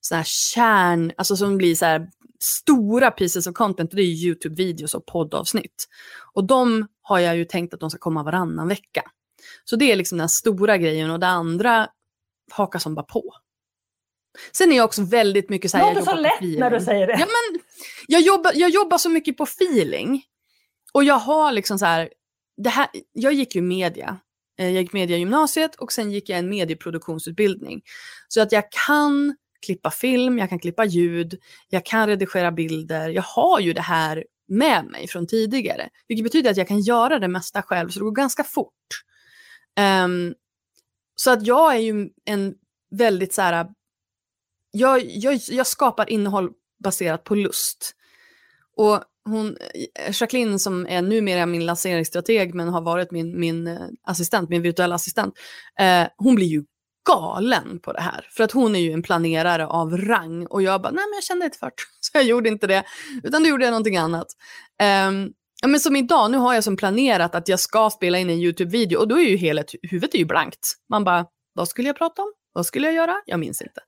sådana 0.00 0.20
här 0.20 0.26
kärn, 0.54 1.12
alltså 1.16 1.36
som 1.36 1.56
blir 1.56 1.74
så 1.74 1.84
här 1.84 2.08
stora 2.40 3.10
pieces 3.10 3.46
of 3.46 3.54
content. 3.54 3.90
Det 3.90 4.02
är 4.02 4.26
YouTube-videos 4.26 4.94
och 4.94 5.06
poddavsnitt. 5.06 5.88
Och 6.32 6.44
de 6.44 6.86
har 7.02 7.18
jag 7.18 7.36
ju 7.36 7.44
tänkt 7.44 7.74
att 7.74 7.80
de 7.80 7.90
ska 7.90 7.98
komma 7.98 8.22
varannan 8.22 8.68
vecka. 8.68 9.02
Så 9.64 9.76
det 9.76 9.92
är 9.92 9.96
liksom 9.96 10.18
den 10.18 10.28
stora 10.28 10.78
grejen 10.78 11.10
och 11.10 11.20
det 11.20 11.26
andra 11.26 11.88
hakar 12.52 12.78
som 12.78 12.94
bara 12.94 13.02
på. 13.02 13.34
Sen 14.52 14.72
är 14.72 14.76
jag 14.76 14.84
också 14.84 15.02
väldigt 15.02 15.48
mycket 15.48 15.70
så 15.70 15.76
här... 15.76 15.94
Det 15.94 16.00
låter 16.00 16.12
så 16.12 16.16
lätt 16.16 16.58
när 16.58 16.70
du 16.70 16.80
säger 16.80 17.06
det. 17.06 17.12
Ja, 17.12 17.26
men, 17.26 17.60
jag, 18.08 18.20
jobbar, 18.20 18.52
jag 18.54 18.70
jobbar 18.70 18.98
så 18.98 19.10
mycket 19.10 19.36
på 19.36 19.44
feeling. 19.44 20.22
Och 20.92 21.04
jag 21.04 21.18
har 21.18 21.52
liksom 21.52 21.78
så 21.78 21.84
här, 21.84 22.08
det 22.56 22.70
här, 22.70 22.88
jag 23.12 23.32
gick 23.32 23.54
ju 23.54 23.62
media. 23.62 24.18
Eh, 24.58 24.70
jag 24.70 24.82
gick 24.82 24.92
media 24.92 25.16
gymnasiet 25.16 25.74
och 25.74 25.92
sen 25.92 26.12
gick 26.12 26.28
jag 26.28 26.38
en 26.38 26.48
medieproduktionsutbildning. 26.48 27.82
Så 28.28 28.40
att 28.40 28.52
jag 28.52 28.64
kan 28.86 29.36
klippa 29.66 29.90
film, 29.90 30.38
jag 30.38 30.48
kan 30.48 30.58
klippa 30.58 30.84
ljud, 30.84 31.38
jag 31.68 31.86
kan 31.86 32.06
redigera 32.06 32.52
bilder. 32.52 33.08
Jag 33.08 33.22
har 33.22 33.60
ju 33.60 33.72
det 33.72 33.80
här 33.80 34.24
med 34.48 34.84
mig 34.86 35.08
från 35.08 35.26
tidigare. 35.26 35.88
Vilket 36.08 36.24
betyder 36.24 36.50
att 36.50 36.56
jag 36.56 36.68
kan 36.68 36.80
göra 36.80 37.18
det 37.18 37.28
mesta 37.28 37.62
själv 37.62 37.88
så 37.88 37.98
det 37.98 38.04
går 38.04 38.12
ganska 38.12 38.44
fort. 38.44 38.72
Um, 40.04 40.34
så 41.16 41.30
att 41.30 41.46
jag 41.46 41.74
är 41.74 41.78
ju 41.78 42.08
en 42.24 42.54
väldigt 42.90 43.34
så 43.34 43.42
här 43.42 43.66
jag, 44.70 45.04
jag, 45.04 45.34
jag 45.34 45.66
skapar 45.66 46.10
innehåll 46.10 46.52
baserat 46.84 47.24
på 47.24 47.34
lust. 47.34 47.92
Och 48.76 49.02
hon, 49.24 49.56
Jacqueline 50.20 50.58
som 50.58 50.86
är 50.86 51.02
numera 51.02 51.46
min 51.46 51.66
lanseringsstrateg 51.66 52.54
men 52.54 52.68
har 52.68 52.80
varit 52.80 53.10
min, 53.10 53.40
min 53.40 53.66
eh, 53.66 53.80
assistent, 54.02 54.50
min 54.50 54.62
virtuella 54.62 54.94
assistent, 54.94 55.34
eh, 55.80 56.06
hon 56.16 56.34
blir 56.34 56.46
ju 56.46 56.64
galen 57.08 57.80
på 57.80 57.92
det 57.92 58.00
här. 58.00 58.28
För 58.36 58.44
att 58.44 58.52
hon 58.52 58.76
är 58.76 58.80
ju 58.80 58.92
en 58.92 59.02
planerare 59.02 59.66
av 59.66 59.96
rang 59.96 60.46
och 60.46 60.62
jag 60.62 60.82
bara, 60.82 60.90
nej 60.90 61.04
men 61.10 61.14
jag 61.14 61.24
kände 61.24 61.44
inte 61.44 61.58
för 61.58 61.66
det. 61.66 61.72
Så 62.00 62.10
jag 62.14 62.24
gjorde 62.24 62.48
inte 62.48 62.66
det, 62.66 62.84
utan 63.22 63.42
då 63.42 63.48
gjorde 63.48 63.64
jag 63.64 63.72
någonting 63.72 63.96
annat. 63.96 64.26
Um, 65.08 65.32
ja, 65.62 65.68
men 65.68 65.80
som 65.80 65.96
idag, 65.96 66.30
nu 66.30 66.38
har 66.38 66.54
jag 66.54 66.64
som 66.64 66.76
planerat 66.76 67.34
att 67.34 67.48
jag 67.48 67.60
ska 67.60 67.90
spela 67.90 68.18
in 68.18 68.30
en 68.30 68.38
YouTube-video 68.38 68.98
och 68.98 69.08
då 69.08 69.18
är 69.18 69.24
ju 69.24 69.36
hela 69.36 69.64
huvudet 69.82 70.14
är 70.14 70.18
ju 70.18 70.24
blankt. 70.24 70.74
Man 70.90 71.04
bara, 71.04 71.26
vad 71.54 71.68
skulle 71.68 71.88
jag 71.88 71.96
prata 71.96 72.22
om? 72.22 72.32
Vad 72.52 72.66
skulle 72.66 72.86
jag 72.86 72.94
göra? 72.94 73.22
Jag 73.26 73.40
minns 73.40 73.62
inte. 73.62 73.80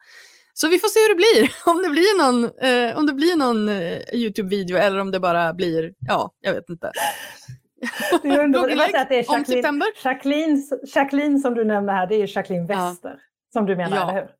Så 0.58 0.68
vi 0.68 0.78
får 0.78 0.88
se 0.88 1.00
hur 1.00 1.08
det 1.08 1.14
blir. 1.14 1.56
Om 1.70 1.82
det 1.82 1.88
blir 1.88 2.18
någon, 2.24 2.44
eh, 2.44 2.98
om 2.98 3.06
det 3.06 3.12
blir 3.12 3.36
någon 3.36 3.68
eh, 3.68 4.14
YouTube-video 4.14 4.76
eller 4.76 4.98
om 4.98 5.10
det 5.10 5.20
bara 5.20 5.54
blir, 5.54 5.94
ja, 5.98 6.32
jag 6.40 6.54
vet 6.54 6.68
inte. 6.68 6.92
Det 8.22 8.28
är 8.28 8.44
underbart. 8.44 8.94
att 8.94 9.08
det 9.08 9.18
är 9.18 9.32
Jacqueline, 9.32 9.82
Jacqueline, 10.04 10.62
Jacqueline 10.94 11.40
som 11.40 11.54
du 11.54 11.64
nämner 11.64 11.92
här, 11.92 12.06
det 12.06 12.14
är 12.14 12.36
Jacqueline 12.36 12.66
Wester 12.66 13.10
ja. 13.10 13.18
som 13.52 13.66
du 13.66 13.76
menar, 13.76 13.96
ja. 13.96 14.02
eller 14.02 14.20
hur? 14.20 14.30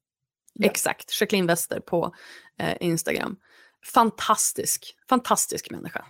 Ja. 0.52 0.66
Exakt, 0.66 1.20
Jacqueline 1.20 1.46
Wester 1.46 1.81
på 1.81 2.14
eh, 2.59 2.76
Instagram. 2.81 3.37
Fantastisk, 3.94 4.96
fantastisk 5.09 5.70
människa. 5.70 6.05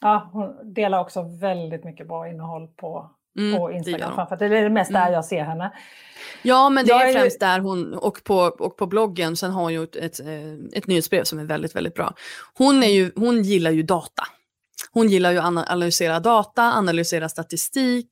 Ja, 0.00 0.30
hon 0.32 0.74
delar 0.74 1.00
också 1.00 1.22
väldigt 1.22 1.84
mycket 1.84 2.08
bra 2.08 2.28
innehåll 2.28 2.68
på 2.68 3.10
mm, 3.38 3.58
på 3.58 3.72
Instagram. 3.72 4.26
Det, 4.38 4.48
det 4.48 4.58
är 4.58 4.62
det 4.62 4.70
mest 4.70 4.92
där 4.92 5.00
mm. 5.00 5.12
jag 5.12 5.24
ser 5.24 5.44
henne. 5.44 5.72
Ja, 6.42 6.68
men 6.68 6.84
det 6.84 6.90
jag 6.90 7.08
är 7.08 7.12
främst 7.12 7.36
ju... 7.36 7.46
där 7.46 7.58
hon, 7.58 7.94
och 7.94 8.24
på, 8.24 8.36
och 8.36 8.76
på 8.76 8.86
bloggen, 8.86 9.36
sen 9.36 9.50
har 9.50 9.62
hon 9.62 9.72
gjort 9.72 9.96
ett, 9.96 10.20
eh, 10.20 10.52
ett 10.72 10.86
nyhetsbrev 10.86 11.24
som 11.24 11.38
är 11.38 11.44
väldigt, 11.44 11.76
väldigt 11.76 11.94
bra. 11.94 12.14
Hon, 12.54 12.82
är 12.82 12.88
ju, 12.88 13.10
hon 13.16 13.42
gillar 13.42 13.70
ju 13.70 13.82
data. 13.82 14.22
Hon 14.92 15.08
gillar 15.08 15.32
ju 15.32 15.38
att 15.38 15.44
analysera 15.44 16.20
data, 16.20 16.62
analysera 16.62 17.28
statistik, 17.28 18.08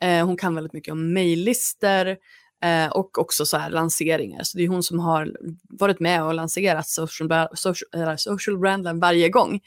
eh, 0.00 0.26
hon 0.26 0.36
kan 0.36 0.54
väldigt 0.54 0.72
mycket 0.72 0.92
om 0.92 1.12
mejllistor. 1.12 2.16
Eh, 2.62 2.86
och 2.86 3.18
också 3.18 3.46
så 3.46 3.56
här 3.56 3.70
lanseringar. 3.70 4.42
Så 4.42 4.58
det 4.58 4.64
är 4.64 4.68
hon 4.68 4.82
som 4.82 4.98
har 4.98 5.36
varit 5.68 6.00
med 6.00 6.24
och 6.24 6.34
lanserat 6.34 6.88
social, 6.88 7.48
social, 7.54 8.18
social 8.18 8.58
branden 8.58 9.00
varje 9.00 9.28
gång. 9.28 9.60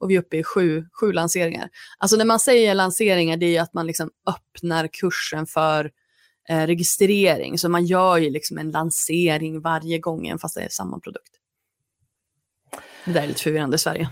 Och 0.00 0.10
vi 0.10 0.14
är 0.14 0.20
uppe 0.20 0.36
i 0.36 0.44
sju, 0.44 0.86
sju 1.00 1.12
lanseringar. 1.12 1.68
Alltså 1.98 2.16
när 2.16 2.24
man 2.24 2.40
säger 2.40 2.74
lanseringar, 2.74 3.36
det 3.36 3.46
är 3.46 3.50
ju 3.50 3.58
att 3.58 3.74
man 3.74 3.86
liksom 3.86 4.10
öppnar 4.26 4.86
kursen 4.86 5.46
för 5.46 5.90
eh, 6.48 6.66
registrering. 6.66 7.58
Så 7.58 7.68
man 7.68 7.86
gör 7.86 8.18
ju 8.18 8.30
liksom 8.30 8.58
en 8.58 8.70
lansering 8.70 9.60
varje 9.60 9.98
gång, 9.98 10.38
fast 10.38 10.54
det 10.54 10.62
är 10.62 10.68
samma 10.68 10.98
produkt. 10.98 11.32
Det 13.04 13.12
där 13.12 13.22
är 13.22 13.26
lite 13.26 13.42
förvirrande 13.42 13.74
i 13.74 13.78
Sverige. 13.78 14.08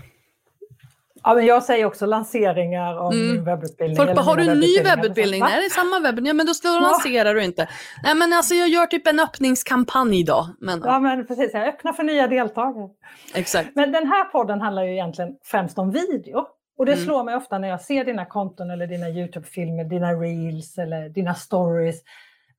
Ja, 1.23 1.33
men 1.35 1.45
jag 1.45 1.63
säger 1.63 1.85
också 1.85 2.05
lanseringar 2.05 2.97
av 2.97 3.13
mm. 3.13 3.27
min 3.27 3.43
webbutbildning. 3.43 3.97
Folk 3.97 4.15
bara, 4.15 4.21
har 4.21 4.35
du 4.35 4.51
en 4.51 4.59
ny 4.59 4.81
webbutbildning? 4.83 5.39
Nej, 5.39 5.59
det 5.59 5.65
är 5.65 5.69
samma 5.69 5.99
webbutbildning. 5.99 6.27
Ja, 6.27 6.33
men 6.33 6.45
då, 6.45 6.53
då 6.63 6.79
lanserar 6.79 7.35
du 7.35 7.43
inte. 7.43 7.67
Nej, 8.03 8.15
men 8.15 8.33
alltså 8.33 8.53
jag 8.53 8.69
gör 8.69 8.85
typ 8.85 9.07
en 9.07 9.19
öppningskampanj 9.19 10.19
idag. 10.19 10.45
Men, 10.59 10.81
ja, 10.85 10.99
men 10.99 11.27
precis. 11.27 11.53
Jag 11.53 11.67
öppnar 11.67 11.93
för 11.93 12.03
nya 12.03 12.27
deltagare. 12.27 12.89
Exakt. 13.33 13.69
Men 13.75 13.91
den 13.91 14.07
här 14.07 14.23
podden 14.23 14.61
handlar 14.61 14.83
ju 14.83 14.91
egentligen 14.91 15.35
främst 15.43 15.79
om 15.79 15.91
video. 15.91 16.45
Och 16.77 16.85
det 16.85 16.93
mm. 16.93 17.05
slår 17.05 17.23
mig 17.23 17.35
ofta 17.35 17.57
när 17.59 17.67
jag 17.67 17.81
ser 17.81 18.05
dina 18.05 18.25
konton 18.25 18.71
eller 18.71 18.87
dina 18.87 19.09
YouTube-filmer, 19.09 19.83
dina 19.83 20.13
reels 20.13 20.77
eller 20.77 21.09
dina 21.09 21.33
stories, 21.33 22.01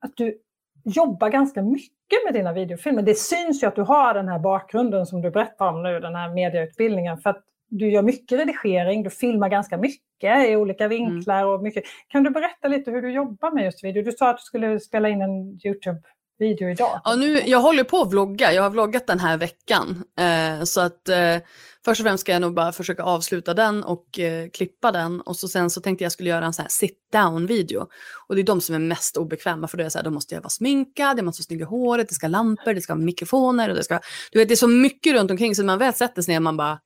att 0.00 0.16
du 0.16 0.38
jobbar 0.84 1.28
ganska 1.28 1.62
mycket 1.62 2.24
med 2.24 2.34
dina 2.34 2.52
videofilmer. 2.52 3.02
Det 3.02 3.18
syns 3.18 3.62
ju 3.62 3.66
att 3.66 3.76
du 3.76 3.82
har 3.82 4.14
den 4.14 4.28
här 4.28 4.38
bakgrunden 4.38 5.06
som 5.06 5.22
du 5.22 5.30
berättar 5.30 5.68
om 5.68 5.82
nu, 5.82 6.00
den 6.00 6.14
här 6.14 6.28
medieutbildningen. 6.28 7.18
För 7.18 7.30
att 7.30 7.44
du 7.72 7.90
gör 7.90 8.02
mycket 8.02 8.38
redigering, 8.38 9.02
du 9.02 9.10
filmar 9.10 9.48
ganska 9.48 9.76
mycket 9.76 10.48
i 10.48 10.56
olika 10.56 10.84
mm. 10.84 10.98
vinklar. 10.98 11.44
och 11.44 11.62
mycket. 11.62 11.84
Kan 12.08 12.22
du 12.22 12.30
berätta 12.30 12.68
lite 12.68 12.90
hur 12.90 13.02
du 13.02 13.12
jobbar 13.12 13.50
med 13.50 13.64
just 13.64 13.84
video? 13.84 14.02
Du 14.02 14.12
sa 14.12 14.30
att 14.30 14.36
du 14.36 14.42
skulle 14.42 14.80
spela 14.80 15.08
in 15.08 15.22
en 15.22 15.60
YouTube-video 15.64 16.70
idag. 16.70 17.00
Ja, 17.04 17.14
nu, 17.14 17.40
jag 17.46 17.60
håller 17.60 17.84
på 17.84 18.00
att 18.00 18.12
vlogga. 18.12 18.52
Jag 18.52 18.62
har 18.62 18.70
vloggat 18.70 19.06
den 19.06 19.20
här 19.20 19.36
veckan. 19.36 20.04
Eh, 20.18 20.64
så 20.64 20.80
att, 20.80 21.08
eh, 21.08 21.36
Först 21.84 22.00
och 22.00 22.04
främst 22.04 22.20
ska 22.20 22.32
jag 22.32 22.40
nog 22.40 22.54
bara 22.54 22.72
försöka 22.72 23.02
avsluta 23.02 23.54
den 23.54 23.84
och 23.84 24.18
eh, 24.18 24.48
klippa 24.48 24.92
den. 24.92 25.20
Och 25.20 25.36
så 25.36 25.48
sen 25.48 25.70
så 25.70 25.80
tänkte 25.80 26.04
jag 26.04 26.12
skulle 26.12 26.28
göra 26.28 26.44
en 26.46 26.52
sån 26.52 26.62
här 26.62 26.70
sit 26.70 26.98
down 27.12 27.46
video. 27.46 27.86
Och 28.28 28.34
det 28.34 28.40
är 28.40 28.44
de 28.44 28.60
som 28.60 28.74
är 28.74 28.78
mest 28.78 29.16
obekväma 29.16 29.68
för 29.68 29.78
då 29.78 29.84
är 29.84 29.88
så 29.88 29.98
här, 29.98 30.04
då 30.04 30.10
måste 30.10 30.34
jag 30.34 30.42
vara 30.42 30.50
sminkad, 30.50 31.18
jag 31.18 31.24
måste 31.24 31.42
snygga 31.42 31.66
håret, 31.66 32.08
det 32.08 32.14
ska 32.14 32.28
lampor, 32.28 32.74
det 32.74 32.80
ska 32.80 32.94
mikrofoner 32.94 33.68
och 33.68 33.76
det 33.76 33.84
ska... 33.84 34.00
Du 34.32 34.38
vet 34.38 34.48
det 34.48 34.54
är 34.54 34.56
så 34.56 34.68
mycket 34.68 35.12
runt 35.12 35.30
omkring 35.30 35.54
så 35.54 35.62
när 35.62 35.66
man 35.66 35.78
väl 35.78 35.94
sätter 35.94 36.22
sig 36.22 36.34
ner 36.34 36.40
man 36.40 36.56
bara, 36.56 36.78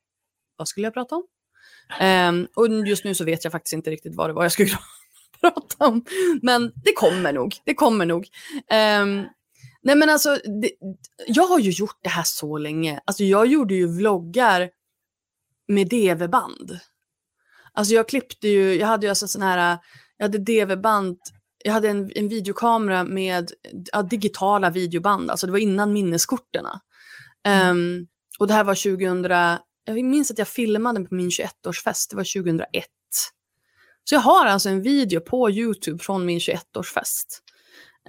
vad 0.57 0.67
skulle 0.67 0.87
jag 0.87 0.93
prata 0.93 1.15
om? 1.15 1.23
Um, 2.01 2.47
och 2.55 2.87
just 2.87 3.03
nu 3.03 3.15
så 3.15 3.23
vet 3.23 3.43
jag 3.43 3.51
faktiskt 3.51 3.73
inte 3.73 3.89
riktigt 3.89 4.15
vad 4.15 4.29
det 4.29 4.33
var 4.33 4.43
jag 4.43 4.51
skulle 4.51 4.69
prata 5.41 5.87
om. 5.87 6.05
Men 6.41 6.71
det 6.83 6.93
kommer 6.93 7.33
nog, 7.33 7.55
det 7.65 7.73
kommer 7.73 8.05
nog. 8.05 8.27
Um, 8.55 9.27
nej 9.81 9.95
men 9.95 10.09
alltså, 10.09 10.35
det, 10.61 10.71
jag 11.27 11.43
har 11.43 11.59
ju 11.59 11.71
gjort 11.71 11.99
det 12.01 12.09
här 12.09 12.23
så 12.25 12.57
länge. 12.57 12.99
Alltså 13.05 13.23
jag 13.23 13.47
gjorde 13.47 13.75
ju 13.75 13.87
vloggar 13.87 14.69
med 15.67 15.87
DV-band. 15.89 16.79
Alltså 17.73 17.93
jag 17.93 18.09
klippte 18.09 18.47
ju, 18.47 18.73
jag 18.73 18.87
hade 18.87 19.05
ju 19.05 19.09
alltså 19.09 19.27
sån 19.27 19.41
här, 19.41 19.77
jag 20.17 20.25
hade 20.25 20.37
DV-band, 20.37 21.17
jag 21.63 21.73
hade 21.73 21.89
en, 21.89 22.11
en 22.15 22.29
videokamera 22.29 23.03
med 23.03 23.51
ja, 23.93 24.01
digitala 24.01 24.69
videoband, 24.69 25.31
alltså 25.31 25.45
det 25.45 25.51
var 25.51 25.59
innan 25.59 25.93
minneskorterna. 25.93 26.81
Mm. 27.43 27.69
Ehm, 27.69 27.77
um, 27.77 28.07
och 28.39 28.47
det 28.47 28.53
här 28.53 28.63
var 28.63 28.75
2000, 28.75 29.21
jag 29.87 30.03
minns 30.03 30.31
att 30.31 30.37
jag 30.37 30.47
filmade 30.47 31.03
på 31.03 31.15
min 31.15 31.29
21-årsfest, 31.29 32.09
det 32.09 32.15
var 32.15 32.41
2001. 32.43 32.85
Så 34.03 34.15
jag 34.15 34.19
har 34.19 34.45
alltså 34.45 34.69
en 34.69 34.81
video 34.81 35.21
på 35.21 35.51
YouTube 35.51 36.03
från 36.03 36.25
min 36.25 36.39
21-årsfest. 36.39 37.41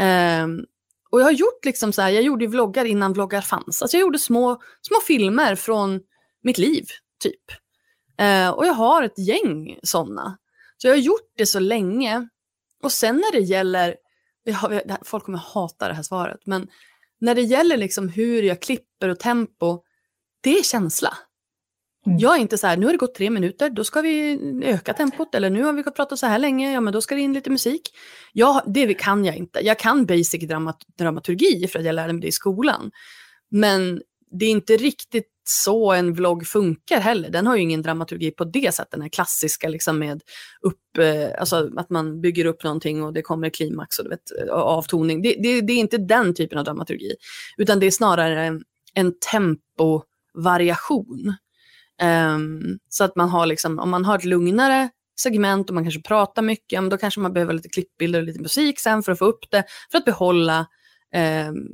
Um, 0.01 0.07
ehm, 0.07 0.65
och 1.11 1.21
jag 1.21 1.25
har 1.25 1.33
gjort 1.33 1.65
liksom 1.65 1.93
så 1.93 2.03
här, 2.03 2.11
jag 2.11 2.23
gjorde 2.23 2.47
vloggar 2.47 2.85
innan 2.85 3.13
vloggar 3.13 3.41
fanns. 3.41 3.83
Alltså 3.83 3.97
jag 3.97 4.01
gjorde 4.01 4.19
små, 4.19 4.63
små 4.83 5.01
filmer 5.07 5.55
från 5.55 6.01
mitt 6.43 6.59
liv, 6.59 6.87
typ. 7.19 7.51
Uh, 8.21 8.49
och 8.49 8.67
jag 8.67 8.75
har 8.75 9.03
ett 9.03 9.19
gäng 9.19 9.79
sådana. 9.83 10.39
Så 10.77 10.87
jag 10.89 10.93
har 10.93 10.99
gjort 10.99 11.33
det 11.37 11.47
så 11.47 11.59
länge. 11.59 12.29
Och 12.83 12.93
sen 12.93 13.17
när 13.17 13.33
det 13.33 13.41
gäller, 13.41 13.97
folk 15.05 15.25
kommer 15.25 15.39
hata 15.39 15.89
det 15.89 15.95
här 15.95 16.03
svaret, 16.03 16.41
men 16.45 16.69
när 17.21 17.35
det 17.35 17.43
gäller 17.43 17.77
liksom 17.77 18.09
hur 18.09 18.43
jag 18.43 18.63
klipper 18.63 19.09
och 19.09 19.19
tempo, 19.19 19.83
det 20.41 20.59
är 20.59 20.63
känsla. 20.63 21.19
Mm. 22.09 22.19
Jag 22.19 22.37
är 22.37 22.41
inte 22.41 22.59
så 22.59 22.67
här, 22.67 22.77
nu 22.77 22.87
har 22.87 22.93
det 22.93 22.99
gått 22.99 23.15
tre 23.15 23.31
minuter, 23.31 23.71
då 23.71 23.85
ska 23.85 24.01
vi 24.01 24.39
öka 24.65 24.93
tempot. 24.93 25.35
Eller 25.35 25.51
nu 25.51 25.63
har 25.63 25.73
vi 25.73 25.83
pratat 25.83 26.19
så 26.19 26.27
här 26.27 26.39
länge, 26.39 26.73
ja 26.73 26.81
men 26.81 26.93
då 26.93 27.01
ska 27.01 27.15
det 27.15 27.21
in 27.21 27.33
lite 27.33 27.51
musik. 27.51 27.83
Jag, 28.33 28.63
det 28.67 28.95
kan 28.95 29.25
jag 29.25 29.37
inte. 29.37 29.61
Jag 29.61 29.79
kan 29.79 30.07
basic 30.07 30.49
dramat 30.49 30.79
dramaturgi 30.99 31.69
för 31.69 31.79
att 31.79 31.85
jag 31.85 31.95
lärde 31.95 32.13
mig 32.13 32.23
det 32.23 32.29
i 32.29 32.33
skolan. 32.33 32.91
Men 33.51 34.03
det 34.31 34.47
är 34.47 34.51
inte 34.51 34.77
riktigt 34.77 35.29
så 35.45 35.93
en 35.93 36.15
vlogg 36.15 36.47
funkar 36.47 37.01
heller. 37.01 37.31
Den 37.31 37.47
har 37.47 37.57
ju 37.57 37.63
ingen 37.63 37.83
dramaturgi 37.83 38.31
på 38.31 38.45
det 38.45 38.75
sättet, 38.75 38.91
den 38.91 39.03
här 39.03 39.09
klassiska 39.09 39.69
liksom 39.69 39.99
med 39.99 40.23
upp, 40.61 40.99
eh, 40.99 41.41
alltså 41.41 41.71
att 41.77 41.91
man 41.91 42.21
bygger 42.21 42.45
upp 42.45 42.65
någonting 42.65 43.03
och 43.03 43.13
det 43.13 43.23
kommer 43.23 43.51
klimax 43.51 43.99
och 43.99 44.05
du 44.05 44.11
vet, 44.11 44.41
eh, 44.41 44.49
avtoning. 44.55 45.23
Det, 45.23 45.37
det, 45.43 45.61
det 45.61 45.73
är 45.73 45.79
inte 45.79 45.99
den 45.99 46.35
typen 46.35 46.59
av 46.59 46.65
dramaturgi, 46.65 47.15
utan 47.57 47.81
det 47.81 47.87
är 47.87 47.91
snarare 47.91 48.45
en, 48.45 48.63
en 48.95 49.15
tempovariation. 49.33 51.35
Um, 52.03 52.79
så 52.89 53.05
att 53.05 53.17
man 53.17 53.29
har 53.29 53.47
liksom, 53.47 53.79
om 53.79 53.91
man 53.91 54.05
har 54.05 54.19
ett 54.19 54.25
lugnare 54.25 54.89
segment 55.21 55.71
och 55.71 55.75
man 55.75 55.85
kanske 55.85 56.03
pratar 56.03 56.43
mycket, 56.43 56.91
då 56.91 56.99
kanske 56.99 57.21
man 57.21 57.33
behöver 57.33 57.53
lite 57.53 57.69
klippbilder 57.69 58.19
och 58.19 58.27
lite 58.27 58.41
musik 58.41 58.81
sen 58.81 59.03
för 59.03 59.13
att 59.13 59.19
få 59.19 59.25
upp 59.25 59.51
det, 59.51 59.65
för 59.91 59.99
att 59.99 60.05
behålla 60.05 60.67
um, 61.49 61.69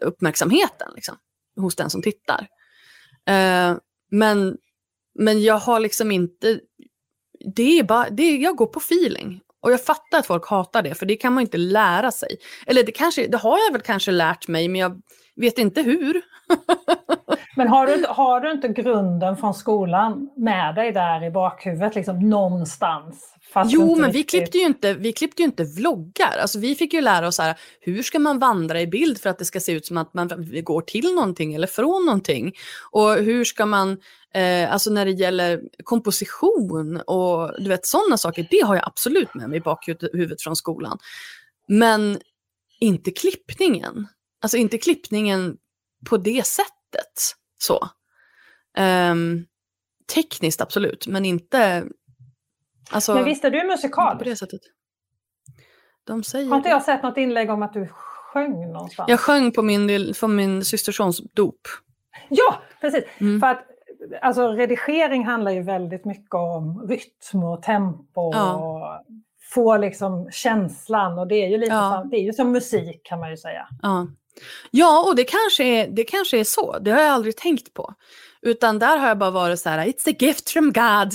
uppmärksamheten 0.00 0.88
liksom, 0.94 1.16
hos 1.56 1.76
den 1.76 1.90
som 1.90 2.02
tittar. 2.02 2.48
Uh, 3.30 3.78
men, 4.10 4.56
men 5.18 5.42
jag 5.42 5.58
har 5.58 5.80
liksom 5.80 6.10
inte, 6.10 6.60
det 7.54 7.78
är 7.78 7.84
bara, 7.84 8.10
det 8.10 8.22
är, 8.22 8.38
jag 8.38 8.56
går 8.56 8.66
på 8.66 8.78
feeling. 8.78 9.40
Och 9.60 9.72
jag 9.72 9.84
fattar 9.84 10.18
att 10.18 10.26
folk 10.26 10.46
hatar 10.46 10.82
det, 10.82 10.94
för 10.94 11.06
det 11.06 11.16
kan 11.16 11.32
man 11.32 11.40
inte 11.40 11.58
lära 11.58 12.10
sig. 12.10 12.36
Eller 12.66 12.84
det, 12.84 12.92
kanske, 12.92 13.26
det 13.26 13.38
har 13.38 13.58
jag 13.58 13.72
väl 13.72 13.82
kanske 13.82 14.10
lärt 14.10 14.48
mig, 14.48 14.68
men 14.68 14.80
jag 14.80 15.02
vet 15.36 15.58
inte 15.58 15.82
hur. 15.82 16.22
Men 17.56 17.68
har 17.68 17.86
du, 17.86 18.04
har 18.08 18.40
du 18.40 18.50
inte 18.50 18.68
grunden 18.68 19.36
från 19.36 19.54
skolan 19.54 20.30
med 20.36 20.74
dig 20.74 20.92
där 20.92 21.24
i 21.24 21.30
bakhuvudet, 21.30 21.94
liksom 21.94 22.28
någonstans? 22.28 23.34
jo, 23.66 23.96
men 23.96 24.12
vi 24.12 24.22
klippte, 24.22 24.58
ju 24.58 24.64
inte, 24.64 24.94
vi 24.94 25.12
klippte 25.12 25.42
ju 25.42 25.46
inte 25.46 25.64
vloggar. 25.64 26.38
Alltså, 26.40 26.58
vi 26.58 26.74
fick 26.74 26.92
ju 26.92 27.00
lära 27.00 27.26
oss 27.26 27.38
här, 27.38 27.60
hur 27.80 28.02
ska 28.02 28.18
man 28.18 28.38
vandra 28.38 28.80
i 28.80 28.86
bild 28.86 29.20
för 29.20 29.30
att 29.30 29.38
det 29.38 29.44
ska 29.44 29.60
se 29.60 29.72
ut 29.72 29.86
som 29.86 29.96
att 29.96 30.14
man 30.14 30.28
går 30.62 30.80
till 30.80 31.14
någonting 31.14 31.54
eller 31.54 31.66
från 31.66 32.06
någonting. 32.06 32.52
Och 32.90 33.14
hur 33.14 33.44
ska 33.44 33.66
man, 33.66 33.98
eh, 34.34 34.72
alltså 34.72 34.90
när 34.90 35.04
det 35.04 35.10
gäller 35.10 35.62
komposition 35.84 36.96
och 36.96 37.54
du 37.58 37.68
vet 37.68 37.86
sådana 37.86 38.16
saker, 38.16 38.46
det 38.50 38.60
har 38.66 38.74
jag 38.74 38.86
absolut 38.86 39.34
med 39.34 39.48
mig 39.48 39.58
i 39.58 39.60
bakhuvudet 39.60 40.42
från 40.42 40.56
skolan. 40.56 40.98
Men 41.68 42.18
inte 42.80 43.10
klippningen. 43.10 44.08
Alltså 44.42 44.56
inte 44.56 44.78
klippningen 44.78 45.56
på 46.10 46.16
det 46.16 46.46
sättet. 46.46 47.36
Så. 47.62 47.88
Um, 48.78 49.46
tekniskt 50.14 50.60
absolut, 50.60 51.06
men 51.06 51.24
inte... 51.24 51.84
Alltså, 52.90 53.14
men 53.14 53.24
visst 53.24 53.44
är 53.44 53.50
du 53.50 53.66
musikal? 53.66 54.18
På 54.18 54.24
det 54.24 54.36
sättet. 54.36 54.60
De 56.04 56.24
säger 56.24 56.48
Har 56.48 56.56
inte 56.56 56.68
jag 56.68 56.82
sett 56.82 57.02
något 57.02 57.16
inlägg 57.16 57.50
om 57.50 57.62
att 57.62 57.72
du 57.72 57.88
sjöng 57.88 58.72
någonstans? 58.72 59.08
Jag 59.08 59.20
sjöng 59.20 59.52
på 59.52 59.62
min, 59.62 60.12
på 60.20 60.28
min 60.28 60.64
systersons 60.64 61.22
dop. 61.34 61.60
Ja, 62.28 62.62
precis. 62.80 63.04
Mm. 63.18 63.40
För 63.40 63.46
att 63.46 63.66
alltså, 64.20 64.48
redigering 64.48 65.24
handlar 65.26 65.50
ju 65.50 65.62
väldigt 65.62 66.04
mycket 66.04 66.34
om 66.34 66.86
rytm 66.88 67.44
och 67.44 67.62
tempo 67.62 68.30
ja. 68.34 68.54
och 68.54 69.04
få 69.54 69.76
liksom 69.76 70.30
känslan 70.30 71.18
och 71.18 71.28
det 71.28 71.34
är 71.34 71.48
ju 71.48 71.58
lite 71.58 71.72
ja. 71.72 71.98
som, 72.00 72.10
det 72.10 72.16
är 72.16 72.22
ju 72.22 72.32
som 72.32 72.52
musik 72.52 73.00
kan 73.04 73.20
man 73.20 73.30
ju 73.30 73.36
säga. 73.36 73.68
Ja. 73.82 74.06
Ja, 74.70 75.04
och 75.08 75.16
det 75.16 75.24
kanske, 75.24 75.64
är, 75.64 75.88
det 75.88 76.04
kanske 76.04 76.38
är 76.38 76.44
så. 76.44 76.78
Det 76.78 76.90
har 76.90 77.02
jag 77.02 77.10
aldrig 77.10 77.36
tänkt 77.36 77.74
på. 77.74 77.94
Utan 78.42 78.78
där 78.78 78.96
har 78.96 79.08
jag 79.08 79.18
bara 79.18 79.30
varit 79.30 79.60
så 79.60 79.68
här, 79.68 79.86
it's 79.86 80.10
a 80.10 80.14
gift 80.18 80.50
from 80.50 80.72
God. 80.72 81.12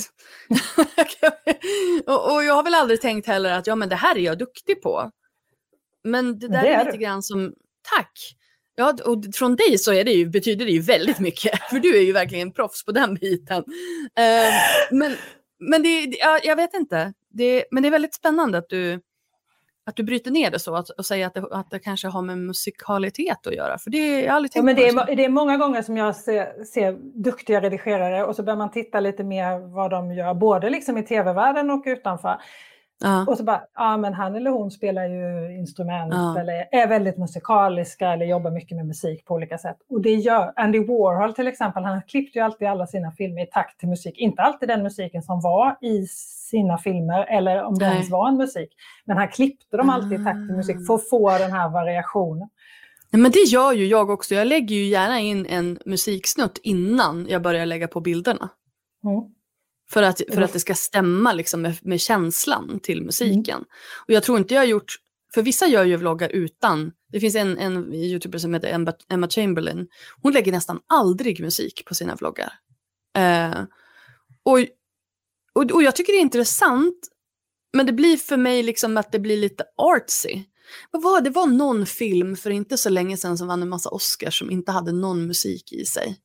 och, 2.06 2.32
och, 2.32 2.44
jag 2.44 2.54
har 2.54 2.62
väl 2.62 2.74
aldrig 2.74 3.00
tänkt 3.00 3.26
heller 3.26 3.52
att 3.52 3.66
ja, 3.66 3.76
men 3.76 3.88
det 3.88 3.96
här 3.96 4.16
är 4.16 4.20
jag 4.20 4.38
duktig 4.38 4.82
på. 4.82 5.10
Men 6.04 6.38
det 6.38 6.48
där 6.48 6.62
det 6.62 6.68
är, 6.68 6.80
är 6.80 6.84
lite 6.84 6.98
grann 6.98 7.22
som, 7.22 7.52
tack. 7.96 8.12
Ja, 8.74 8.96
och 9.04 9.24
från 9.34 9.56
dig 9.56 9.78
så 9.78 9.92
är 9.92 10.04
det 10.04 10.12
ju, 10.12 10.26
betyder 10.26 10.64
det 10.64 10.72
ju 10.72 10.80
väldigt 10.80 11.18
mycket, 11.18 11.60
för 11.70 11.78
du 11.78 11.96
är 11.96 12.02
ju 12.02 12.12
verkligen 12.12 12.52
proffs 12.52 12.84
på 12.84 12.92
den 12.92 13.14
biten. 13.14 13.58
Uh, 13.58 14.52
men 14.90 15.16
men 15.58 15.82
det, 15.82 16.16
ja, 16.20 16.40
jag 16.44 16.56
vet 16.56 16.74
inte, 16.74 17.12
det, 17.30 17.64
men 17.70 17.82
det 17.82 17.88
är 17.88 17.90
väldigt 17.90 18.14
spännande 18.14 18.58
att 18.58 18.68
du, 18.68 19.00
att 19.88 19.96
du 19.96 20.02
bryter 20.02 20.30
ner 20.30 20.50
det 20.50 20.58
så 20.58 20.74
att, 20.74 20.90
och 20.90 21.06
säger 21.06 21.26
att 21.26 21.34
det, 21.34 21.44
att 21.50 21.70
det 21.70 21.78
kanske 21.78 22.08
har 22.08 22.22
med 22.22 22.38
musikalitet 22.38 23.46
att 23.46 23.54
göra. 23.54 23.78
För 23.78 23.90
det 23.90 24.20
jag 24.20 24.34
aldrig 24.34 24.52
tänkt 24.52 24.62
ja, 24.62 24.64
men 24.64 24.76
det, 24.76 25.12
är, 25.12 25.16
det 25.16 25.24
är 25.24 25.28
många 25.28 25.56
gånger 25.56 25.82
som 25.82 25.96
jag 25.96 26.16
ser, 26.16 26.64
ser 26.64 26.92
duktiga 27.22 27.60
redigerare 27.60 28.24
och 28.24 28.36
så 28.36 28.42
börjar 28.42 28.56
man 28.56 28.70
titta 28.70 29.00
lite 29.00 29.24
mer 29.24 29.74
vad 29.74 29.90
de 29.90 30.12
gör, 30.12 30.34
både 30.34 30.70
liksom 30.70 30.98
i 30.98 31.02
tv-världen 31.02 31.70
och 31.70 31.82
utanför. 31.86 32.36
Ja. 33.00 33.24
Och 33.28 33.36
så 33.36 33.44
bara, 33.44 33.62
ja 33.74 33.96
men 33.96 34.14
han 34.14 34.34
eller 34.34 34.50
hon 34.50 34.70
spelar 34.70 35.04
ju 35.04 35.56
instrument 35.58 36.14
ja. 36.14 36.40
eller 36.40 36.68
är 36.72 36.88
väldigt 36.88 37.18
musikaliska 37.18 38.12
eller 38.12 38.26
jobbar 38.26 38.50
mycket 38.50 38.76
med 38.76 38.86
musik 38.86 39.24
på 39.24 39.34
olika 39.34 39.58
sätt. 39.58 39.76
Och 39.90 40.00
det 40.00 40.14
gör 40.14 40.52
Andy 40.56 40.78
Warhol 40.78 41.34
till 41.34 41.46
exempel, 41.48 41.84
han 41.84 42.02
klippte 42.02 42.38
ju 42.38 42.44
alltid 42.44 42.68
alla 42.68 42.86
sina 42.86 43.12
filmer 43.12 43.42
i 43.42 43.46
takt 43.46 43.80
till 43.80 43.88
musik. 43.88 44.18
Inte 44.18 44.42
alltid 44.42 44.68
den 44.68 44.82
musiken 44.82 45.22
som 45.22 45.40
var 45.40 45.76
i 45.80 46.06
sina 46.50 46.78
filmer 46.78 47.24
eller 47.24 47.64
om 47.64 47.78
det 47.78 47.86
Nej. 47.86 47.94
ens 47.94 48.10
var 48.10 48.28
en 48.28 48.36
musik. 48.36 48.68
Men 49.04 49.16
han 49.16 49.28
klippte 49.28 49.76
dem 49.76 49.90
alltid 49.90 50.20
i 50.20 50.24
takt 50.24 50.48
till 50.48 50.56
musik 50.56 50.76
för 50.86 50.94
att 50.94 51.08
få 51.08 51.38
den 51.38 51.52
här 51.52 51.68
variationen. 51.68 52.48
Men 53.10 53.30
det 53.30 53.38
gör 53.38 53.72
ju 53.72 53.86
jag 53.86 54.10
också. 54.10 54.34
Jag 54.34 54.46
lägger 54.46 54.76
ju 54.76 54.84
gärna 54.84 55.20
in 55.20 55.46
en 55.46 55.78
musiksnutt 55.84 56.58
innan 56.62 57.26
jag 57.28 57.42
börjar 57.42 57.66
lägga 57.66 57.88
på 57.88 58.00
bilderna. 58.00 58.48
Mm. 59.04 59.37
För 59.90 60.02
att, 60.02 60.20
för 60.32 60.42
att 60.42 60.52
det 60.52 60.60
ska 60.60 60.74
stämma 60.74 61.32
liksom 61.32 61.62
med, 61.62 61.76
med 61.82 62.00
känslan 62.00 62.80
till 62.80 63.02
musiken. 63.02 63.56
Mm. 63.56 63.68
Och 64.06 64.14
jag 64.14 64.22
tror 64.22 64.38
inte 64.38 64.54
jag 64.54 64.60
har 64.60 64.66
gjort, 64.66 64.96
för 65.34 65.42
vissa 65.42 65.66
gör 65.66 65.84
ju 65.84 65.96
vloggar 65.96 66.28
utan, 66.28 66.92
det 67.12 67.20
finns 67.20 67.34
en, 67.34 67.58
en 67.58 67.94
youtuber 67.94 68.38
som 68.38 68.54
heter 68.54 68.94
Emma, 69.08 69.28
Chamberlain, 69.28 69.88
hon 70.22 70.32
lägger 70.32 70.52
nästan 70.52 70.80
aldrig 70.86 71.40
musik 71.40 71.84
på 71.84 71.94
sina 71.94 72.14
vloggar. 72.14 72.52
Eh, 73.16 73.62
och, 74.42 74.58
och, 75.52 75.70
och 75.70 75.82
jag 75.82 75.96
tycker 75.96 76.12
det 76.12 76.18
är 76.18 76.22
intressant, 76.22 77.08
men 77.72 77.86
det 77.86 77.92
blir 77.92 78.16
för 78.16 78.36
mig 78.36 78.62
liksom 78.62 78.96
att 78.96 79.12
det 79.12 79.18
blir 79.18 79.36
lite 79.36 79.64
artsy. 79.76 80.42
Vad 80.90 81.02
var, 81.02 81.20
det 81.20 81.30
var 81.30 81.46
någon 81.46 81.86
film 81.86 82.36
för 82.36 82.50
inte 82.50 82.78
så 82.78 82.90
länge 82.90 83.16
sedan 83.16 83.38
som 83.38 83.48
vann 83.48 83.62
en 83.62 83.68
massa 83.68 83.90
Oscars 83.90 84.38
som 84.38 84.50
inte 84.50 84.72
hade 84.72 84.92
någon 84.92 85.26
musik 85.26 85.72
i 85.72 85.84
sig 85.84 86.16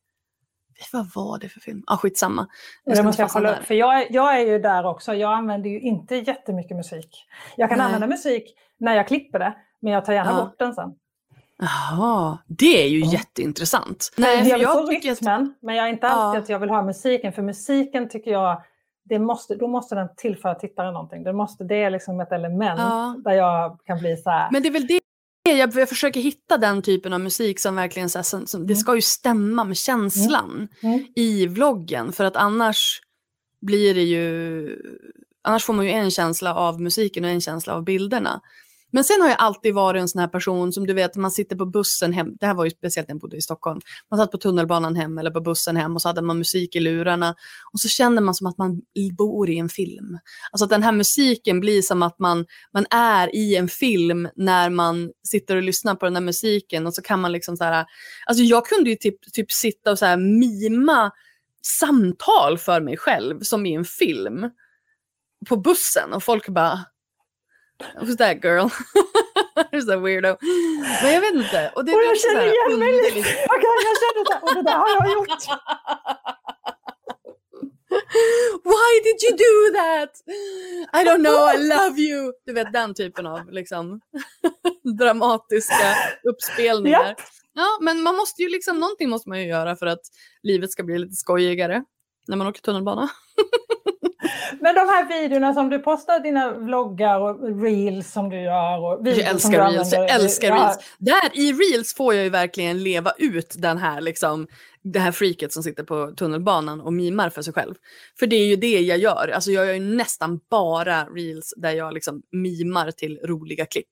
vad 0.94 1.14
var 1.16 1.40
det 1.40 1.50
för 1.50 1.60
film? 1.60 1.84
Ah, 1.88 1.98
skitsamma. 1.98 2.48
Jag, 2.84 3.06
måste 3.06 3.22
jag 3.22 3.32
kolla 3.32 3.56
upp, 3.58 3.66
för 3.66 3.74
jag, 3.74 4.12
jag 4.12 4.36
är 4.42 4.46
ju 4.46 4.60
där 4.60 4.86
också. 4.86 5.14
Jag 5.14 5.34
använder 5.34 5.70
ju 5.70 5.80
inte 5.80 6.16
jättemycket 6.16 6.78
musik. 6.78 7.26
Jag 7.58 7.70
kan 7.70 7.78
Nej. 7.78 7.86
använda 7.86 8.08
musik 8.08 8.56
när 8.78 8.96
jag 8.96 9.08
klipper 9.08 9.40
det, 9.40 9.54
men 9.82 9.94
jag 9.94 10.06
tar 10.06 10.14
gärna 10.14 10.32
ja. 10.32 10.46
bort 10.46 10.60
den 10.60 10.74
sen. 10.74 10.94
Jaha, 11.58 12.38
det 12.48 12.84
är 12.84 12.88
ju 12.88 13.00
Ja. 13.00 13.12
jätteintressant. 13.12 14.10
Nej, 14.18 14.50
jag 14.50 14.58
vill 14.58 14.68
få 14.68 14.74
jag 14.74 14.84
att... 14.96 15.04
rytmen, 15.04 15.54
men 15.62 15.76
jag 15.76 15.86
är 15.86 15.90
inte 15.90 16.08
alltid 16.08 16.40
Ja. 16.40 16.44
att 16.44 16.50
jag 16.50 16.60
vill 16.60 16.70
ha 16.70 16.82
musiken. 16.82 17.34
För 17.34 17.42
musiken 17.42 18.10
tycker 18.10 18.32
jag, 18.32 18.62
det 19.06 19.20
måste, 19.20 19.56
då 19.56 19.68
måste 19.68 19.96
den 19.96 20.08
tillföra 20.18 20.56
tittaren 20.56 20.94
någonting. 20.94 21.24
Det, 21.24 21.34
måste, 21.34 21.64
det 21.64 21.84
är 21.84 21.90
liksom 21.90 22.20
ett 22.20 22.32
element 22.32 22.80
Ja. 22.80 23.16
där 23.24 23.32
jag 23.32 23.80
kan 23.86 24.00
bli 24.00 24.18
så 24.18 24.30
här. 24.30 24.50
Men 24.52 24.62
det 24.62 24.68
är 24.70 24.74
väl 24.74 24.88
det 24.88 25.00
jag, 25.58 25.76
jag 25.76 25.90
försöker 25.90 26.20
hitta 26.22 26.58
den 26.58 26.82
typen 26.82 27.14
av 27.14 27.20
musik 27.22 27.60
som 27.60 27.76
verkligen 27.76 28.10
så 28.10 28.18
här, 28.18 28.24
som, 28.24 28.48
som, 28.48 28.62
det 28.68 28.74
Mm. 28.74 28.80
ska 28.82 28.96
ju 28.96 29.02
stämma 29.02 29.64
med 29.64 29.78
känslan 29.78 30.68
Mm. 30.82 31.06
i 31.16 31.48
vloggen 31.48 32.12
för 32.12 32.24
att 32.24 32.36
annars 32.36 33.02
blir 33.62 33.96
det 33.96 34.04
ju 34.04 34.78
annars 35.42 35.64
får 35.66 35.74
man 35.74 35.86
ju 35.86 35.92
en 35.92 36.12
känsla 36.12 36.56
av 36.56 36.82
musiken 36.82 37.24
och 37.24 37.30
en 37.30 37.42
känsla 37.42 37.74
av 37.74 37.84
bilderna. 37.84 38.42
Men 38.94 39.04
sen 39.04 39.22
har 39.22 39.30
jag 39.30 39.40
alltid 39.40 39.74
varit 39.74 40.02
en 40.02 40.08
sån 40.08 40.20
här 40.20 40.28
person 40.28 40.74
som 40.74 40.88
du 40.88 40.94
vet, 40.94 41.16
man 41.16 41.32
sitter 41.32 41.56
på 41.56 41.66
bussen 41.66 42.14
hem. 42.14 42.36
Det 42.40 42.46
här 42.46 42.54
var 42.54 42.66
ju 42.66 42.72
speciellt 42.72 43.08
när 43.08 43.16
jag 43.16 43.22
bodde 43.22 43.38
i 43.38 43.42
Stockholm. 43.42 43.82
Man 44.12 44.20
satt 44.20 44.32
på 44.32 44.38
tunnelbanan 44.38 44.96
hem 44.96 45.18
eller 45.18 45.32
på 45.32 45.42
bussen 45.42 45.78
hem 45.78 45.96
och 45.96 46.02
så 46.02 46.10
hade 46.10 46.22
man 46.22 46.38
musik 46.38 46.76
i 46.76 46.80
lurarna. 46.80 47.36
Och 47.74 47.80
så 47.80 47.88
känner 47.88 48.22
man 48.22 48.36
som 48.36 48.48
att 48.48 48.58
man 48.58 48.82
bor 49.18 49.50
i 49.50 49.58
en 49.58 49.70
film. 49.70 50.20
Alltså 50.52 50.64
att 50.64 50.70
den 50.70 50.84
här 50.84 50.92
musiken 50.92 51.60
blir 51.60 51.82
som 51.82 52.04
att 52.04 52.20
man, 52.20 52.46
man 52.74 52.86
är 52.90 53.36
i 53.36 53.56
en 53.56 53.68
film 53.68 54.30
när 54.36 54.70
man 54.70 55.12
sitter 55.28 55.56
och 55.56 55.64
lyssnar 55.64 55.96
på 55.96 56.06
den 56.06 56.16
här 56.16 56.24
musiken. 56.24 56.88
Och 56.88 56.94
så 56.94 57.02
kan 57.02 57.20
man 57.20 57.32
liksom 57.32 57.58
så 57.58 57.64
här, 57.64 57.86
alltså 58.26 58.44
jag 58.44 58.66
kunde 58.66 58.90
ju 58.90 58.96
typ, 58.96 59.34
typ 59.34 59.52
sitta 59.52 59.92
och 59.92 60.00
så 60.00 60.06
här 60.06 60.18
mima 60.18 61.12
samtal 61.62 62.58
för 62.58 62.82
mig 62.82 62.98
själv 62.98 63.40
som 63.42 63.66
i 63.66 63.74
en 63.74 63.86
film 63.86 64.50
på 65.50 65.58
bussen 65.58 66.14
och 66.14 66.24
folk 66.24 66.50
bara 66.50 66.80
Who's 68.02 68.18
that 68.18 68.38
girl? 68.42 68.68
Who's 69.72 69.86
that 69.86 70.02
weirdo? 70.02 70.38
Men 71.04 71.14
jag 71.14 71.22
vet 71.22 71.34
inte. 71.34 71.72
Och 71.76 71.86
det 71.86 71.92
Och 71.94 72.04
jag 72.04 72.20
känner 72.20 72.46
igen 72.46 72.80
mig 72.80 72.92
lite. 72.92 73.08
underligt. 73.08 73.38
Jag, 73.48 73.62
känner 74.04 74.34
här, 74.34 74.44
och 74.44 74.56
det 74.56 74.62
där 74.62 74.78
har 74.78 75.06
jag 75.06 75.14
gjort. 75.14 75.44
Why 78.64 78.92
did 79.04 79.24
you 79.24 79.38
do 79.38 79.78
that? 79.78 80.24
I 80.94 81.04
don't 81.08 81.24
know, 81.24 81.50
I 81.54 81.58
love 81.58 82.02
you. 82.02 82.34
Du 82.46 82.54
vet 82.54 82.74
den 82.74 82.94
typen 82.94 83.28
av 83.28 83.52
liksom, 83.52 84.02
dramatiska 85.00 85.96
uppspelningar. 86.24 87.16
Ja. 87.18 87.24
Ja, 87.56 87.78
men 87.82 88.02
man 88.02 88.16
måste 88.16 88.42
ju 88.42 88.50
liksom, 88.50 88.80
någonting 88.80 89.10
måste 89.10 89.30
man 89.30 89.40
ju 89.42 89.48
göra 89.48 89.76
för 89.76 89.86
att 89.86 90.00
livet 90.44 90.72
ska 90.72 90.84
bli 90.84 91.00
lite 91.00 91.16
skojigare 91.16 91.84
när 92.28 92.38
man 92.38 92.48
åker 92.48 92.62
tunnelbana. 92.62 93.10
Men 94.60 94.76
de 94.76 94.80
här 94.80 95.22
videorna 95.22 95.54
som 95.54 95.70
du 95.70 95.80
postar, 95.80 96.20
dina 96.20 96.54
vloggar 96.54 97.20
och 97.20 97.62
reels 97.62 98.12
som 98.12 98.30
du 98.30 98.42
gör. 98.42 98.78
Och 98.80 99.08
Jag 99.08 99.18
älskar 99.18 99.72
reels, 99.72 99.94
jag 99.94 100.10
älskar 100.10 100.48
Ja, 100.48 100.56
reels. 100.56 100.78
Där 100.98 101.30
i 101.34 101.54
reels 101.54 101.96
får 101.96 102.14
jag 102.14 102.24
ju 102.24 102.30
verkligen 102.30 102.84
leva 102.84 103.14
ut 103.18 103.56
den 103.58 103.78
här 103.78 104.02
liksom, 104.02 104.48
det 104.84 105.00
här 105.00 105.12
freaket 105.12 105.54
som 105.54 105.64
sitter 105.64 105.84
på 105.84 106.12
tunnelbanan 106.18 106.82
och 106.82 106.94
mimar 106.94 107.30
för 107.30 107.42
sig 107.42 107.54
själv. 107.54 107.76
För 108.20 108.28
det 108.28 108.36
är 108.36 108.46
ju 108.46 108.56
det 108.56 108.80
jag 108.80 108.98
gör. 108.98 109.32
Alltså 109.36 109.52
jag 109.52 109.66
gör 109.66 109.74
ju 109.74 109.80
nästan 109.80 110.40
bara 110.50 111.06
reels 111.06 111.54
där 111.58 111.72
jag 111.72 111.94
liksom 111.94 112.22
mimar 112.32 112.92
till 112.92 113.20
roliga 113.24 113.66
klipp. 113.66 113.88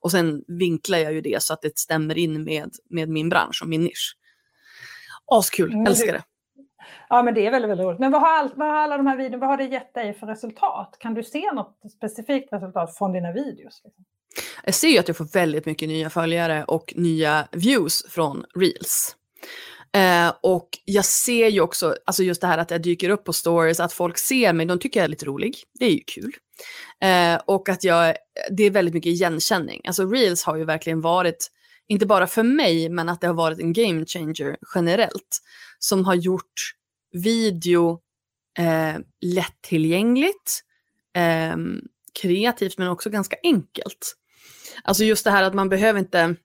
Och 0.00 0.10
sen 0.10 0.44
vinklar 0.48 0.98
jag 0.98 1.12
ju 1.12 1.20
det 1.20 1.42
så 1.42 1.52
att 1.52 1.62
det 1.62 1.78
stämmer 1.78 2.18
in 2.18 2.44
med, 2.44 2.70
med 2.90 3.08
min 3.08 3.28
bransch 3.28 3.60
och 3.62 3.68
min 3.68 3.84
nisch. 3.84 4.16
Askul, 5.32 5.86
älskar 5.86 6.12
det. 6.12 6.22
Ja, 7.08 7.22
men 7.22 7.34
det 7.34 7.46
är 7.46 7.50
väldigt, 7.50 7.70
väldigt 7.70 7.86
roligt. 7.86 8.00
Men 8.00 8.12
vad 8.12 8.20
har, 8.20 8.38
all, 8.38 8.50
vad 8.54 8.68
har 8.68 8.76
alla 8.76 8.96
de 8.96 9.06
här 9.06 9.16
videorna, 9.16 9.38
vad 9.38 9.48
har 9.48 9.56
det 9.56 9.64
gett 9.64 9.94
dig 9.94 10.14
för 10.14 10.26
resultat? 10.26 10.96
Kan 11.00 11.14
du 11.14 11.22
se 11.22 11.52
något 11.52 11.80
specifikt 11.96 12.52
resultat 12.52 12.98
från 12.98 13.12
dina 13.12 13.32
videos? 13.32 13.80
Liksom? 13.84 14.04
Jag 14.64 14.74
ser 14.74 14.88
ju 14.88 14.98
att 14.98 15.08
jag 15.08 15.16
får 15.16 15.24
väldigt 15.32 15.66
mycket 15.66 15.88
nya 15.88 16.10
följare 16.10 16.64
och 16.64 16.92
nya 16.96 17.48
views 17.52 18.06
från 18.08 18.44
reels. 18.54 19.16
Eh, 19.92 20.32
och 20.40 20.68
jag 20.84 21.04
ser 21.04 21.48
ju 21.48 21.60
också, 21.60 21.96
alltså 22.04 22.22
just 22.22 22.40
det 22.40 22.46
här 22.46 22.58
att 22.58 22.70
jag 22.70 22.82
dyker 22.82 23.10
upp 23.10 23.24
på 23.24 23.32
stories, 23.32 23.80
att 23.80 23.92
folk 23.92 24.18
ser 24.18 24.52
mig, 24.52 24.66
de 24.66 24.78
tycker 24.78 25.00
jag 25.00 25.04
är 25.04 25.08
lite 25.08 25.26
rolig. 25.26 25.56
Det 25.78 25.84
är 25.84 25.90
ju 25.90 26.00
kul. 26.06 26.32
Eh, 27.02 27.40
och 27.46 27.68
att 27.68 27.84
jag, 27.84 28.16
det 28.50 28.64
är 28.64 28.70
väldigt 28.70 28.94
mycket 28.94 29.10
igenkänning. 29.10 29.80
Alltså 29.86 30.06
reels 30.06 30.44
har 30.44 30.56
ju 30.56 30.64
verkligen 30.64 31.00
varit, 31.00 31.50
inte 31.88 32.06
bara 32.06 32.26
för 32.26 32.42
mig, 32.42 32.88
men 32.88 33.08
att 33.08 33.20
det 33.20 33.26
har 33.26 33.34
varit 33.34 33.60
en 33.60 33.72
game 33.72 34.06
changer 34.06 34.56
generellt. 34.74 35.40
Som 35.78 36.04
har 36.04 36.14
gjort 36.14 36.52
video 37.12 38.00
eh, 38.58 38.96
lättillgängligt, 39.20 40.60
eh, 41.16 41.56
kreativt 42.22 42.78
men 42.78 42.88
också 42.88 43.10
ganska 43.10 43.36
enkelt. 43.42 44.16
Alltså 44.84 45.04
just 45.04 45.24
det 45.24 45.30
här 45.30 45.42
att 45.42 45.54
man 45.54 45.68
behöver 45.68 46.00
inte 46.00 46.36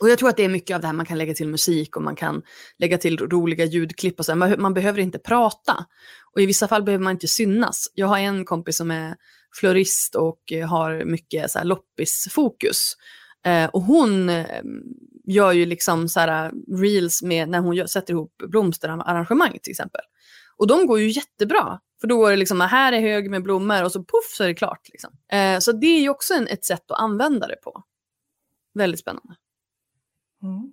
och 0.00 0.08
jag 0.10 0.18
tror 0.18 0.28
att 0.28 0.36
det 0.36 0.44
är 0.44 0.48
mycket 0.48 0.74
av 0.74 0.80
det 0.80 0.86
här 0.86 0.94
man 0.94 1.06
kan 1.06 1.18
lägga 1.18 1.34
till 1.34 1.48
musik 1.48 1.96
och 1.96 2.02
man 2.02 2.16
kan 2.16 2.42
lägga 2.78 2.98
till 2.98 3.18
roliga 3.18 3.64
ljudklipp 3.64 4.18
och 4.18 4.26
så. 4.26 4.34
Man, 4.34 4.62
man 4.62 4.74
behöver 4.74 5.00
inte 5.00 5.18
prata. 5.18 5.86
Och 6.34 6.40
i 6.40 6.46
vissa 6.46 6.68
fall 6.68 6.82
behöver 6.82 7.04
man 7.04 7.10
inte 7.10 7.28
synas. 7.28 7.90
Jag 7.94 8.06
har 8.06 8.18
en 8.18 8.44
kompis 8.44 8.76
som 8.76 8.90
är 8.90 9.14
florist 9.60 10.14
och 10.14 10.52
har 10.68 11.04
mycket 11.04 11.50
så 11.50 11.58
här 11.58 11.64
loppisfokus. 11.64 12.96
Eh, 13.44 13.66
och 13.66 13.82
hon 13.82 14.28
eh, 14.28 14.62
gör 15.24 15.52
ju 15.52 15.66
liksom 15.66 16.08
så 16.08 16.20
här 16.20 16.52
reels 16.80 17.22
med 17.22 17.48
när 17.48 17.58
hon 17.58 17.76
gör, 17.76 17.86
sätter 17.86 18.12
ihop 18.12 18.42
blomsterarrangemang 18.48 19.58
till 19.62 19.70
exempel. 19.70 20.00
Och 20.56 20.66
de 20.66 20.86
går 20.86 21.00
ju 21.00 21.08
jättebra. 21.08 21.80
För 22.00 22.08
då 22.08 22.16
går 22.16 22.30
det 22.30 22.36
liksom, 22.36 22.60
här 22.60 22.92
är 22.92 23.00
hög 23.00 23.30
med 23.30 23.42
blommor 23.42 23.84
och 23.84 23.92
så 23.92 23.98
puff 23.98 24.30
så 24.36 24.44
är 24.44 24.48
det 24.48 24.54
klart. 24.54 24.88
Liksom. 24.88 25.10
Eh, 25.32 25.58
så 25.58 25.72
det 25.72 25.86
är 25.86 26.00
ju 26.00 26.08
också 26.08 26.34
en, 26.34 26.46
ett 26.46 26.64
sätt 26.64 26.90
att 26.90 27.00
använda 27.00 27.46
det 27.46 27.56
på. 27.56 27.82
Väldigt 28.74 29.00
spännande. 29.00 29.34
Mm. 30.42 30.72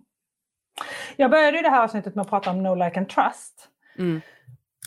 Jag 1.16 1.32
började 1.32 1.58
ju 1.58 1.64
det 1.64 1.70
här 1.70 1.84
avsnittet 1.84 2.16
med 2.16 2.22
att 2.22 2.30
prata 2.30 2.50
om 2.50 2.64
No 2.64 2.76
Like 2.76 3.00
and 3.00 3.10
Trust. 3.10 3.70
Mm. 3.98 4.22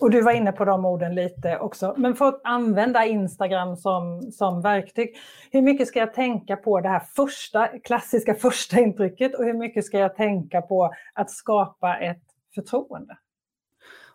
Och 0.03 0.11
du 0.11 0.22
var 0.22 0.32
inne 0.32 0.53
på 0.53 0.64
de 0.64 0.84
orden 0.84 1.14
lite 1.14 1.59
också. 1.59 1.94
Men 1.96 2.16
för 2.16 2.28
att 2.28 2.40
använda 2.44 3.07
Instagram 3.07 3.76
som, 3.76 4.32
som 4.32 4.62
verktyg, 4.62 5.16
hur 5.50 5.62
mycket 5.62 5.88
ska 5.88 5.98
jag 5.98 6.14
tänka 6.14 6.57
på 6.57 6.80
det 6.80 6.88
här 6.88 7.03
första, 7.16 7.68
klassiska 7.84 8.34
första 8.34 8.80
intrycket 8.80 9.34
och 9.34 9.44
hur 9.44 9.55
mycket 9.55 9.84
ska 9.84 9.98
jag 9.98 10.16
tänka 10.16 10.62
på 10.62 10.90
att 11.14 11.30
skapa 11.30 11.96
ett 11.96 12.22
förtroende? 12.55 13.16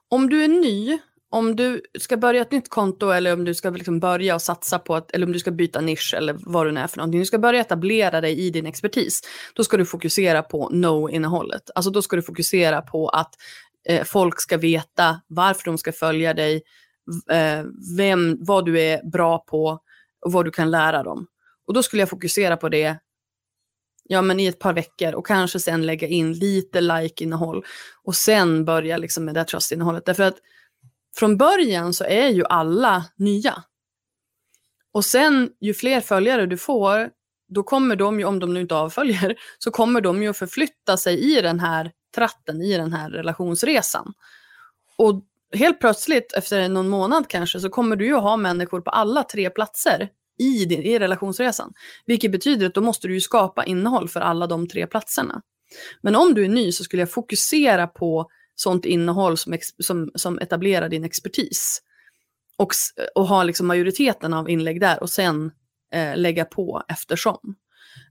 Om 0.09 0.29
du 0.29 0.43
är 0.43 0.47
ny, 0.47 0.99
om 1.29 1.55
du 1.55 1.81
ska 1.99 2.17
börja 2.17 2.41
ett 2.41 2.51
nytt 2.51 2.69
konto 2.69 3.09
eller 3.09 3.33
om 3.33 3.45
du 3.45 3.55
ska 3.55 3.69
liksom 3.69 3.99
börja 3.99 4.35
och 4.35 4.41
satsa 4.41 4.79
på 4.79 4.95
att, 4.95 5.11
eller 5.11 5.25
om 5.25 5.33
du 5.33 5.39
ska 5.39 5.51
byta 5.51 5.81
nisch 5.81 6.13
eller 6.17 6.35
vad 6.39 6.65
du 6.65 6.71
nu 6.71 6.79
är 6.79 6.87
för 6.87 6.97
någonting. 6.97 7.19
Du 7.19 7.25
ska 7.25 7.39
börja 7.39 7.61
etablera 7.61 8.21
dig 8.21 8.39
i 8.39 8.49
din 8.49 8.65
expertis. 8.65 9.19
Då 9.53 9.63
ska 9.63 9.77
du 9.77 9.85
fokusera 9.85 10.43
på 10.43 10.69
no-innehållet. 10.69 11.69
Alltså 11.75 11.91
då 11.91 12.01
ska 12.01 12.15
du 12.15 12.21
fokusera 12.21 12.81
på 12.81 13.09
att 13.09 13.35
eh, 13.89 14.03
folk 14.03 14.41
ska 14.41 14.57
veta 14.57 15.21
varför 15.27 15.65
de 15.65 15.77
ska 15.77 15.91
följa 15.91 16.33
dig, 16.33 16.61
eh, 17.31 17.65
vem, 17.97 18.37
vad 18.39 18.65
du 18.65 18.81
är 18.81 19.09
bra 19.11 19.39
på 19.39 19.79
och 20.21 20.31
vad 20.31 20.45
du 20.45 20.51
kan 20.51 20.71
lära 20.71 21.03
dem. 21.03 21.27
Och 21.67 21.73
då 21.73 21.83
skulle 21.83 22.01
jag 22.01 22.09
fokusera 22.09 22.57
på 22.57 22.69
det 22.69 22.97
ja, 24.07 24.21
men 24.21 24.39
i 24.39 24.45
ett 24.45 24.59
par 24.59 24.73
veckor 24.73 25.15
och 25.15 25.27
kanske 25.27 25.59
sen 25.59 25.85
lägga 25.85 26.07
in 26.07 26.33
lite 26.33 26.81
like-innehåll 26.81 27.65
och 28.03 28.15
sen 28.15 28.65
börja 28.65 28.97
liksom 28.97 29.25
med 29.25 29.33
det 29.33 29.39
här 29.39 29.45
trust-innehållet. 29.45 30.05
Därför 30.05 30.23
att 30.23 30.37
från 31.15 31.37
början 31.37 31.93
så 31.93 32.03
är 32.03 32.29
ju 32.29 32.45
alla 32.45 33.05
nya. 33.15 33.63
Och 34.91 35.05
sen 35.05 35.49
ju 35.59 35.73
fler 35.73 36.01
följare 36.01 36.45
du 36.45 36.57
får, 36.57 37.09
då 37.49 37.63
kommer 37.63 37.95
de 37.95 38.19
ju, 38.19 38.25
om 38.25 38.39
de 38.39 38.53
nu 38.53 38.61
inte 38.61 38.75
avföljer, 38.75 39.35
så 39.59 39.71
kommer 39.71 40.01
de 40.01 40.23
ju 40.23 40.29
att 40.29 40.37
förflytta 40.37 40.97
sig 40.97 41.37
i 41.37 41.41
den 41.41 41.59
här 41.59 41.91
tratten, 42.15 42.61
i 42.61 42.77
den 42.77 42.93
här 42.93 43.09
relationsresan. 43.09 44.13
Och 44.97 45.23
helt 45.53 45.79
plötsligt, 45.79 46.33
efter 46.33 46.69
någon 46.69 46.89
månad 46.89 47.27
kanske, 47.27 47.59
så 47.59 47.69
kommer 47.69 47.95
du 47.95 48.05
ju 48.05 48.15
ha 48.15 48.37
människor 48.37 48.81
på 48.81 48.89
alla 48.89 49.23
tre 49.23 49.49
platser 49.49 50.09
i, 50.39 50.65
din, 50.65 50.81
i 50.81 50.99
relationsresan. 50.99 51.73
Vilket 52.05 52.31
betyder 52.31 52.65
att 52.65 52.73
då 52.73 52.81
måste 52.81 53.07
du 53.07 53.13
ju 53.13 53.21
skapa 53.21 53.65
innehåll 53.65 54.09
för 54.09 54.19
alla 54.19 54.47
de 54.47 54.67
tre 54.67 54.87
platserna. 54.87 55.41
Men 56.01 56.15
om 56.15 56.33
du 56.33 56.45
är 56.45 56.49
ny 56.49 56.71
så 56.71 56.83
skulle 56.83 57.01
jag 57.01 57.11
fokusera 57.11 57.87
på 57.87 58.29
sånt 58.55 58.85
innehåll 58.85 59.37
som, 59.37 59.57
som, 59.79 60.11
som 60.15 60.39
etablerar 60.39 60.89
din 60.89 61.03
expertis. 61.03 61.81
Och, 62.57 62.71
och 63.15 63.27
ha 63.27 63.43
liksom 63.43 63.67
majoriteten 63.67 64.33
av 64.33 64.49
inlägg 64.49 64.81
där 64.81 65.03
och 65.03 65.09
sen 65.09 65.51
eh, 65.93 66.17
lägga 66.17 66.45
på 66.45 66.83
eftersom. 66.87 67.55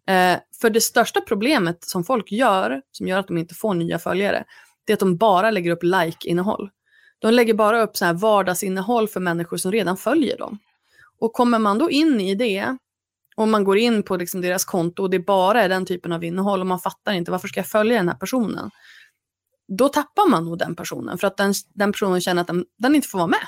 Eh, 0.06 0.38
för 0.60 0.70
det 0.70 0.80
största 0.80 1.20
problemet 1.20 1.84
som 1.84 2.04
folk 2.04 2.32
gör, 2.32 2.82
som 2.92 3.08
gör 3.08 3.18
att 3.18 3.26
de 3.26 3.38
inte 3.38 3.54
får 3.54 3.74
nya 3.74 3.98
följare, 3.98 4.44
det 4.84 4.92
är 4.92 4.94
att 4.94 5.00
de 5.00 5.16
bara 5.16 5.50
lägger 5.50 5.70
upp 5.70 5.82
like-innehåll. 5.82 6.70
De 7.18 7.34
lägger 7.34 7.54
bara 7.54 7.82
upp 7.82 7.96
så 7.96 8.04
här 8.04 8.12
vardagsinnehåll 8.12 9.08
för 9.08 9.20
människor 9.20 9.56
som 9.56 9.72
redan 9.72 9.96
följer 9.96 10.38
dem. 10.38 10.58
Och 11.18 11.32
kommer 11.32 11.58
man 11.58 11.78
då 11.78 11.90
in 11.90 12.20
i 12.20 12.34
det, 12.34 12.76
och 13.36 13.48
man 13.48 13.64
går 13.64 13.78
in 13.78 14.02
på 14.02 14.16
liksom 14.16 14.40
deras 14.40 14.64
konto 14.64 15.02
och 15.02 15.10
det 15.10 15.18
bara 15.18 15.62
är 15.62 15.68
den 15.68 15.86
typen 15.86 16.12
av 16.12 16.24
innehåll 16.24 16.60
och 16.60 16.66
man 16.66 16.80
fattar 16.80 17.12
inte 17.12 17.30
varför 17.30 17.48
ska 17.48 17.60
jag 17.60 17.66
följa 17.66 17.96
den 17.96 18.08
här 18.08 18.16
personen. 18.16 18.70
Då 19.68 19.88
tappar 19.88 20.30
man 20.30 20.44
nog 20.44 20.58
den 20.58 20.76
personen 20.76 21.18
för 21.18 21.26
att 21.26 21.36
den, 21.36 21.54
den 21.74 21.92
personen 21.92 22.20
känner 22.20 22.42
att 22.42 22.46
den, 22.46 22.64
den 22.78 22.94
inte 22.94 23.08
får 23.08 23.18
vara 23.18 23.28
med. 23.28 23.46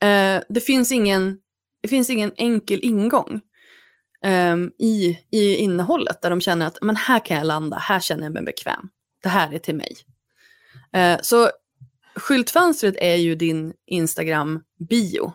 Eh, 0.00 0.42
det, 0.48 0.60
finns 0.60 0.92
ingen, 0.92 1.38
det 1.82 1.88
finns 1.88 2.10
ingen 2.10 2.32
enkel 2.36 2.80
ingång 2.82 3.40
um, 4.26 4.72
i, 4.78 5.18
i 5.30 5.54
innehållet 5.54 6.22
där 6.22 6.30
de 6.30 6.40
känner 6.40 6.66
att 6.66 6.78
men 6.82 6.96
här 6.96 7.24
kan 7.24 7.36
jag 7.36 7.46
landa, 7.46 7.76
här 7.76 8.00
känner 8.00 8.22
jag 8.22 8.32
mig 8.32 8.42
bekväm. 8.42 8.88
Det 9.22 9.28
här 9.28 9.52
är 9.52 9.58
till 9.58 9.74
mig. 9.74 9.96
Uh, 10.96 11.22
så 11.22 11.50
skyltfönstret 12.16 12.94
är 12.98 13.16
ju 13.16 13.34
din 13.34 13.72
Instagram-bio. 13.86 15.32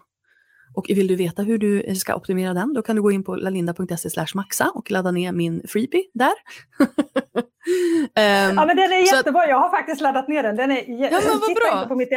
Och 0.75 0.85
vill 0.89 1.07
du 1.07 1.15
veta 1.15 1.43
hur 1.43 1.57
du 1.57 1.95
ska 1.95 2.15
optimera 2.15 2.53
den, 2.53 2.73
då 2.73 2.81
kan 2.81 2.95
du 2.95 3.01
gå 3.01 3.11
in 3.11 3.23
på 3.23 3.35
lalinda.se 3.35 4.25
maxa 4.35 4.71
och 4.75 4.91
ladda 4.91 5.11
ner 5.11 5.31
min 5.31 5.61
freebie 5.67 6.03
där. 6.13 6.33
um, 7.67 8.57
ja 8.57 8.65
men 8.65 8.77
den 8.77 8.91
är 8.91 9.13
jättebra, 9.13 9.41
att, 9.41 9.49
jag 9.49 9.59
har 9.59 9.69
faktiskt 9.69 10.01
laddat 10.01 10.27
ner 10.27 10.43
den. 10.43 10.55
den 10.55 10.71
är, 10.71 10.83
ja, 10.87 11.09
men 11.11 11.11
vad 11.11 11.41
titta, 11.41 11.59
bra. 11.59 11.77
Inte 11.77 11.87
på 11.87 11.95
mitt, 11.95 12.09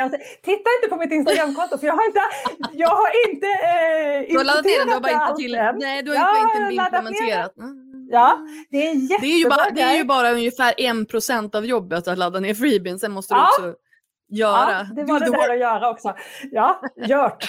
titta 0.43 0.69
inte 0.77 0.89
på 0.91 0.97
mitt 0.97 1.13
Instagramkonto 1.13 1.79
för 1.79 1.87
jag 1.87 1.95
har 1.95 2.07
inte, 2.07 2.21
jag 2.73 2.89
har 2.89 3.11
inte 3.29 3.47
eh, 3.47 4.31
Du 4.31 4.37
har 4.37 4.45
laddat 4.45 4.65
ner 4.65 4.79
den, 4.79 4.87
du 4.87 4.93
har 4.93 5.01
bara 5.01 5.29
inte, 5.29 5.43
till, 5.43 5.53
nej, 5.79 6.03
du 6.03 6.11
har 6.11 6.17
ja, 6.17 6.65
inte 6.65 6.83
implementerat. 6.83 7.53
Ja, 8.11 8.39
det 8.71 8.89
är 8.89 8.95
jättebra. 8.95 9.19
Det 9.21 9.27
är 9.27 9.39
ju 9.39 9.49
bara, 9.49 9.71
det 9.71 9.81
är 9.81 9.97
ju 9.97 10.05
bara 10.05 10.33
ungefär 10.33 10.75
en 10.77 11.07
procent 11.07 11.55
av 11.55 11.67
jobbet 11.67 12.09
att 12.09 12.19
ladda 12.19 12.41
ner 12.41 12.55
freebien, 12.55 12.99
sen 12.99 13.13
måste 13.13 13.35
du 13.35 13.39
ja. 13.39 13.49
också 13.49 13.75
göra. 14.29 14.87
Ja, 14.89 14.95
det 14.95 15.05
var 15.05 15.21
det 15.21 15.31
där 15.31 15.53
att 15.53 15.59
göra 15.59 15.91
också. 15.91 16.15
Ja, 16.51 16.81
gjort. 16.97 17.45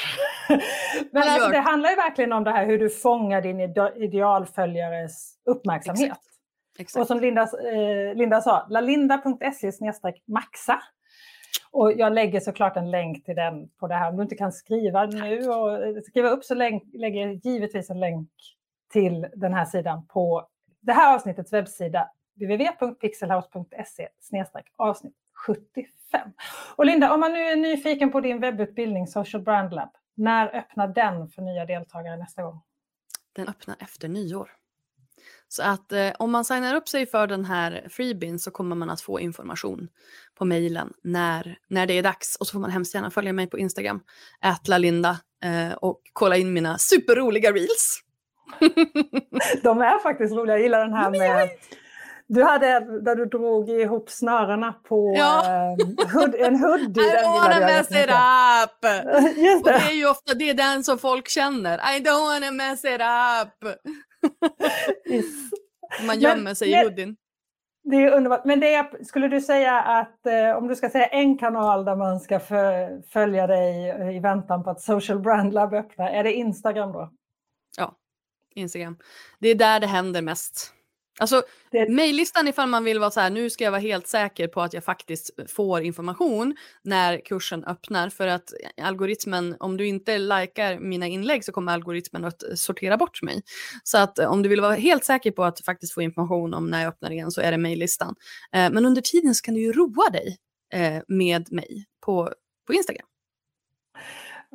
Men 1.12 1.24
alltså, 1.24 1.50
det 1.50 1.60
handlar 1.60 1.90
ju 1.90 1.96
verkligen 1.96 2.34
om 2.34 2.44
det 2.44 2.52
här 2.52 2.66
hur 2.66 2.80
du 2.80 2.90
fångar 2.90 3.42
din 3.42 3.60
idealföljares 4.04 5.34
uppmärksamhet. 5.46 6.12
Exakt. 6.12 6.27
Exakt. 6.80 7.02
Och 7.02 7.08
som 7.08 7.20
Linda, 7.20 7.42
eh, 7.42 8.16
Linda 8.16 8.42
sa, 8.42 8.68
lalinda.se 8.70 9.72
maxa. 10.26 10.82
Och 11.72 11.94
jag 11.94 12.14
lägger 12.14 12.40
såklart 12.40 12.78
en 12.78 12.92
länk 12.92 13.26
till 13.26 13.36
den 13.36 13.70
på 13.70 13.88
det 13.88 13.96
här. 13.96 14.10
Om 14.10 14.18
du 14.18 14.24
inte 14.24 14.36
kan 14.36 14.52
skriva 14.52 15.06
nu 15.06 15.50
och 15.50 16.04
skriva 16.04 16.30
upp 16.30 16.44
så 16.44 16.56
länk, 16.56 16.84
lägger 16.94 17.28
jag 17.28 17.36
givetvis 17.36 17.90
en 17.90 18.00
länk 18.00 18.30
till 18.92 19.28
den 19.36 19.54
här 19.54 19.66
sidan 19.66 20.08
på 20.08 20.48
det 20.80 20.94
här 20.94 21.16
avsnittets 21.16 21.54
webbsida 21.54 22.10
www.pixelhouse.se 22.36 24.08
avsnitt 24.76 25.16
75. 25.46 26.32
Och 26.76 26.86
Linda, 26.86 27.14
om 27.14 27.20
man 27.20 27.34
nu 27.34 27.40
är 27.40 27.56
nyfiken 27.56 28.12
på 28.12 28.22
din 28.22 28.40
webbutbildning 28.40 29.08
Social 29.08 29.44
Brand 29.44 29.74
Lab, 29.74 29.90
när 30.16 30.56
öppnar 30.56 30.88
den 30.88 31.28
för 31.30 31.42
nya 31.42 31.66
deltagare 31.66 32.18
nästa 32.18 32.44
gång? 32.44 32.62
Den 33.34 33.48
öppnar 33.48 33.76
efter 33.80 34.08
nyår. 34.08 34.52
Så 35.48 35.64
att 35.64 35.92
eh, 35.92 36.10
om 36.20 36.32
man 36.32 36.46
signar 36.46 36.76
upp 36.76 36.90
sig 36.90 37.06
för 37.06 37.28
den 37.28 37.46
här 37.46 37.88
freebin 37.90 38.40
så 38.40 38.52
kommer 38.52 38.76
man 38.76 38.90
att 38.90 39.02
få 39.02 39.20
information 39.20 39.88
på 40.38 40.46
mejlen 40.46 40.94
när, 41.04 41.58
när 41.68 41.88
det 41.88 41.94
är 41.94 42.04
dags. 42.04 42.36
Och 42.36 42.48
så 42.48 42.52
får 42.52 42.60
man 42.60 42.72
hemskt 42.72 42.94
gärna 42.94 43.12
följa 43.12 43.34
mig 43.34 43.48
på 43.48 43.60
Instagram, 43.60 44.02
ätlalinda 44.46 45.18
eh, 45.44 45.74
och 45.74 46.02
kolla 46.14 46.38
in 46.38 46.54
mina 46.54 46.78
superroliga 46.78 47.52
reels. 47.52 48.04
De 49.64 49.82
är 49.82 50.00
faktiskt 50.00 50.34
roliga, 50.36 50.56
jag 50.56 50.64
gillar 50.64 50.80
den 50.80 50.94
här 50.94 51.12
med 51.12 51.50
du 52.30 52.44
hade 52.44 52.80
där 53.02 53.16
du 53.16 53.26
drog 53.26 53.70
ihop 53.70 54.10
snörena 54.10 54.74
på 54.74 55.14
ja. 55.18 55.46
eh, 55.46 56.14
hood, 56.14 56.36
en 56.36 56.56
hoodie. 56.56 57.02
I 57.02 57.16
don't 57.16 57.34
wanna 57.34 57.60
mess 57.60 57.92
it 57.92 58.10
up! 58.10 58.86
Just 59.38 59.66
det. 59.66 59.74
Och 59.74 59.80
det 59.80 59.92
är 59.92 59.96
ju 59.96 60.10
ofta 60.10 60.34
det 60.34 60.50
är 60.50 60.54
den 60.54 60.84
som 60.84 60.98
folk 61.00 61.28
känner. 61.30 61.78
I 61.78 62.00
don't 62.00 62.22
wanna 62.22 62.52
mess 62.52 62.86
it 62.86 63.02
up! 63.02 63.78
Yes. 65.10 65.26
Man 66.08 66.20
gömmer 66.20 66.44
men, 66.44 66.56
sig 66.56 66.72
i 66.72 66.84
hoodien. 66.84 67.18
Det 67.84 67.96
är 67.96 68.12
underbart. 68.12 68.46
Men 68.46 68.60
det 68.60 68.74
är, 68.74 69.04
skulle 69.04 69.28
du 69.28 69.42
säga 69.42 69.82
att 69.82 70.26
eh, 70.26 70.58
om 70.58 70.68
du 70.68 70.76
ska 70.76 70.90
säga 70.90 71.06
en 71.06 71.38
kanal 71.38 71.86
där 71.86 71.96
man 71.96 72.20
ska 72.20 72.40
följa 73.10 73.48
dig 73.48 74.16
i 74.16 74.20
väntan 74.20 74.64
på 74.64 74.70
att 74.70 74.82
Social 74.82 75.20
Brand 75.20 75.54
Lab 75.54 75.74
öppnar, 75.74 76.10
är 76.10 76.24
det 76.24 76.34
Instagram 76.34 76.92
då? 76.92 77.14
Ja, 77.78 77.96
Instagram. 78.56 78.98
Det 79.40 79.50
är 79.50 79.56
där 79.56 79.80
det 79.80 79.88
händer 79.88 80.22
mest. 80.22 80.74
Alltså 81.20 81.44
det... 81.72 81.90
mejllistan 81.90 82.48
ifall 82.48 82.70
man 82.70 82.84
vill 82.84 83.00
vara 83.00 83.12
så 83.12 83.20
här, 83.20 83.30
nu 83.30 83.50
ska 83.50 83.64
jag 83.64 83.72
vara 83.72 83.82
helt 83.82 84.08
säker 84.08 84.48
på 84.48 84.62
att 84.62 84.74
jag 84.74 84.84
faktiskt 84.84 85.30
får 85.48 85.82
information 85.82 86.56
när 86.82 87.26
kursen 87.26 87.64
öppnar. 87.64 88.10
För 88.10 88.28
att 88.28 88.54
algoritmen, 88.82 89.56
om 89.60 89.78
du 89.78 89.88
inte 89.88 90.18
likar 90.18 90.80
mina 90.80 91.08
inlägg 91.08 91.46
så 91.46 91.52
kommer 91.52 91.74
algoritmen 91.74 92.26
att 92.26 92.44
sortera 92.56 92.98
bort 92.98 93.22
mig. 93.22 93.42
Så 93.84 93.98
att 93.98 94.20
om 94.20 94.44
du 94.44 94.50
vill 94.50 94.62
vara 94.62 94.76
helt 94.76 95.06
säker 95.06 95.32
på 95.32 95.44
att 95.44 95.60
faktiskt 95.60 95.94
få 95.94 96.02
information 96.02 96.54
om 96.54 96.70
när 96.70 96.80
jag 96.84 96.90
öppnar 96.90 97.12
igen 97.12 97.32
så 97.32 97.42
är 97.42 97.52
det 97.52 97.58
mejllistan. 97.58 98.16
Eh, 98.54 98.72
men 98.72 98.86
under 98.86 99.02
tiden 99.02 99.36
så 99.36 99.42
kan 99.42 99.54
du 99.54 99.62
ju 99.62 99.72
roa 99.72 100.10
dig 100.10 100.38
eh, 100.74 101.04
med 101.08 101.52
mig 101.52 101.86
på, 102.06 102.34
på 102.68 102.74
Instagram. 102.74 103.08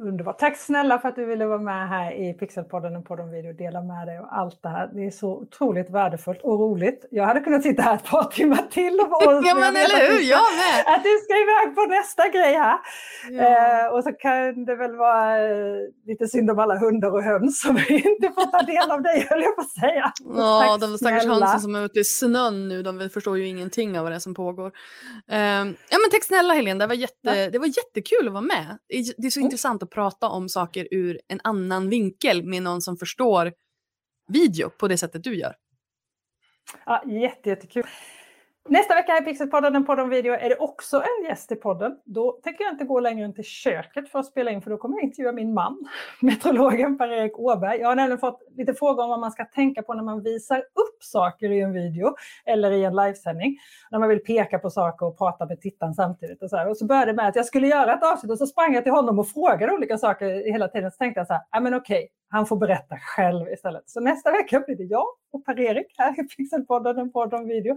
Underbart. 0.00 0.38
Tack 0.38 0.56
snälla 0.56 0.98
för 0.98 1.08
att 1.08 1.16
du 1.16 1.24
ville 1.24 1.46
vara 1.46 1.58
med 1.58 1.88
här 1.88 2.12
i 2.12 2.32
Pixelpodden 2.32 2.96
och 2.96 3.04
på 3.04 3.16
de 3.16 3.30
video 3.30 3.50
och 3.50 3.56
dela 3.56 3.82
med 3.82 4.06
dig 4.08 4.20
och 4.20 4.36
allt 4.38 4.62
det 4.62 4.68
här. 4.68 4.90
Det 4.94 5.06
är 5.06 5.10
så 5.10 5.30
otroligt 5.30 5.90
värdefullt 5.90 6.40
och 6.42 6.58
roligt. 6.60 7.04
Jag 7.10 7.24
hade 7.24 7.40
kunnat 7.40 7.62
sitta 7.62 7.82
här 7.82 7.94
ett 7.94 8.04
par 8.04 8.24
timmar 8.24 8.66
till 8.70 9.00
och 9.00 9.22
Ja 9.48 9.54
men 9.54 9.76
eller 9.76 10.12
hur, 10.12 10.20
jag 10.30 10.46
med! 10.62 10.94
Att 10.94 11.02
du 11.02 11.10
ska 11.24 11.34
iväg 11.44 11.74
på 11.74 11.82
nästa 11.86 12.28
grej 12.28 12.54
här. 12.54 12.78
Ja. 13.30 13.42
Eh, 13.42 13.94
och 13.94 14.04
så 14.04 14.12
kan 14.12 14.64
det 14.64 14.76
väl 14.76 14.96
vara 14.96 15.48
eh, 15.50 15.76
lite 16.06 16.26
synd 16.28 16.50
om 16.50 16.58
alla 16.58 16.78
hundar 16.78 17.10
och 17.10 17.22
höns 17.22 17.60
som 17.60 17.76
inte 17.88 18.28
får 18.34 18.46
ta 18.50 18.62
del 18.62 18.90
av 18.90 19.02
dig 19.02 19.26
höll 19.30 19.42
jag 19.42 19.56
på 19.56 19.60
att 19.60 19.70
säga. 19.70 20.12
Ja, 20.36 20.66
tack 20.68 20.80
de 20.80 20.98
stackars 20.98 21.26
hönsen 21.26 21.60
som 21.60 21.74
är 21.74 21.84
ute 21.84 22.00
i 22.00 22.04
snön 22.04 22.68
nu, 22.68 22.82
de 22.82 23.10
förstår 23.10 23.38
ju 23.38 23.46
ingenting 23.46 23.98
av 23.98 24.02
vad 24.02 24.12
det 24.12 24.16
är 24.16 24.20
som 24.20 24.34
pågår. 24.34 24.72
Eh, 25.30 25.38
ja 25.90 25.98
men 26.02 26.10
tack 26.10 26.24
snälla 26.24 26.54
Helene, 26.54 26.84
det 26.84 26.86
var, 26.86 26.94
jätte, 26.94 27.14
ja. 27.22 27.50
det 27.50 27.58
var 27.58 27.66
jättekul 27.66 28.26
att 28.26 28.32
vara 28.32 28.42
med. 28.42 28.78
Det 28.88 29.26
är 29.26 29.30
så 29.30 29.40
mm. 29.40 29.46
intressant 29.46 29.81
att 29.82 29.90
prata 29.90 30.28
om 30.28 30.48
saker 30.48 30.88
ur 30.90 31.20
en 31.28 31.40
annan 31.44 31.88
vinkel 31.88 32.44
med 32.44 32.62
någon 32.62 32.82
som 32.82 32.96
förstår 32.96 33.52
video 34.28 34.70
på 34.70 34.88
det 34.88 34.98
sättet 34.98 35.24
du 35.24 35.36
gör. 35.36 35.54
Ja, 36.86 37.04
jätte, 37.06 37.48
jättekul. 37.48 37.84
Nästa 38.68 38.94
vecka 38.94 39.18
i 39.18 39.20
Pixelpodden, 39.20 39.76
en 39.76 39.84
podd 39.84 40.00
om 40.00 40.08
video, 40.08 40.34
är 40.34 40.48
det 40.48 40.56
också 40.56 40.96
en 40.96 41.28
gäst 41.28 41.52
i 41.52 41.56
podden. 41.56 41.96
Då 42.04 42.32
tänker 42.32 42.64
jag 42.64 42.72
inte 42.72 42.84
gå 42.84 43.00
längre 43.00 43.24
än 43.24 43.34
till 43.34 43.44
köket 43.44 44.08
för 44.08 44.18
att 44.18 44.26
spela 44.26 44.50
in, 44.50 44.62
för 44.62 44.70
då 44.70 44.76
kommer 44.76 44.96
jag 44.96 45.04
intervjua 45.04 45.32
min 45.32 45.54
man, 45.54 45.88
meteorologen 46.20 46.98
Per-Erik 46.98 47.38
Åberg. 47.38 47.80
Jag 47.80 47.88
har 47.88 47.96
nämligen 47.96 48.18
fått 48.18 48.40
lite 48.56 48.74
frågor 48.74 49.02
om 49.02 49.10
vad 49.10 49.20
man 49.20 49.32
ska 49.32 49.44
tänka 49.44 49.82
på 49.82 49.94
när 49.94 50.02
man 50.02 50.22
visar 50.22 50.58
upp 50.58 51.02
saker 51.02 51.50
i 51.50 51.60
en 51.60 51.72
video 51.72 52.14
eller 52.44 52.70
i 52.70 52.84
en 52.84 52.96
livesändning. 52.96 53.58
När 53.90 53.98
man 53.98 54.08
vill 54.08 54.18
peka 54.18 54.58
på 54.58 54.70
saker 54.70 55.06
och 55.06 55.18
prata 55.18 55.46
med 55.46 55.60
tittaren 55.60 55.94
samtidigt. 55.94 56.42
Och 56.42 56.50
så, 56.50 56.56
här. 56.56 56.68
och 56.68 56.76
så 56.76 56.86
började 56.86 57.12
det 57.12 57.16
med 57.16 57.28
att 57.28 57.36
jag 57.36 57.46
skulle 57.46 57.66
göra 57.66 57.94
ett 57.94 58.04
avsnitt 58.04 58.32
och 58.32 58.38
så 58.38 58.46
sprang 58.46 58.74
jag 58.74 58.84
till 58.84 58.92
honom 58.92 59.18
och 59.18 59.28
frågade 59.28 59.72
olika 59.72 59.98
saker 59.98 60.52
hela 60.52 60.68
tiden. 60.68 60.90
Så 60.90 60.96
tänkte 60.96 61.20
jag 61.20 61.26
så 61.26 61.32
här, 61.32 61.42
ja 61.50 61.60
men 61.60 61.74
okej, 61.74 62.08
han 62.28 62.46
får 62.46 62.56
berätta 62.56 62.96
själv 62.96 63.48
istället. 63.48 63.90
Så 63.90 64.00
nästa 64.00 64.30
vecka 64.30 64.60
blir 64.60 64.76
det 64.76 64.84
jag 64.84 65.06
och 65.32 65.44
Per-Erik 65.44 65.94
här 65.98 66.20
i 66.20 66.22
Pixelpodden, 66.22 66.98
en 66.98 67.12
podd 67.12 67.34
om 67.34 67.48
video. 67.48 67.76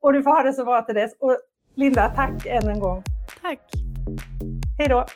Och 0.00 0.12
du 0.12 0.22
får 0.22 0.30
ha 0.30 0.42
det 0.42 0.52
så 0.52 0.64
bra 0.64 0.82
till 0.82 0.94
dess. 0.94 1.12
Och 1.20 1.36
Linda, 1.74 2.08
tack 2.16 2.46
än 2.46 2.68
en 2.68 2.80
gång. 2.80 3.02
Tack. 3.42 3.60
Hej 4.78 4.88
då. 4.88 5.06